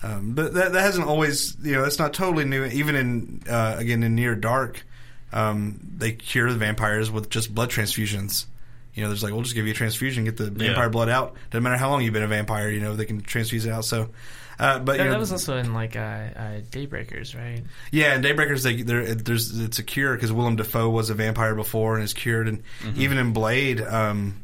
um, 0.01 0.35
but 0.35 0.53
that, 0.53 0.71
that 0.71 0.81
hasn't 0.81 1.05
always, 1.05 1.57
you 1.61 1.73
know, 1.73 1.81
that's 1.81 1.99
not 1.99 2.13
totally 2.13 2.45
new. 2.45 2.63
Even 2.63 2.95
in 2.95 3.43
uh, 3.49 3.75
again 3.77 4.03
in 4.03 4.15
Near 4.15 4.35
Dark, 4.35 4.85
um, 5.33 5.77
they 5.97 6.13
cure 6.13 6.49
the 6.49 6.57
vampires 6.57 7.11
with 7.11 7.29
just 7.29 7.53
blood 7.53 7.69
transfusions. 7.71 8.45
You 8.93 9.03
know, 9.03 9.09
there's 9.09 9.21
like 9.21 9.33
we'll 9.33 9.41
just 9.41 9.55
give 9.55 9.65
you 9.65 9.73
a 9.73 9.75
transfusion, 9.75 10.23
get 10.23 10.37
the 10.37 10.49
vampire 10.49 10.85
Yeah. 10.85 10.87
blood 10.87 11.09
out. 11.09 11.35
Doesn't 11.51 11.61
matter 11.61 11.75
how 11.75 11.89
long 11.89 12.03
you've 12.03 12.13
been 12.13 12.23
a 12.23 12.27
vampire. 12.27 12.69
You 12.69 12.79
know, 12.79 12.95
they 12.95 13.03
can 13.03 13.19
transfuse 13.19 13.65
it 13.65 13.71
out. 13.73 13.83
So, 13.83 14.11
uh, 14.59 14.79
but 14.79 14.93
you 14.93 14.97
That, 14.99 15.03
know, 15.05 15.11
that 15.11 15.19
was 15.19 15.31
also 15.31 15.57
in 15.57 15.73
like 15.73 15.95
uh, 15.95 15.99
uh, 15.99 16.61
Daybreakers, 16.71 17.35
right? 17.37 17.63
yeah, 17.91 18.15
in 18.15 18.21
Daybreakers, 18.21 18.63
they, 18.63 18.81
there's 19.13 19.57
it's 19.59 19.79
a 19.79 19.83
cure 19.83 20.15
because 20.15 20.31
Willem 20.31 20.55
Dafoe 20.55 20.89
was 20.89 21.09
a 21.09 21.13
vampire 21.13 21.55
before 21.55 21.95
and 21.95 22.03
is 22.03 22.13
cured, 22.13 22.47
and 22.47 22.63
even 22.95 23.17
in 23.17 23.33
Blade, 23.33 23.81
um, 23.81 24.41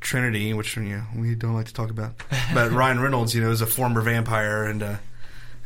Trinity, 0.00 0.52
which 0.54 0.76
you 0.76 0.82
know, 0.82 1.02
we 1.16 1.34
don't 1.34 1.54
like 1.54 1.66
to 1.66 1.74
talk 1.74 1.90
about, 1.90 2.14
but 2.54 2.70
Ryan 2.72 3.00
Reynolds, 3.00 3.34
you 3.34 3.42
know, 3.42 3.50
is 3.50 3.60
a 3.60 3.66
former 3.66 4.00
vampire, 4.02 4.64
and 4.64 4.82
uh, 4.82 4.96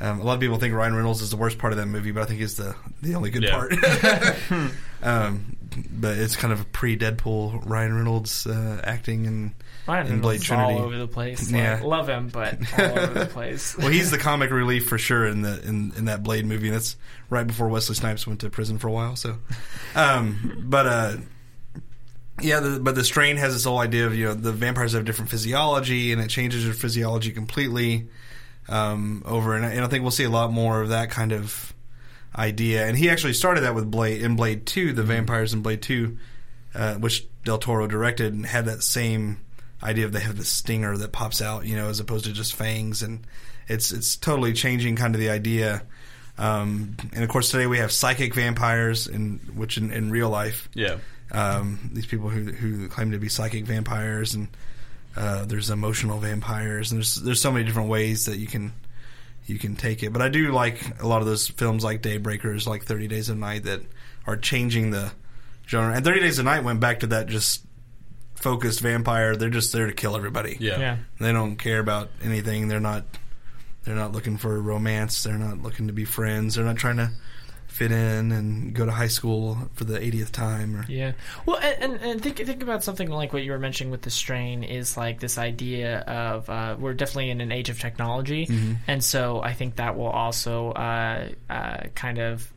um, 0.01 0.21
a 0.21 0.25
lot 0.25 0.35
of 0.35 0.41
people 0.41 0.57
think 0.59 0.75
Ryan 0.75 0.95
Reynolds 0.95 1.21
is 1.23 1.31
the 1.31 1.37
worst 1.37 1.59
part 1.59 1.73
of 1.73 1.79
that 1.79 1.87
movie, 1.87 2.11
but 2.13 2.23
I 2.23 2.27
think 2.27 2.41
he's 2.41 2.57
the 2.57 2.75
the 3.03 3.15
only 3.15 3.31
good 3.31 3.43
Yeah. 3.45 3.57
part. 3.57 3.73
um, 5.03 5.57
but 5.93 6.19
it's 6.19 6.35
kind 6.37 6.53
of 6.53 6.61
a 6.61 6.65
pre 6.65 6.97
Deadpool 6.97 7.63
Ryan 7.69 7.95
Reynolds 7.95 8.47
uh, 8.47 8.81
acting 8.85 9.27
and. 9.27 9.55
Ryan 9.89 10.07
In 10.07 10.21
Blade 10.21 10.43
Trinity. 10.43 10.75
all 10.75 10.83
over 10.83 10.97
the 10.99 11.09
place. 11.09 11.51
Yeah. 11.51 11.75
Like, 11.77 11.83
love 11.85 12.09
him, 12.09 12.29
but 12.29 12.59
all 12.79 12.99
over 12.99 13.15
the 13.21 13.27
place. 13.27 13.77
well, 13.77 13.89
he's 13.89 14.11
the 14.13 14.19
comic 14.19 14.51
relief 14.51 14.87
for 14.87 14.99
sure 14.99 15.27
in 15.27 15.43
the 15.43 15.61
in, 15.67 15.93
in 15.97 16.05
that 16.05 16.23
Blade 16.23 16.45
movie. 16.47 16.71
That's 16.71 16.97
right 17.29 17.47
before 17.47 17.67
Wesley 17.69 17.97
Snipes 17.97 18.25
went 18.27 18.41
to 18.41 18.51
prison 18.51 18.79
for 18.79 18.87
a 18.89 18.93
while. 18.93 19.17
So, 19.17 19.39
um, 19.97 20.65
but 20.69 20.87
uh, 20.87 21.17
yeah, 22.41 22.61
the, 22.61 22.79
but 22.79 22.95
the 22.95 23.03
strain 23.05 23.37
has 23.39 23.53
this 23.55 23.65
whole 23.65 23.79
idea 23.79 24.07
of 24.07 24.15
you 24.15 24.27
know 24.27 24.35
the 24.35 24.53
vampires 24.53 24.93
have 24.93 25.05
different 25.05 25.31
physiology 25.31 26.13
and 26.13 26.21
it 26.21 26.29
changes 26.29 26.65
their 26.65 26.75
physiology 26.75 27.33
completely 27.33 28.07
um, 28.71 29.23
over, 29.27 29.55
and 29.55 29.66
I, 29.66 29.71
and 29.73 29.85
I 29.85 29.89
think 29.89 30.03
we'll 30.03 30.11
see 30.11 30.25
a 30.25 30.31
lot 30.31 30.53
more 30.53 30.81
of 30.81 30.89
that 30.89 31.11
kind 31.11 31.33
of 31.33 31.75
idea. 32.35 32.87
And 32.87 32.97
he 32.97 33.11
actually 33.11 33.35
started 33.35 33.62
that 33.62 33.75
with 33.75 33.91
Blade 33.91 34.23
in 34.23 34.37
Blade 34.37 34.64
Two, 34.64 34.93
the 34.93 35.03
vampires 35.03 35.53
in 35.53 35.61
Blade 35.61 35.83
Two, 35.83 36.16
uh, 36.75 36.95
which 36.95 37.27
Del 37.45 37.59
Toro 37.59 37.87
directed, 37.87 38.33
and 38.33 38.47
had 38.47 38.66
that 38.66 38.83
same 38.83 39.41
idea 39.83 40.05
of 40.05 40.12
they 40.12 40.21
have 40.21 40.37
the 40.37 40.45
stinger 40.45 40.97
that 40.97 41.11
pops 41.11 41.43
out, 41.43 41.66
you 41.66 41.75
know, 41.77 41.89
as 41.89 42.01
opposed 42.01 42.25
to 42.27 42.33
just 42.33 42.55
fangs, 42.55 43.03
and 43.03 43.27
it's 43.68 43.93
it's 43.93 44.16
totally 44.16 44.53
changing 44.53 44.97
kind 44.97 45.14
of 45.14 45.21
the 45.21 45.31
idea. 45.31 45.83
Um, 46.39 46.97
and 47.12 47.23
of 47.23 47.29
course, 47.29 47.51
today 47.51 47.66
we 47.66 47.79
have 47.79 47.93
psychic 47.93 48.35
vampires, 48.35 49.07
in 49.07 49.41
which 49.55 49.77
in, 49.77 49.93
in 49.93 50.11
real 50.11 50.31
life, 50.31 50.68
yeah, 50.75 50.99
um, 51.33 51.91
these 51.93 52.07
people 52.07 52.29
who 52.29 52.53
who 52.53 52.89
claim 52.89 53.11
to 53.11 53.18
be 53.18 53.29
psychic 53.29 53.64
vampires, 53.64 54.35
and 54.35 54.49
uh, 55.17 55.45
there's 55.45 55.71
emotional 55.71 56.19
vampires, 56.19 56.93
and 56.93 57.01
there's 57.01 57.17
there's 57.17 57.41
so 57.41 57.51
many 57.51 57.65
different 57.65 57.89
ways 57.89 58.27
that 58.27 58.39
you 58.39 58.47
can 58.47 58.73
you 59.47 59.59
can 59.59 59.77
take 59.77 60.03
it. 60.03 60.13
But 60.13 60.23
I 60.23 60.29
do 60.29 60.53
like 60.53 61.01
a 61.01 61.07
lot 61.07 61.21
of 61.21 61.27
those 61.27 61.49
films 61.49 61.83
like 61.83 62.03
Daybreakers, 62.03 62.67
like 62.67 62.85
Thirty 62.85 63.09
Days 63.09 63.29
of 63.29 63.37
Night, 63.37 63.65
that 63.65 63.81
are 64.27 64.37
changing 64.37 64.91
the 64.91 65.13
genre. 65.67 65.95
And 65.95 66.05
Thirty 66.05 66.21
Days 66.21 66.39
of 66.39 66.45
Night 66.45 66.65
went 66.65 66.81
back 66.81 67.01
to 67.01 67.09
that 67.09 67.27
just 67.27 67.65
focused 68.35 68.81
vampire. 68.81 69.37
They're 69.37 69.51
just 69.51 69.73
there 69.73 69.87
to 69.87 69.93
kill 69.93 70.17
everybody. 70.17 70.57
Yeah. 70.61 70.79
Yeah. 70.79 70.97
They 71.19 71.33
don't 71.33 71.57
care 71.57 71.79
about 71.79 72.11
anything. 72.23 72.69
They're 72.69 72.81
not 72.81 73.05
they're 73.85 73.95
not 73.95 74.13
looking 74.13 74.37
for 74.37 74.61
romance. 74.61 75.23
They're 75.23 75.39
not 75.39 75.63
looking 75.63 75.87
to 75.89 75.93
be 75.93 76.05
friends. 76.05 76.55
They're 76.55 76.65
not 76.65 76.77
trying 76.77 76.97
to 76.99 77.11
fit 77.81 77.93
in 77.93 78.31
and 78.31 78.74
go 78.74 78.85
to 78.85 78.93
high 78.93 79.09
school 79.09 79.57
for 79.72 79.85
the 79.85 79.99
80th 79.99 80.33
time 80.33 80.76
or 80.76 80.85
Yeah. 80.87 81.12
Well, 81.47 81.57
and, 81.57 81.95
and, 81.95 82.03
and 82.03 82.22
think 82.22 82.37
think 82.37 82.62
about 82.62 82.85
something 82.85 83.09
like 83.09 83.33
what 83.33 83.43
you 83.43 83.53
were 83.53 83.59
mentioning 83.59 83.91
with 83.91 84.03
the 84.03 84.11
strain 84.11 84.64
is 84.64 84.99
like 84.99 85.18
this 85.18 85.39
idea 85.39 86.01
of 86.01 86.51
uh, 86.51 86.76
we're 86.78 86.93
definitely 86.93 87.31
in 87.31 87.41
an 87.41 87.51
age 87.51 87.70
of 87.70 87.81
technology, 87.81 88.47
and 88.87 89.03
so 89.03 89.41
I 89.41 89.55
think 89.55 89.76
that 89.76 89.97
will 89.97 90.11
also 90.11 90.72
uh, 90.72 91.28
uh, 91.49 91.78
kind 91.95 92.18
of. 92.18 92.53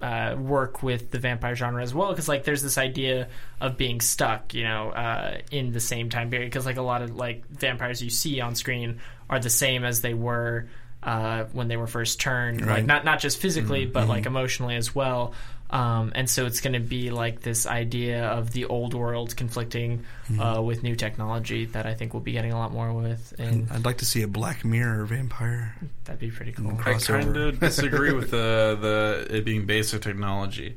Uh, 0.00 0.34
work 0.36 0.82
with 0.82 1.12
the 1.12 1.18
vampire 1.20 1.54
genre 1.54 1.80
as 1.80 1.94
well 1.94 2.10
because 2.10 2.26
like 2.26 2.42
there's 2.42 2.60
this 2.60 2.76
idea 2.76 3.28
of 3.60 3.76
being 3.76 4.00
stuck 4.00 4.52
you 4.52 4.64
know 4.64 4.90
uh, 4.90 5.38
in 5.52 5.70
the 5.70 5.78
same 5.78 6.10
time 6.10 6.28
period 6.28 6.46
because 6.46 6.66
like 6.66 6.76
a 6.76 6.82
lot 6.82 7.02
of 7.02 7.14
like 7.14 7.46
vampires 7.46 8.02
you 8.02 8.10
see 8.10 8.40
on 8.40 8.56
screen 8.56 8.98
are 9.30 9.38
the 9.38 9.48
same 9.48 9.84
as 9.84 10.00
they 10.00 10.12
were 10.12 10.66
uh, 11.02 11.44
when 11.52 11.68
they 11.68 11.76
were 11.76 11.86
first 11.86 12.20
turned 12.20 12.64
like 12.64 12.84
not 12.84 13.04
not 13.04 13.18
just 13.18 13.38
physically 13.38 13.86
but 13.86 14.08
like 14.08 14.26
emotionally 14.26 14.76
as 14.76 14.94
well 14.94 15.34
um, 15.72 16.12
and 16.14 16.28
so 16.28 16.44
it's 16.44 16.60
going 16.60 16.74
to 16.74 16.80
be 16.80 17.10
like 17.10 17.40
this 17.40 17.66
idea 17.66 18.26
of 18.26 18.52
the 18.52 18.66
old 18.66 18.92
world 18.92 19.34
conflicting 19.34 20.04
uh, 20.38 20.60
with 20.62 20.82
new 20.82 20.94
technology 20.94 21.64
that 21.64 21.86
I 21.86 21.94
think 21.94 22.12
we'll 22.12 22.22
be 22.22 22.32
getting 22.32 22.52
a 22.52 22.58
lot 22.58 22.72
more 22.72 22.92
with, 22.92 23.34
and 23.38 23.70
I'd 23.70 23.86
like 23.86 23.98
to 23.98 24.04
see 24.04 24.20
a 24.20 24.28
Black 24.28 24.66
Mirror 24.66 25.06
vampire. 25.06 25.74
that'd 26.04 26.20
be 26.20 26.30
pretty 26.30 26.52
cool. 26.52 26.72
I 26.72 26.74
crossover. 26.74 27.06
kind 27.06 27.36
of 27.38 27.60
disagree 27.60 28.12
with 28.12 28.30
the 28.30 28.76
the 28.78 29.36
it 29.38 29.46
being 29.46 29.64
based 29.64 29.94
on 29.94 30.00
technology 30.00 30.76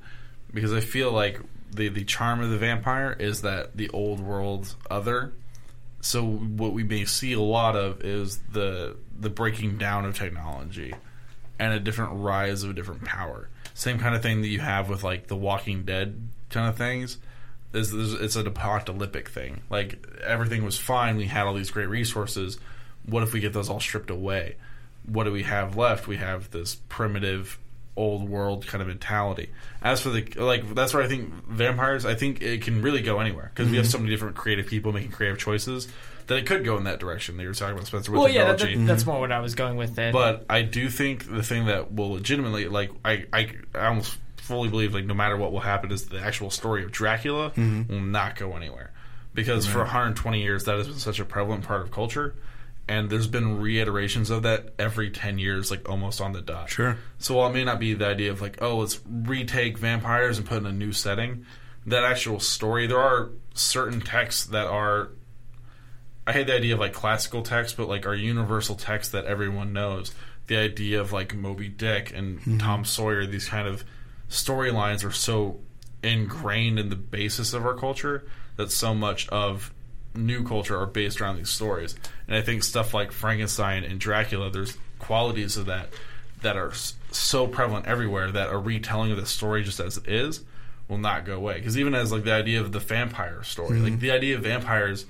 because 0.54 0.72
I 0.72 0.80
feel 0.80 1.12
like 1.12 1.42
the 1.72 1.90
the 1.90 2.06
charm 2.06 2.40
of 2.40 2.50
the 2.50 2.58
vampire 2.58 3.12
is 3.20 3.42
that 3.42 3.76
the 3.76 3.90
old 3.90 4.22
world 4.22 4.76
other. 4.90 5.34
So 6.06 6.24
what 6.24 6.74
we 6.74 6.84
may 6.84 7.06
see 7.06 7.34
a 7.34 7.40
lot 7.40 7.76
of 7.76 8.02
is 8.06 8.38
the 8.52 8.96
the 9.20 9.32
breaking 9.32 9.80
down 9.80 10.06
of 10.06 10.16
technology 10.16 10.94
and 11.58 11.74
a 11.74 11.80
different 11.80 12.22
rise 12.22 12.62
of 12.62 12.70
a 12.70 12.74
different 12.74 13.04
power. 13.04 13.50
Same 13.74 13.98
kind 13.98 14.14
of 14.14 14.22
thing 14.22 14.42
that 14.42 14.50
you 14.50 14.60
have 14.60 14.88
with 14.88 15.04
like 15.04 15.26
the 15.26 15.36
Walking 15.36 15.84
Dead 15.84 16.30
kind 16.52 16.70
of 16.70 16.78
things. 16.78 17.18
Is 17.74 17.92
it's 17.92 18.36
an 18.36 18.46
apocalyptic 18.46 19.30
thing. 19.30 19.62
Like 19.72 20.06
everything 20.24 20.64
was 20.64 20.78
fine. 20.78 21.18
We 21.18 21.26
had 21.26 21.48
all 21.48 21.56
these 21.56 21.72
great 21.72 21.90
resources. 21.90 22.60
What 23.08 23.24
if 23.24 23.34
we 23.34 23.40
get 23.40 23.54
those 23.54 23.68
all 23.68 23.80
stripped 23.80 24.12
away? 24.12 24.58
What 25.08 25.24
do 25.24 25.32
we 25.32 25.42
have 25.42 25.76
left? 25.76 26.06
We 26.08 26.18
have 26.18 26.52
this 26.52 26.76
primitive, 26.88 27.58
old 27.98 28.28
world 28.28 28.68
kind 28.68 28.82
of 28.82 28.88
mentality. 28.88 29.50
As 29.82 30.02
for 30.02 30.10
the 30.10 30.24
like, 30.36 30.76
that's 30.76 30.94
where 30.94 31.04
I 31.04 31.08
think 31.08 31.32
vampires. 31.46 32.06
I 32.06 32.16
think 32.16 32.42
it 32.42 32.62
can 32.62 32.82
really 32.82 33.02
go 33.02 33.20
anywhere 33.20 33.52
because 33.54 33.70
we 33.72 33.78
have 33.78 33.88
so 33.88 33.98
many 33.98 34.10
different 34.10 34.36
creative 34.36 34.68
people 34.68 34.92
making 34.92 35.12
creative 35.12 35.38
choices 35.38 35.88
that 36.28 36.38
it 36.38 36.46
could 36.46 36.66
go 36.66 36.78
in 36.78 36.86
that 36.86 37.00
direction. 37.00 37.38
That 37.38 37.44
you 37.44 37.50
were 37.50 37.56
talking 37.56 37.76
about 37.76 37.88
Spencer 37.88 38.12
with 38.12 38.20
Well, 38.20 38.30
yeah, 38.30 38.46
that, 38.46 38.60
that- 38.60 38.86
that's 38.86 39.06
more 39.06 39.20
what 39.20 39.32
I 39.32 39.40
was 39.40 39.56
going 39.56 39.78
with. 39.78 39.96
Then, 39.96 40.12
But 40.12 40.46
I 40.50 40.64
do 40.64 40.90
think 40.90 41.30
the 41.30 41.44
thing 41.44 41.66
that 41.68 41.92
will 41.92 42.12
legitimately, 42.14 42.68
like, 42.68 42.92
I, 43.04 43.26
I, 43.32 43.52
I 43.74 43.88
almost 43.88 44.18
fully 44.38 44.70
believe, 44.70 44.94
like, 44.94 45.06
no 45.06 45.14
matter 45.14 45.38
what 45.38 45.52
will 45.52 45.60
happen, 45.60 45.92
is 45.92 46.08
the 46.08 46.20
actual 46.20 46.50
story 46.50 46.84
of 46.84 46.92
Dracula 46.92 47.52
mm-hmm. 47.52 47.92
will 47.92 48.02
not 48.02 48.36
go 48.36 48.56
anywhere. 48.56 48.92
Because 49.34 49.68
for 49.68 49.80
120 49.80 50.42
years, 50.42 50.64
that 50.64 50.78
has 50.78 50.88
been 50.88 50.98
such 50.98 51.20
a 51.20 51.26
prevalent 51.26 51.66
part 51.66 51.82
of 51.82 51.92
culture. 51.92 52.34
And 52.88 53.10
there's 53.10 53.28
been 53.28 53.60
reiterations 53.60 54.30
of 54.30 54.44
that 54.44 54.76
every 54.78 55.10
10 55.10 55.40
years, 55.40 55.72
like, 55.72 55.90
almost 55.90 56.22
on 56.22 56.34
the 56.34 56.42
dot. 56.42 56.70
Sure. 56.70 56.98
So 57.18 57.36
while 57.36 57.50
it 57.50 57.54
may 57.54 57.64
not 57.64 57.80
be 57.80 57.96
the 57.96 58.06
idea 58.06 58.32
of, 58.32 58.42
like, 58.42 58.62
oh, 58.62 58.78
let's 58.78 59.00
retake 59.10 59.80
vampires 59.80 60.38
and 60.38 60.46
put 60.48 60.60
in 60.60 60.68
a 60.68 60.72
new 60.72 60.92
setting, 60.92 61.46
that 61.88 62.04
actual 62.04 62.40
story, 62.40 62.86
there 62.86 63.00
are 63.00 63.32
certain 63.56 64.02
texts 64.02 64.46
that 64.48 64.68
are 64.68 65.10
I 66.28 66.32
hate 66.32 66.48
the 66.48 66.56
idea 66.56 66.74
of 66.74 66.80
like 66.80 66.94
classical 66.94 67.44
text, 67.44 67.78
but 67.78 67.88
like 67.88 68.06
our 68.06 68.16
universal 68.16 68.76
text 68.76 69.12
that 69.12 69.26
everyone 69.26 69.74
knows. 69.74 70.14
The 70.48 70.58
idea 70.58 71.00
of 71.00 71.12
like 71.12 71.36
Moby 71.36 71.70
Dick 71.70 72.12
and 72.16 72.40
mm-hmm. 72.40 72.58
Tom 72.58 72.86
Sawyer, 72.86 73.26
these 73.26 73.48
kind 73.48 73.68
of 73.68 73.84
storylines 74.30 75.06
are 75.06 75.12
so 75.12 75.60
ingrained 76.04 76.80
in 76.80 76.90
the 76.90 76.96
basis 76.96 77.54
of 77.54 77.66
our 77.66 77.76
culture 77.76 78.26
that 78.56 78.72
so 78.72 78.94
much 78.94 79.28
of 79.30 79.72
new 80.16 80.44
culture 80.44 80.80
are 80.80 80.86
based 80.86 81.22
around 81.22 81.38
these 81.38 81.50
stories. 81.50 81.96
And 82.28 82.36
I 82.36 82.42
think 82.42 82.64
stuff 82.64 82.94
like 82.94 83.12
Frankenstein 83.12 83.84
and 83.84 84.00
Dracula, 84.00 84.50
there's 84.50 84.78
qualities 85.00 85.58
of 85.58 85.68
that 85.68 85.90
that 86.42 86.58
are 86.58 86.74
so 87.12 87.48
prevalent 87.48 87.86
everywhere 87.86 88.32
that 88.32 88.52
a 88.52 88.58
retelling 88.58 89.12
of 89.12 89.18
the 89.18 89.26
story 89.26 89.64
just 89.64 89.80
as 89.80 89.98
it 89.98 90.08
is 90.08 90.42
will 90.88 90.98
not 90.98 91.26
go 91.26 91.36
away. 91.36 91.56
Because 91.56 91.78
even 91.78 91.96
as 91.96 92.12
like 92.12 92.24
the 92.24 92.34
idea 92.34 92.62
of 92.62 92.72
the 92.72 92.80
vampire 92.80 93.44
story, 93.44 93.78
mm-hmm. 93.78 93.84
like 93.84 94.00
the 94.00 94.12
idea 94.12 94.36
of 94.36 94.44
vampires 94.44 95.06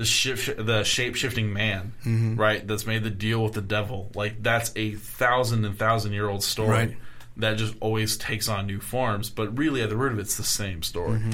the 0.00 0.06
shift, 0.06 0.56
the 0.56 0.82
shape 0.82 1.14
shifting 1.14 1.52
man, 1.52 1.92
mm-hmm. 2.06 2.36
right? 2.36 2.66
That's 2.66 2.86
made 2.86 3.04
the 3.04 3.10
deal 3.10 3.44
with 3.44 3.52
the 3.52 3.60
devil. 3.60 4.10
Like 4.14 4.42
that's 4.42 4.72
a 4.74 4.92
thousand 4.94 5.66
and 5.66 5.78
thousand 5.78 6.14
year 6.14 6.26
old 6.26 6.42
story 6.42 6.70
Right. 6.70 6.96
that 7.36 7.58
just 7.58 7.74
always 7.80 8.16
takes 8.16 8.48
on 8.48 8.66
new 8.66 8.80
forms. 8.80 9.28
But 9.28 9.58
really, 9.58 9.82
at 9.82 9.90
the 9.90 9.98
root 9.98 10.12
of 10.12 10.18
it, 10.18 10.22
it's 10.22 10.38
the 10.38 10.42
same 10.42 10.82
story. 10.82 11.18
Mm-hmm. 11.18 11.30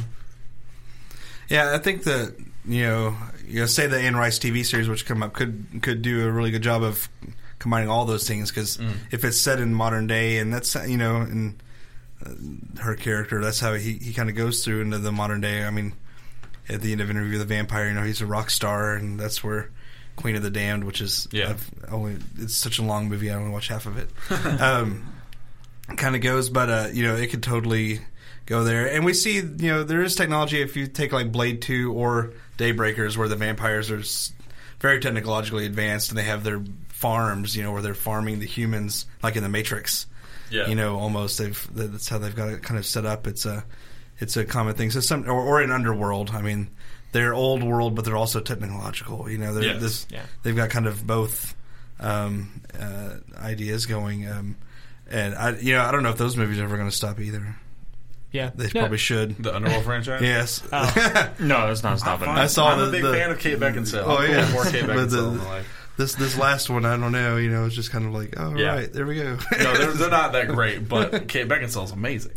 Yeah, 1.48 1.74
I 1.74 1.78
think 1.78 2.02
that 2.02 2.34
you 2.66 2.82
know, 2.82 3.16
you 3.46 3.60
know, 3.60 3.66
say 3.66 3.86
the 3.86 3.98
Anne 3.98 4.16
Rice 4.16 4.38
TV 4.38 4.64
series, 4.64 4.88
which 4.88 5.06
come 5.06 5.22
up, 5.22 5.32
could 5.32 5.80
could 5.82 6.02
do 6.02 6.26
a 6.26 6.30
really 6.30 6.50
good 6.50 6.62
job 6.62 6.82
of 6.82 7.08
combining 7.58 7.88
all 7.88 8.04
those 8.04 8.26
things. 8.26 8.50
Because 8.50 8.78
if 9.10 9.24
it's 9.24 9.38
set 9.38 9.60
in 9.60 9.72
modern 9.74 10.06
day, 10.06 10.38
and 10.38 10.52
that's 10.52 10.74
you 10.74 10.96
know, 10.96 11.16
and 11.16 11.62
uh, 12.24 12.30
her 12.82 12.94
character, 12.94 13.40
that's 13.42 13.60
how 13.60 13.74
he 13.74 13.94
he 13.94 14.12
kind 14.12 14.28
of 14.28 14.34
goes 14.36 14.64
through 14.64 14.82
into 14.82 14.98
the 14.98 15.12
modern 15.12 15.40
day. 15.40 15.64
I 15.64 15.70
mean, 15.70 15.92
at 16.68 16.80
the 16.80 16.92
end 16.92 17.00
of 17.00 17.10
Interview 17.10 17.38
with 17.38 17.48
the 17.48 17.54
Vampire, 17.54 17.88
you 17.88 17.94
know, 17.94 18.02
he's 18.02 18.20
a 18.20 18.26
rock 18.26 18.50
star, 18.50 18.94
and 18.94 19.18
that's 19.18 19.44
where 19.44 19.70
Queen 20.16 20.34
of 20.34 20.42
the 20.42 20.50
Damned, 20.50 20.84
which 20.84 21.00
is 21.00 21.28
Yeah. 21.30 21.50
I've 21.50 21.70
only 21.90 22.16
it's 22.38 22.54
such 22.54 22.78
a 22.78 22.82
long 22.82 23.08
movie, 23.08 23.30
I 23.30 23.34
only 23.34 23.50
watch 23.50 23.68
half 23.68 23.86
of 23.86 23.98
it. 23.98 24.10
um, 24.60 25.12
kind 25.96 26.16
of 26.16 26.22
goes, 26.22 26.50
but 26.50 26.68
uh, 26.68 26.88
you 26.92 27.04
know, 27.04 27.14
it 27.14 27.28
could 27.28 27.42
totally 27.42 28.00
go 28.46 28.64
there. 28.64 28.86
And 28.86 29.04
we 29.04 29.12
see, 29.12 29.36
you 29.36 29.70
know, 29.70 29.84
there 29.84 30.02
is 30.02 30.14
technology 30.14 30.60
if 30.60 30.76
you 30.76 30.86
take 30.86 31.12
like 31.12 31.30
Blade 31.30 31.62
Two 31.62 31.92
or 31.92 32.32
Daybreakers, 32.58 33.16
where 33.16 33.28
the 33.28 33.36
vampires 33.36 33.90
are 33.90 34.02
very 34.80 35.00
technologically 35.00 35.66
advanced 35.66 36.10
and 36.10 36.18
they 36.18 36.24
have 36.24 36.44
their 36.44 36.62
farms, 36.88 37.56
you 37.56 37.62
know, 37.62 37.72
where 37.72 37.82
they're 37.82 37.94
farming 37.94 38.38
the 38.40 38.46
humans, 38.46 39.06
like 39.22 39.36
in 39.36 39.42
the 39.42 39.48
Matrix. 39.48 40.06
Yeah. 40.50 40.68
You 40.68 40.74
know, 40.74 40.98
almost 40.98 41.38
they've 41.38 41.68
that's 41.74 42.08
how 42.08 42.18
they've 42.18 42.34
got 42.34 42.48
it 42.48 42.62
kind 42.62 42.78
of 42.78 42.86
set 42.86 43.04
up. 43.04 43.26
It's 43.26 43.44
a 43.46 43.64
it's 44.18 44.36
a 44.36 44.44
common 44.44 44.74
thing. 44.74 44.90
So 44.90 45.00
some 45.00 45.28
or, 45.28 45.32
or 45.40 45.62
in 45.62 45.70
Underworld, 45.72 46.30
I 46.30 46.40
mean, 46.40 46.70
they're 47.12 47.34
old 47.34 47.62
world, 47.62 47.94
but 47.96 48.04
they're 48.04 48.16
also 48.16 48.40
technological. 48.40 49.28
You 49.30 49.38
know, 49.38 49.54
they're 49.54 49.64
Yes. 49.64 49.80
this 49.80 50.06
Yeah. 50.10 50.22
they've 50.42 50.54
got 50.56 50.70
kind 50.70 50.86
of 50.86 51.06
both 51.06 51.54
um, 51.98 52.62
uh, 52.78 53.16
ideas 53.38 53.86
going. 53.86 54.28
Um, 54.28 54.56
and 55.10 55.34
I, 55.34 55.56
you 55.58 55.74
know, 55.74 55.82
I 55.82 55.90
don't 55.92 56.02
know 56.02 56.10
if 56.10 56.18
those 56.18 56.36
movies 56.36 56.58
are 56.60 56.64
ever 56.64 56.76
going 56.76 56.90
to 56.90 56.94
stop 56.96 57.20
either. 57.20 57.56
Yeah, 58.36 58.50
They 58.54 58.66
Yeah. 58.66 58.82
probably 58.82 58.98
should. 58.98 59.36
The 59.42 59.54
Underworld 59.56 59.84
franchise. 59.84 60.20
Yes. 60.22 60.62
No, 61.40 61.70
it's 61.70 61.82
not 61.82 61.98
stopping. 61.98 62.28
I 62.28 62.46
saw 62.46 62.72
I'm 62.72 62.78
the- 62.78 62.88
a 62.88 62.90
big 62.92 63.02
the- 63.02 63.12
fan 63.12 63.30
of 63.30 63.38
Kate 63.38 63.58
Beckinsale. 63.58 64.04
Oh, 64.06 64.22
yeah. 64.22 64.50
more 64.52 64.64
Kate 64.64 64.84
Beckinsale 64.90 65.10
the- 65.10 65.18
in 65.40 65.44
life. 65.44 65.68
this 65.96 66.14
this 66.14 66.36
last 66.38 66.68
one, 66.70 66.84
I 66.84 66.96
don't 66.96 67.12
know. 67.12 67.36
You 67.36 67.50
know, 67.50 67.64
it's 67.66 67.74
just 67.74 67.90
kind 67.90 68.04
of 68.06 68.12
like, 68.12 68.34
oh 68.38 68.54
Yeah. 68.56 68.74
right, 68.74 68.92
there 68.92 69.06
we 69.06 69.16
go. 69.16 69.38
No, 69.58 69.74
they're, 69.76 69.92
they're 69.92 70.10
not 70.22 70.32
that 70.32 70.48
great, 70.48 70.88
but 70.88 71.26
Kate 71.28 71.48
Beckinsale's 71.48 71.92
amazing. 71.92 72.32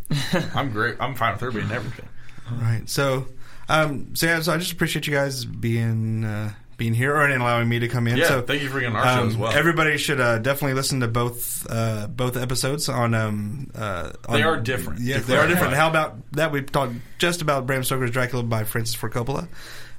I'm 0.56 0.72
great. 0.72 0.96
I'm 1.00 1.14
fine 1.16 1.34
with 1.34 1.42
her 1.42 1.52
being 1.52 1.72
everything. 1.72 2.08
right. 2.52 2.84
So, 2.88 3.28
um, 3.68 4.16
so 4.16 4.26
yeah, 4.26 4.42
so 4.42 4.54
I 4.54 4.58
just 4.58 4.72
appreciate 4.72 5.06
you 5.08 5.14
guys 5.14 5.46
being 5.46 6.24
uh, 6.24 6.54
being 6.80 6.96
here 6.96 7.16
or 7.16 7.24
and 7.26 7.40
allowing 7.42 7.70
me 7.70 7.78
to 7.80 7.88
come 7.88 8.08
in. 8.08 8.18
Yeah, 8.18 8.28
so, 8.28 8.42
thank 8.42 8.64
you 8.64 8.70
for 8.70 8.80
being 8.80 8.92
on 8.92 8.96
our 8.96 9.04
show 9.16 9.22
Um, 9.22 9.28
as 9.28 9.38
well. 9.38 9.52
Everybody 9.52 9.98
should 10.00 10.20
uh, 10.20 10.40
definitely 10.40 10.74
listen 10.74 11.02
to 11.02 11.08
both 11.08 11.68
uh, 11.70 12.08
both 12.08 12.36
episodes 12.38 12.90
on. 12.90 13.14
Um, 13.14 13.70
uh, 13.76 14.14
They 14.32 14.42
are 14.42 14.58
different, 14.60 15.02
Yeah, 15.02 15.20
to 15.20 15.28
they 15.28 15.38
are 15.38 15.48
different. 15.48 15.74
How 15.76 15.90
about 15.90 16.16
that? 16.32 16.52
We 16.52 16.64
talked 16.64 16.94
just 17.20 17.44
about 17.44 17.68
Bram 17.68 17.84
Stoker's 17.84 18.10
Dracula 18.10 18.42
by 18.44 18.64
Francis 18.64 18.96
Ford 18.96 19.14
Coppola. 19.14 19.48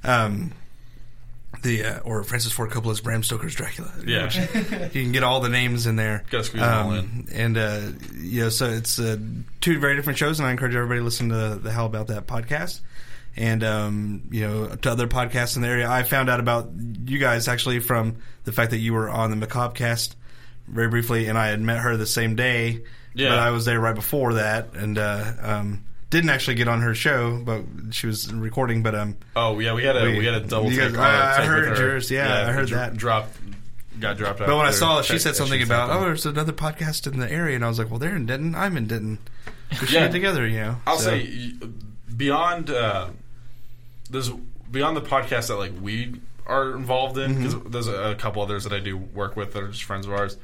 Um, 0.03 0.51
the 1.63 1.83
uh, 1.85 1.99
or 1.99 2.23
Francis 2.23 2.51
Ford 2.51 2.71
Coppola's 2.71 3.01
Bram 3.01 3.23
Stoker's 3.23 3.53
Dracula. 3.53 3.91
Yeah. 4.05 4.31
You 4.93 5.03
can 5.03 5.11
get 5.11 5.23
all 5.23 5.41
the 5.41 5.49
names 5.49 5.85
in 5.85 5.95
there. 5.95 6.23
Gotta 6.31 6.43
squeeze 6.45 6.61
them 6.63 6.85
all 6.87 6.91
Um, 6.93 7.25
And 7.31 7.57
uh, 7.57 7.81
know, 8.43 8.49
so 8.49 8.69
it's 8.69 8.97
uh, 8.99 9.17
two 9.59 9.79
very 9.79 9.95
different 9.95 10.17
shows, 10.17 10.39
and 10.39 10.47
I 10.47 10.51
encourage 10.51 10.73
everybody 10.75 11.01
to 11.01 11.03
listen 11.03 11.29
to 11.29 11.59
the 11.61 11.71
Howl 11.71 11.85
About 11.85 12.07
That 12.07 12.25
podcast. 12.25 12.79
And 13.37 13.63
um, 13.63 14.23
you 14.31 14.47
know, 14.47 14.75
to 14.75 14.91
other 14.91 15.07
podcasts 15.07 15.55
in 15.55 15.61
the 15.61 15.67
area. 15.69 15.89
I 15.89 16.03
found 16.03 16.29
out 16.29 16.39
about 16.41 16.69
you 17.05 17.17
guys 17.17 17.47
actually 17.47 17.79
from 17.79 18.17
the 18.43 18.51
fact 18.51 18.71
that 18.71 18.79
you 18.79 18.93
were 18.93 19.09
on 19.09 19.29
the 19.29 19.37
Macabre 19.37 19.73
cast 19.73 20.15
very 20.67 20.89
briefly, 20.89 21.27
and 21.27 21.37
I 21.37 21.47
had 21.47 21.61
met 21.61 21.79
her 21.79 21.95
the 21.97 22.05
same 22.05 22.35
day. 22.35 22.83
Yeah. 23.13 23.29
But 23.29 23.39
I 23.39 23.51
was 23.51 23.65
there 23.65 23.79
right 23.79 23.95
before 23.95 24.33
that, 24.35 24.73
and 24.73 24.97
uh, 24.97 25.33
um, 25.41 25.83
didn't 26.09 26.29
actually 26.29 26.55
get 26.55 26.67
on 26.67 26.81
her 26.81 26.93
show, 26.95 27.41
but 27.43 27.63
she 27.91 28.07
was 28.07 28.31
recording. 28.33 28.83
But 28.83 28.95
um, 28.95 29.17
Oh 29.35 29.59
yeah, 29.59 29.73
we 29.73 29.83
had 29.83 29.95
a 29.97 30.03
We- 30.11 30.17
we, 30.19 30.25
had 30.25 30.35
a 30.35 30.39
double. 30.41 30.69
Take, 30.69 30.79
guys- 30.93 30.95
uh, 30.95 31.01
I- 31.01 31.43
I 31.43 31.45
heard 31.45 31.77
yours, 31.77 32.11
yeah, 32.11 32.47
I 32.47 32.51
heard 32.51 32.69
that. 32.69 32.95
drop 32.97 33.29
got 33.99 34.17
dropped 34.17 34.41
out. 34.41 34.47
but 34.47 34.57
when 34.57 34.65
I 34.65 34.71
saw 34.71 34.99
it, 34.99 35.05
she 35.05 35.19
said 35.19 35.35
something 35.35 35.61
about, 35.61 35.89
oh, 35.89 36.01
there's 36.01 36.25
another 36.25 36.53
podcast 36.53 37.05
in 37.11 37.19
the 37.19 37.31
area, 37.31 37.55
and 37.55 37.63
I 37.63 37.67
was 37.69 37.77
like, 37.79 37.89
well, 37.89 37.99
they're 37.99 38.15
in 38.15 38.25
Denton, 38.25 38.55
I'm 38.55 38.75
in 38.77 38.87
Denton, 38.87 39.19
we 39.69 39.75
should 39.87 39.91
Yeah. 39.91 39.99
get 40.07 40.11
together, 40.11 40.47
you 40.47 40.59
know. 40.59 40.77
I'll 40.87 40.97
So- 40.97 41.11
say 41.11 41.53
beyond 42.15 42.69
uh, 42.69 43.09
there's 44.11 44.29
beyond 44.69 44.95
the 44.97 45.01
podcast 45.01 45.47
that 45.47 45.55
like 45.55 45.73
we 45.81 46.21
are 46.45 46.71
involved 46.75 47.17
in 47.17 47.35
because 47.35 47.55
Mm-hmm. 47.55 47.69
there's 47.71 47.87
a, 47.87 48.11
a 48.11 48.15
couple 48.15 48.41
others 48.41 48.63
that 48.65 48.73
I 48.73 48.79
do 48.79 48.97
work 48.97 49.35
with 49.35 49.53
that 49.53 49.63
are 49.63 49.67
just 49.69 49.83
friends 49.83 50.05
of 50.05 50.13
ours. 50.13 50.37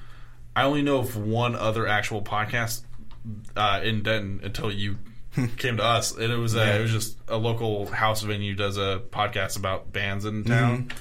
I 0.55 0.63
only 0.63 0.81
know 0.81 0.97
of 0.97 1.15
one 1.15 1.55
other 1.55 1.85
actual 1.87 2.21
podcast 2.21 2.81
uh, 3.55 3.81
in 3.83 4.03
Denton 4.03 4.39
until 4.43 4.71
you 4.71 4.97
came 5.57 5.77
to 5.77 5.83
us, 5.83 6.15
and 6.15 6.31
it 6.31 6.37
was 6.37 6.55
uh, 6.55 6.59
Yeah. 6.59 6.75
it 6.77 6.81
was 6.81 6.91
just 6.91 7.17
a 7.27 7.37
local 7.37 7.85
house 7.87 8.21
venue 8.21 8.55
does 8.55 8.77
a 8.77 9.01
podcast 9.11 9.57
about 9.57 9.91
bands 9.93 10.25
in 10.25 10.43
town. 10.43 10.77
Mm-hmm. 10.85 10.97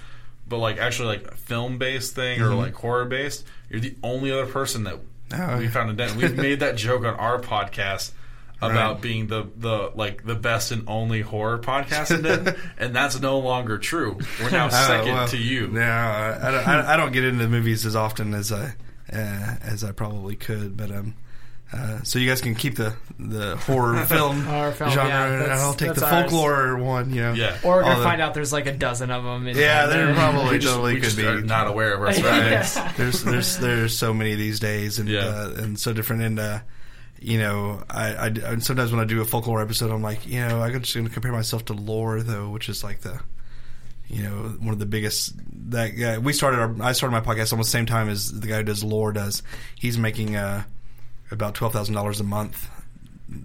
But 0.48 0.58
like 0.58 0.78
actually 0.78 1.16
like 1.18 1.34
film 1.36 1.78
based 1.78 2.14
thing 2.14 2.40
or 2.40 2.54
like 2.54 2.74
horror 2.74 3.04
based, 3.06 3.44
you're 3.70 3.80
the 3.80 3.96
only 4.02 4.30
other 4.30 4.46
person 4.46 4.84
that 4.84 4.98
Oh, 5.32 5.58
we 5.58 5.66
found 5.66 5.90
in 5.90 5.96
Denton. 5.96 6.18
We've 6.18 6.36
made 6.48 6.60
that 6.60 6.76
joke 6.76 7.04
on 7.04 7.14
our 7.14 7.40
podcast 7.40 8.12
about 8.60 8.92
Right. 8.94 9.02
being 9.02 9.26
the, 9.26 9.46
the 9.56 9.90
like 9.94 10.24
the 10.24 10.34
best 10.34 10.72
and 10.72 10.84
only 10.88 11.20
horror 11.20 11.58
podcast 11.58 12.14
in 12.14 12.22
Denton, 12.22 12.54
and 12.78 12.94
that's 12.96 13.20
no 13.20 13.38
longer 13.38 13.78
true. 13.78 14.18
We're 14.40 14.50
now 14.50 14.66
Oh, 14.72 14.86
second 14.88 15.12
well, 15.14 15.28
to 15.28 15.36
you. 15.38 15.68
No, 15.68 15.80
I, 15.82 16.38
I, 16.48 16.50
don't, 16.50 16.68
I, 16.68 16.94
I 16.94 16.96
don't 16.96 17.12
get 17.12 17.24
into 17.24 17.46
movies 17.48 17.84
as 17.86 17.94
often 17.96 18.32
as 18.34 18.52
I 18.52 18.74
uh, 19.12 19.54
as 19.62 19.84
I 19.84 19.92
probably 19.92 20.36
could, 20.36 20.76
but 20.76 20.90
um. 20.90 21.14
Uh, 21.72 22.00
so 22.04 22.20
you 22.20 22.28
guys 22.28 22.40
can 22.40 22.54
keep 22.54 22.76
the 22.76 22.94
the 23.18 23.56
horror 23.56 23.96
film 24.06 24.40
Horror 24.44 24.70
film, 24.70 24.88
genre, 24.90 25.08
yeah, 25.10 25.42
and 25.42 25.52
I'll 25.52 25.74
take 25.74 25.94
the 25.94 26.00
that's 26.00 26.12
ours. 26.12 26.30
folklore 26.30 26.76
one. 26.78 27.10
You 27.12 27.22
know, 27.22 27.32
Yeah. 27.32 27.58
Or 27.64 27.78
we're 27.78 27.82
All 27.82 27.88
gonna 27.88 27.98
the- 27.98 28.04
find 28.04 28.22
out 28.22 28.34
there's 28.34 28.52
like 28.52 28.66
a 28.66 28.72
dozen 28.72 29.10
of 29.10 29.24
them. 29.24 29.48
In 29.48 29.56
Yeah, 29.56 29.86
there. 29.86 30.06
there 30.06 30.14
probably 30.14 30.50
We 30.52 30.58
just, 30.60 30.72
totally 30.72 30.94
we 30.94 31.00
could 31.00 31.04
just 31.06 31.16
be. 31.16 31.26
are 31.26 31.40
not 31.40 31.66
aware 31.66 31.94
of 31.94 32.00
Right. 32.02 32.52
ourselves. 32.54 32.96
there's 32.96 33.24
there's 33.24 33.56
there's 33.58 33.98
so 33.98 34.14
many 34.14 34.36
these 34.36 34.60
days 34.60 35.00
and 35.00 35.08
Yeah. 35.08 35.24
uh, 35.26 35.54
and 35.56 35.76
so 35.78 35.92
different 35.92 36.22
and 36.22 36.38
uh, 36.38 36.58
you 37.20 37.38
know 37.38 37.82
I, 37.88 38.14
I 38.14 38.26
and 38.26 38.62
sometimes 38.62 38.92
when 38.92 39.00
I 39.00 39.04
do 39.04 39.20
a 39.20 39.24
folklore 39.24 39.62
episode 39.62 39.90
I'm 39.90 40.02
like 40.02 40.26
you 40.26 40.40
know 40.40 40.60
I'm 40.60 40.80
just 40.80 40.94
going 40.94 41.06
to 41.06 41.12
compare 41.12 41.32
myself 41.32 41.64
to 41.66 41.72
lore 41.72 42.22
though 42.22 42.50
which 42.50 42.68
is 42.68 42.84
like 42.84 43.00
the 43.00 43.20
you 44.08 44.22
know 44.22 44.56
one 44.60 44.72
of 44.72 44.78
the 44.78 44.86
biggest 44.86 45.34
that 45.70 45.88
guy 45.90 46.18
we 46.18 46.32
started 46.32 46.60
our 46.60 46.74
I 46.80 46.92
started 46.92 47.12
my 47.12 47.20
podcast 47.20 47.52
almost 47.52 47.68
the 47.68 47.78
same 47.78 47.86
time 47.86 48.08
as 48.08 48.32
the 48.40 48.46
guy 48.46 48.58
who 48.58 48.62
does 48.62 48.84
lore 48.84 49.12
does. 49.12 49.42
He's 49.74 49.98
making 49.98 50.36
uh, 50.36 50.64
about 51.30 51.54
twelve 51.54 51.72
thousand 51.72 51.94
dollars 51.94 52.20
a 52.20 52.24
month 52.24 52.70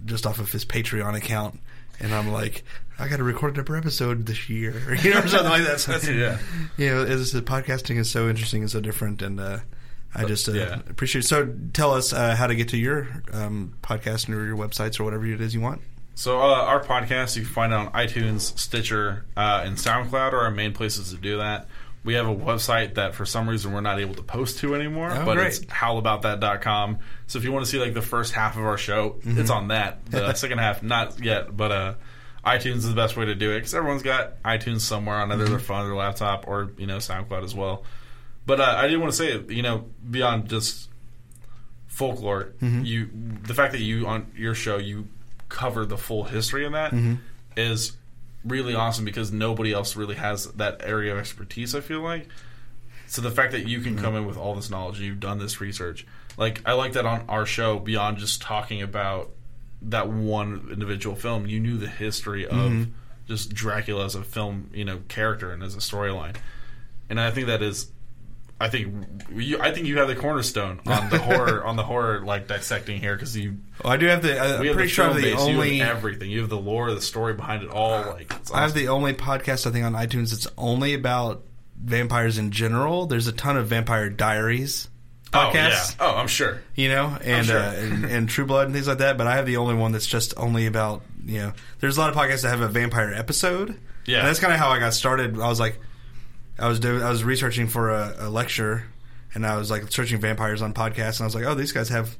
just 0.04 0.26
off 0.26 0.38
of 0.38 0.52
his 0.52 0.64
Patreon 0.64 1.16
account. 1.16 1.58
And 1.98 2.14
I'm 2.14 2.30
like 2.32 2.64
I 2.98 3.08
got 3.08 3.16
to 3.16 3.24
record 3.24 3.56
an 3.56 3.76
episode 3.76 4.26
this 4.26 4.48
year 4.48 4.96
you 5.02 5.12
know 5.12 5.20
or 5.20 5.28
something 5.28 5.50
like 5.50 5.64
that. 5.64 5.80
So 5.80 5.92
Yeah. 6.12 6.38
you 6.76 6.86
know, 6.88 7.02
it's, 7.02 7.32
podcasting 7.32 7.96
is 7.96 8.10
so 8.10 8.28
interesting 8.28 8.62
and 8.62 8.70
so 8.70 8.80
different, 8.80 9.22
and 9.22 9.40
uh, 9.40 9.58
I 10.14 10.24
just 10.24 10.48
uh, 10.48 10.52
yeah. 10.52 10.80
appreciate. 10.90 11.24
It. 11.24 11.28
So, 11.28 11.54
tell 11.72 11.92
us 11.94 12.12
uh, 12.12 12.34
how 12.36 12.46
to 12.46 12.54
get 12.54 12.68
to 12.70 12.76
your 12.76 13.08
um, 13.32 13.74
podcast 13.82 14.28
or 14.28 14.44
your 14.44 14.56
websites 14.56 15.00
or 15.00 15.04
whatever 15.04 15.24
it 15.26 15.40
is 15.40 15.54
you 15.54 15.60
want. 15.60 15.80
So 16.14 16.38
uh, 16.40 16.42
our 16.44 16.84
podcast 16.84 17.36
you 17.36 17.42
can 17.44 17.50
find 17.52 17.72
it 17.72 17.76
on 17.76 17.90
iTunes, 17.92 18.56
Stitcher, 18.58 19.24
uh, 19.34 19.62
and 19.64 19.78
SoundCloud 19.78 20.32
are 20.34 20.40
our 20.40 20.50
main 20.50 20.74
places 20.74 21.10
to 21.12 21.16
do 21.16 21.38
that. 21.38 21.68
We 22.04 22.14
have 22.14 22.26
a 22.28 22.34
website 22.34 22.94
that 22.94 23.14
for 23.14 23.24
some 23.24 23.48
reason 23.48 23.72
we're 23.72 23.80
not 23.80 23.98
able 23.98 24.14
to 24.16 24.22
post 24.22 24.58
to 24.58 24.74
anymore, 24.74 25.10
Oh, 25.10 25.24
but 25.24 25.36
great. 25.36 25.46
it's 25.46 25.60
howlaboutthat.com. 25.60 26.98
So 27.28 27.38
if 27.38 27.44
you 27.44 27.52
want 27.52 27.64
to 27.64 27.70
see 27.70 27.78
like 27.78 27.94
the 27.94 28.02
first 28.02 28.32
half 28.34 28.56
of 28.56 28.64
our 28.64 28.76
show, 28.76 29.10
Mm-hmm. 29.24 29.40
it's 29.40 29.50
on 29.50 29.68
that. 29.68 30.04
The 30.06 30.34
second 30.34 30.58
half, 30.58 30.82
not 30.82 31.18
yet, 31.24 31.56
but 31.56 31.72
uh, 31.72 31.94
iTunes 32.44 32.78
is 32.78 32.88
the 32.88 32.94
best 32.94 33.16
way 33.16 33.24
to 33.26 33.34
do 33.34 33.52
it 33.52 33.60
because 33.60 33.74
everyone's 33.74 34.02
got 34.02 34.42
iTunes 34.42 34.80
somewhere 34.80 35.16
on 35.16 35.32
either 35.32 35.44
their 35.44 35.56
Mm-hmm. 35.56 35.64
phone 35.64 35.84
or 35.84 35.86
their 35.86 35.96
laptop 35.96 36.46
or 36.46 36.72
you 36.76 36.86
know 36.86 36.98
SoundCloud 36.98 37.44
as 37.44 37.54
well. 37.54 37.84
But 38.46 38.60
uh, 38.60 38.74
I 38.76 38.88
did 38.88 38.98
want 38.98 39.12
to 39.12 39.16
say, 39.16 39.40
you 39.54 39.62
know, 39.62 39.86
beyond 40.10 40.48
just 40.48 40.88
folklore, 41.86 42.52
Mm-hmm. 42.60 42.84
you 42.84 43.10
the 43.42 43.54
fact 43.54 43.72
that 43.72 43.80
you 43.80 44.06
on 44.06 44.30
your 44.36 44.54
show 44.54 44.78
you 44.78 45.08
cover 45.48 45.84
the 45.84 45.98
full 45.98 46.24
history 46.24 46.64
of 46.64 46.72
that 46.72 46.92
is 47.56 47.90
Mm-hmm. 47.92 48.48
really 48.48 48.74
awesome 48.74 49.04
because 49.04 49.30
nobody 49.30 49.72
else 49.72 49.94
really 49.96 50.14
has 50.16 50.46
that 50.52 50.80
area 50.82 51.12
of 51.12 51.18
expertise. 51.18 51.74
I 51.74 51.80
feel 51.80 52.00
like. 52.00 52.28
So 53.06 53.20
the 53.20 53.30
fact 53.30 53.52
that 53.52 53.68
you 53.68 53.80
can 53.80 53.94
Mm-hmm. 53.96 54.04
come 54.04 54.16
in 54.16 54.26
with 54.26 54.36
all 54.38 54.54
this 54.54 54.70
knowledge, 54.70 54.98
you've 55.00 55.20
done 55.20 55.38
this 55.38 55.60
research, 55.60 56.06
like 56.36 56.62
I 56.66 56.72
like 56.72 56.92
that 56.94 57.06
on 57.06 57.24
our 57.28 57.44
show. 57.46 57.78
Beyond 57.78 58.18
just 58.18 58.40
talking 58.42 58.80
about 58.82 59.30
that 59.82 60.08
one 60.08 60.68
individual 60.72 61.14
film, 61.16 61.46
you 61.46 61.60
knew 61.60 61.76
the 61.76 61.88
history 61.88 62.46
of 62.46 62.54
Mm-hmm. 62.72 62.90
just 63.28 63.52
Dracula 63.52 64.06
as 64.06 64.14
a 64.14 64.24
film, 64.24 64.70
you 64.72 64.84
know, 64.84 65.00
character 65.08 65.52
and 65.52 65.62
as 65.62 65.74
a 65.74 65.78
storyline, 65.80 66.36
and 67.10 67.20
I 67.20 67.30
think 67.30 67.46
that 67.48 67.62
is 67.62 67.88
I 68.62 68.68
think 68.68 68.94
you, 69.34 69.60
I 69.60 69.72
think 69.72 69.86
you 69.86 69.98
have 69.98 70.08
the 70.08 70.14
cornerstone 70.16 70.80
on 70.86 71.10
the 71.10 71.18
horror 71.28 71.64
on 71.64 71.76
the 71.76 71.82
horror 71.82 72.20
like 72.24 72.46
dissecting 72.48 73.00
here 73.00 73.14
because 73.14 73.36
you 73.36 73.58
Well, 73.82 73.92
I 73.92 73.96
do 73.96 74.06
have 74.06 74.22
the. 74.22 74.38
I- 74.38 74.60
we 74.60 74.60
I'm 74.60 74.64
have 74.68 74.74
pretty 74.76 74.88
the 74.88 74.94
sure 74.94 75.10
I 75.10 75.12
the 75.14 75.22
base, 75.22 75.40
only. 75.40 75.76
you 75.78 75.82
have 75.84 75.96
everything. 75.96 76.30
You 76.30 76.40
have 76.40 76.48
the 76.48 76.58
lore, 76.58 76.92
the 76.94 77.00
story 77.02 77.34
behind 77.34 77.62
it 77.62 77.70
all. 77.70 78.00
Like 78.02 78.32
it's 78.34 78.52
I 78.52 78.62
have 78.62 78.74
the 78.74 78.88
only 78.88 79.14
podcast 79.14 79.66
I 79.66 79.70
think 79.70 79.84
on 79.84 79.94
iTunes 79.94 80.30
that's 80.30 80.46
only 80.56 80.94
about 80.94 81.42
vampires 81.76 82.38
in 82.38 82.50
general. 82.52 83.06
There's 83.06 83.26
a 83.26 83.32
ton 83.32 83.56
of 83.56 83.66
Vampire 83.66 84.08
Diaries 84.08 84.88
podcasts. 85.32 85.96
Oh 85.98 86.04
yeah. 86.06 86.12
Oh, 86.12 86.16
I'm 86.16 86.28
sure. 86.28 86.60
you 86.76 86.88
know, 86.88 87.16
and, 87.22 87.46
sure. 87.46 87.58
uh, 87.58 87.72
and 87.74 88.04
and 88.04 88.28
True 88.28 88.46
Blood 88.46 88.66
and 88.66 88.74
things 88.74 88.86
like 88.86 88.98
that. 88.98 89.18
But 89.18 89.26
I 89.26 89.36
have 89.36 89.46
the 89.46 89.56
only 89.56 89.74
one 89.74 89.92
that's 89.92 90.06
just 90.06 90.34
only 90.36 90.66
about 90.66 91.02
you 91.24 91.38
know. 91.40 91.52
There's 91.80 91.96
a 91.96 92.00
lot 92.00 92.10
of 92.10 92.16
podcasts 92.16 92.42
that 92.42 92.50
have 92.50 92.60
a 92.60 92.68
vampire 92.68 93.12
episode. 93.12 93.78
Yeah. 94.04 94.18
and 94.18 94.26
that's 94.28 94.40
kind 94.40 94.52
of 94.52 94.58
how 94.58 94.68
I 94.70 94.78
got 94.80 94.94
started. 94.94 95.38
I 95.38 95.48
was 95.48 95.60
like, 95.60 95.78
I 96.58 96.68
was 96.68 96.80
doing, 96.80 97.02
I 97.02 97.10
was 97.10 97.24
researching 97.24 97.66
for 97.68 97.90
a, 97.90 98.14
a 98.20 98.28
lecture, 98.28 98.84
and 99.34 99.46
I 99.46 99.56
was 99.56 99.70
like 99.70 99.90
searching 99.90 100.20
vampires 100.20 100.62
on 100.62 100.74
podcasts, 100.74 101.16
and 101.18 101.22
I 101.22 101.24
was 101.24 101.34
like, 101.34 101.44
oh, 101.44 101.54
these 101.54 101.72
guys 101.72 101.88
have. 101.88 102.16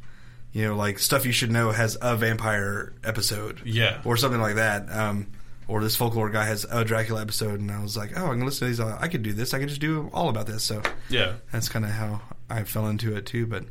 You 0.54 0.66
know, 0.68 0.76
like 0.76 0.98
stuff 0.98 1.24
you 1.24 1.32
should 1.32 1.50
know 1.50 1.70
has 1.70 1.96
a 2.02 2.14
vampire 2.14 2.92
episode, 3.02 3.62
Yeah. 3.64 4.02
or 4.04 4.18
something 4.18 4.38
like 4.38 4.56
that. 4.56 4.86
Um, 4.92 5.28
or 5.66 5.80
this 5.80 5.96
folklore 5.96 6.28
guy 6.28 6.44
has 6.44 6.66
a 6.70 6.84
Dracula 6.84 7.22
episode, 7.22 7.58
and 7.58 7.70
I 7.70 7.80
was 7.82 7.96
like, 7.96 8.10
oh, 8.18 8.26
I 8.26 8.28
can 8.30 8.44
listen 8.44 8.66
to 8.66 8.66
these. 8.66 8.78
I 8.78 9.08
could 9.08 9.22
do 9.22 9.32
this. 9.32 9.54
I 9.54 9.60
could 9.60 9.68
just 9.70 9.80
do 9.80 10.10
all 10.12 10.28
about 10.28 10.44
this. 10.46 10.62
So 10.62 10.82
Yeah. 11.08 11.36
that's 11.50 11.70
kind 11.70 11.86
of 11.86 11.90
how 11.92 12.20
I 12.50 12.64
fell 12.64 12.86
into 12.88 13.16
it 13.16 13.24
too. 13.24 13.46
But 13.46 13.64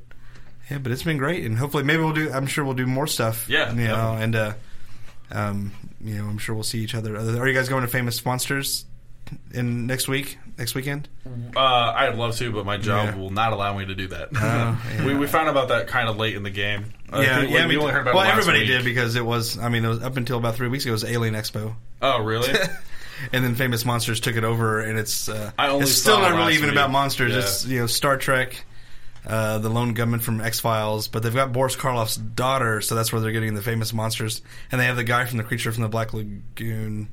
yeah, 0.71 0.79
but 0.79 0.91
it's 0.91 1.03
been 1.03 1.17
great, 1.19 1.45
and 1.45 1.55
hopefully, 1.55 1.83
maybe 1.83 2.01
we'll 2.01 2.13
do. 2.13 2.31
I'm 2.31 2.47
sure 2.47 2.65
we'll 2.65 2.73
do 2.73 2.87
more 2.87 3.05
stuff. 3.05 3.47
Yeah, 3.47 3.69
you 3.73 3.81
know, 3.87 3.95
definitely. 3.95 4.23
and 4.23 4.35
uh, 4.35 4.53
um, 5.31 5.71
you 6.03 6.15
know, 6.17 6.25
I'm 6.25 6.39
sure 6.39 6.55
we'll 6.55 6.63
see 6.63 6.79
each 6.79 6.95
other. 6.95 7.15
Are 7.15 7.47
you 7.47 7.53
guys 7.53 7.69
going 7.69 7.83
to 7.83 7.87
Famous 7.89 8.25
Monsters 8.25 8.85
in 9.53 9.87
next 9.87 10.07
week, 10.07 10.37
next 10.57 10.75
weekend? 10.75 11.07
Uh, 11.55 11.59
I'd 11.59 12.15
love 12.15 12.35
to, 12.37 12.51
but 12.51 12.65
my 12.65 12.77
job 12.77 13.07
Yeah. 13.07 13.15
will 13.17 13.29
not 13.29 13.53
allow 13.53 13.77
me 13.77 13.85
to 13.85 13.95
do 13.95 14.07
that. 14.07 14.29
yeah. 14.33 15.05
we, 15.05 15.13
we 15.15 15.27
found 15.27 15.49
about 15.49 15.69
that 15.69 15.87
kind 15.87 16.09
of 16.09 16.17
late 16.17 16.35
in 16.35 16.43
the 16.43 16.49
game. 16.49 16.85
I 17.11 17.21
yeah, 17.23 17.41
yeah. 17.41 17.67
we, 17.67 17.75
we 17.75 17.81
only 17.81 17.91
heard 17.93 18.01
about 18.03 18.15
well, 18.15 18.23
last 18.23 18.37
everybody 18.37 18.59
week. 18.59 18.67
did 18.69 18.83
because 18.85 19.15
it 19.15 19.25
was. 19.25 19.57
I 19.57 19.69
mean, 19.69 19.83
it 19.85 19.89
was 19.89 20.01
up 20.03 20.17
until 20.17 20.37
about 20.37 20.55
three 20.55 20.67
weeks 20.67 20.85
ago. 20.85 20.91
It 20.91 20.93
was 20.93 21.05
Alien 21.05 21.35
Expo. 21.35 21.75
Oh, 22.01 22.23
really? 22.23 22.49
and 23.33 23.43
then 23.43 23.55
Famous 23.55 23.85
Monsters 23.85 24.19
took 24.19 24.35
it 24.35 24.43
over, 24.43 24.79
and 24.81 24.97
it's 24.97 25.27
uh, 25.29 25.51
I 25.59 25.69
only 25.69 25.83
it's 25.83 25.93
still 25.93 26.19
not 26.19 26.33
really 26.35 26.53
even 26.53 26.67
week. 26.67 26.73
about 26.73 26.89
monsters. 26.91 27.33
Yeah. 27.33 27.39
It's 27.39 27.65
you 27.65 27.79
know 27.81 27.87
Star 27.87 28.17
Trek, 28.17 28.63
uh, 29.27 29.59
the 29.59 29.69
lone 29.69 29.93
gunman 29.93 30.19
from 30.21 30.41
X 30.41 30.59
Files, 30.59 31.07
but 31.07 31.21
they've 31.21 31.33
got 31.35 31.51
Boris 31.51 31.75
Karloff's 31.75 32.15
daughter, 32.17 32.81
so 32.81 32.95
that's 32.95 33.11
where 33.11 33.21
they're 33.21 33.31
getting 33.31 33.53
the 33.53 33.61
famous 33.61 33.93
monsters, 33.93 34.41
and 34.71 34.79
they 34.81 34.85
have 34.85 34.95
the 34.95 35.03
guy 35.03 35.25
from 35.25 35.37
the 35.37 35.43
Creature 35.43 35.73
from 35.73 35.83
the 35.83 35.89
Black 35.89 36.13
Lagoon, 36.13 37.09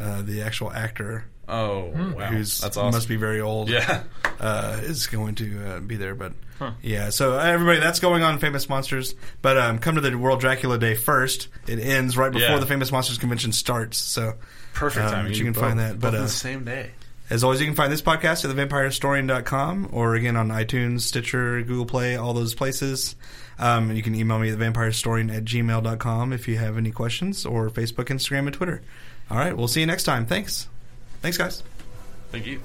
uh, 0.00 0.22
the 0.22 0.42
actual 0.42 0.72
actor 0.72 1.24
oh, 1.48 1.92
wow. 2.16 2.26
who's 2.26 2.60
That's 2.60 2.76
awesome. 2.76 2.92
must 2.92 3.08
be 3.08 3.16
very 3.16 3.40
old. 3.40 3.68
yeah. 3.68 4.04
Uh, 4.40 4.78
is 4.82 5.06
going 5.06 5.34
to 5.34 5.66
uh, 5.66 5.80
be 5.80 5.96
there, 5.96 6.14
but 6.14 6.32
yeah. 6.80 7.10
So 7.10 7.38
uh, 7.38 7.42
everybody, 7.42 7.78
that's 7.80 8.00
going 8.00 8.22
on 8.22 8.38
Famous 8.38 8.68
Monsters. 8.70 9.14
But 9.42 9.58
um, 9.58 9.78
come 9.78 9.96
to 9.96 10.00
the 10.00 10.16
World 10.16 10.40
Dracula 10.40 10.78
Day 10.78 10.94
first. 10.94 11.48
It 11.68 11.78
ends 11.78 12.16
right 12.16 12.32
before 12.32 12.48
Yeah. 12.48 12.58
the 12.58 12.64
Famous 12.66 12.90
Monsters 12.90 13.18
convention 13.18 13.52
starts. 13.52 13.98
So 13.98 14.34
Perfect 14.72 15.04
Um, 15.06 15.12
time. 15.12 15.24
but 15.26 15.32
you 15.32 15.44
do 15.44 15.44
can 15.44 15.54
find 15.54 15.78
that, 15.78 16.00
but, 16.00 16.12
both 16.12 16.20
uh, 16.20 16.22
the 16.22 16.28
same 16.30 16.64
day. 16.64 16.92
As 17.28 17.44
always, 17.44 17.60
you 17.60 17.66
can 17.66 17.74
find 17.76 17.92
this 17.92 18.02
podcast 18.02 18.48
at 18.48 18.56
thevampirehistorian.com 18.56 19.90
or 19.92 20.14
again 20.14 20.36
on 20.36 20.48
iTunes, 20.48 21.02
Stitcher, 21.02 21.62
Google 21.62 21.86
Play, 21.86 22.16
all 22.16 22.32
those 22.34 22.54
places. 22.54 23.16
Um, 23.58 23.92
you 23.94 24.02
can 24.02 24.14
email 24.14 24.38
me 24.38 24.50
at 24.50 24.58
thevampirehistorian 24.58 25.34
at 25.34 25.44
gmail.com 25.44 26.32
if 26.32 26.48
you 26.48 26.56
have 26.56 26.78
any 26.78 26.90
questions 26.90 27.44
or 27.44 27.68
Facebook, 27.68 28.06
Instagram, 28.06 28.46
and 28.46 28.54
Twitter. 28.54 28.82
All 29.30 29.38
right, 29.38 29.56
we'll 29.56 29.68
see 29.68 29.80
you 29.80 29.86
next 29.86 30.04
time. 30.04 30.26
Thanks. 30.26 30.68
Thanks, 31.22 31.38
guys. 31.38 31.62
Thank 32.32 32.46
you. 32.46 32.60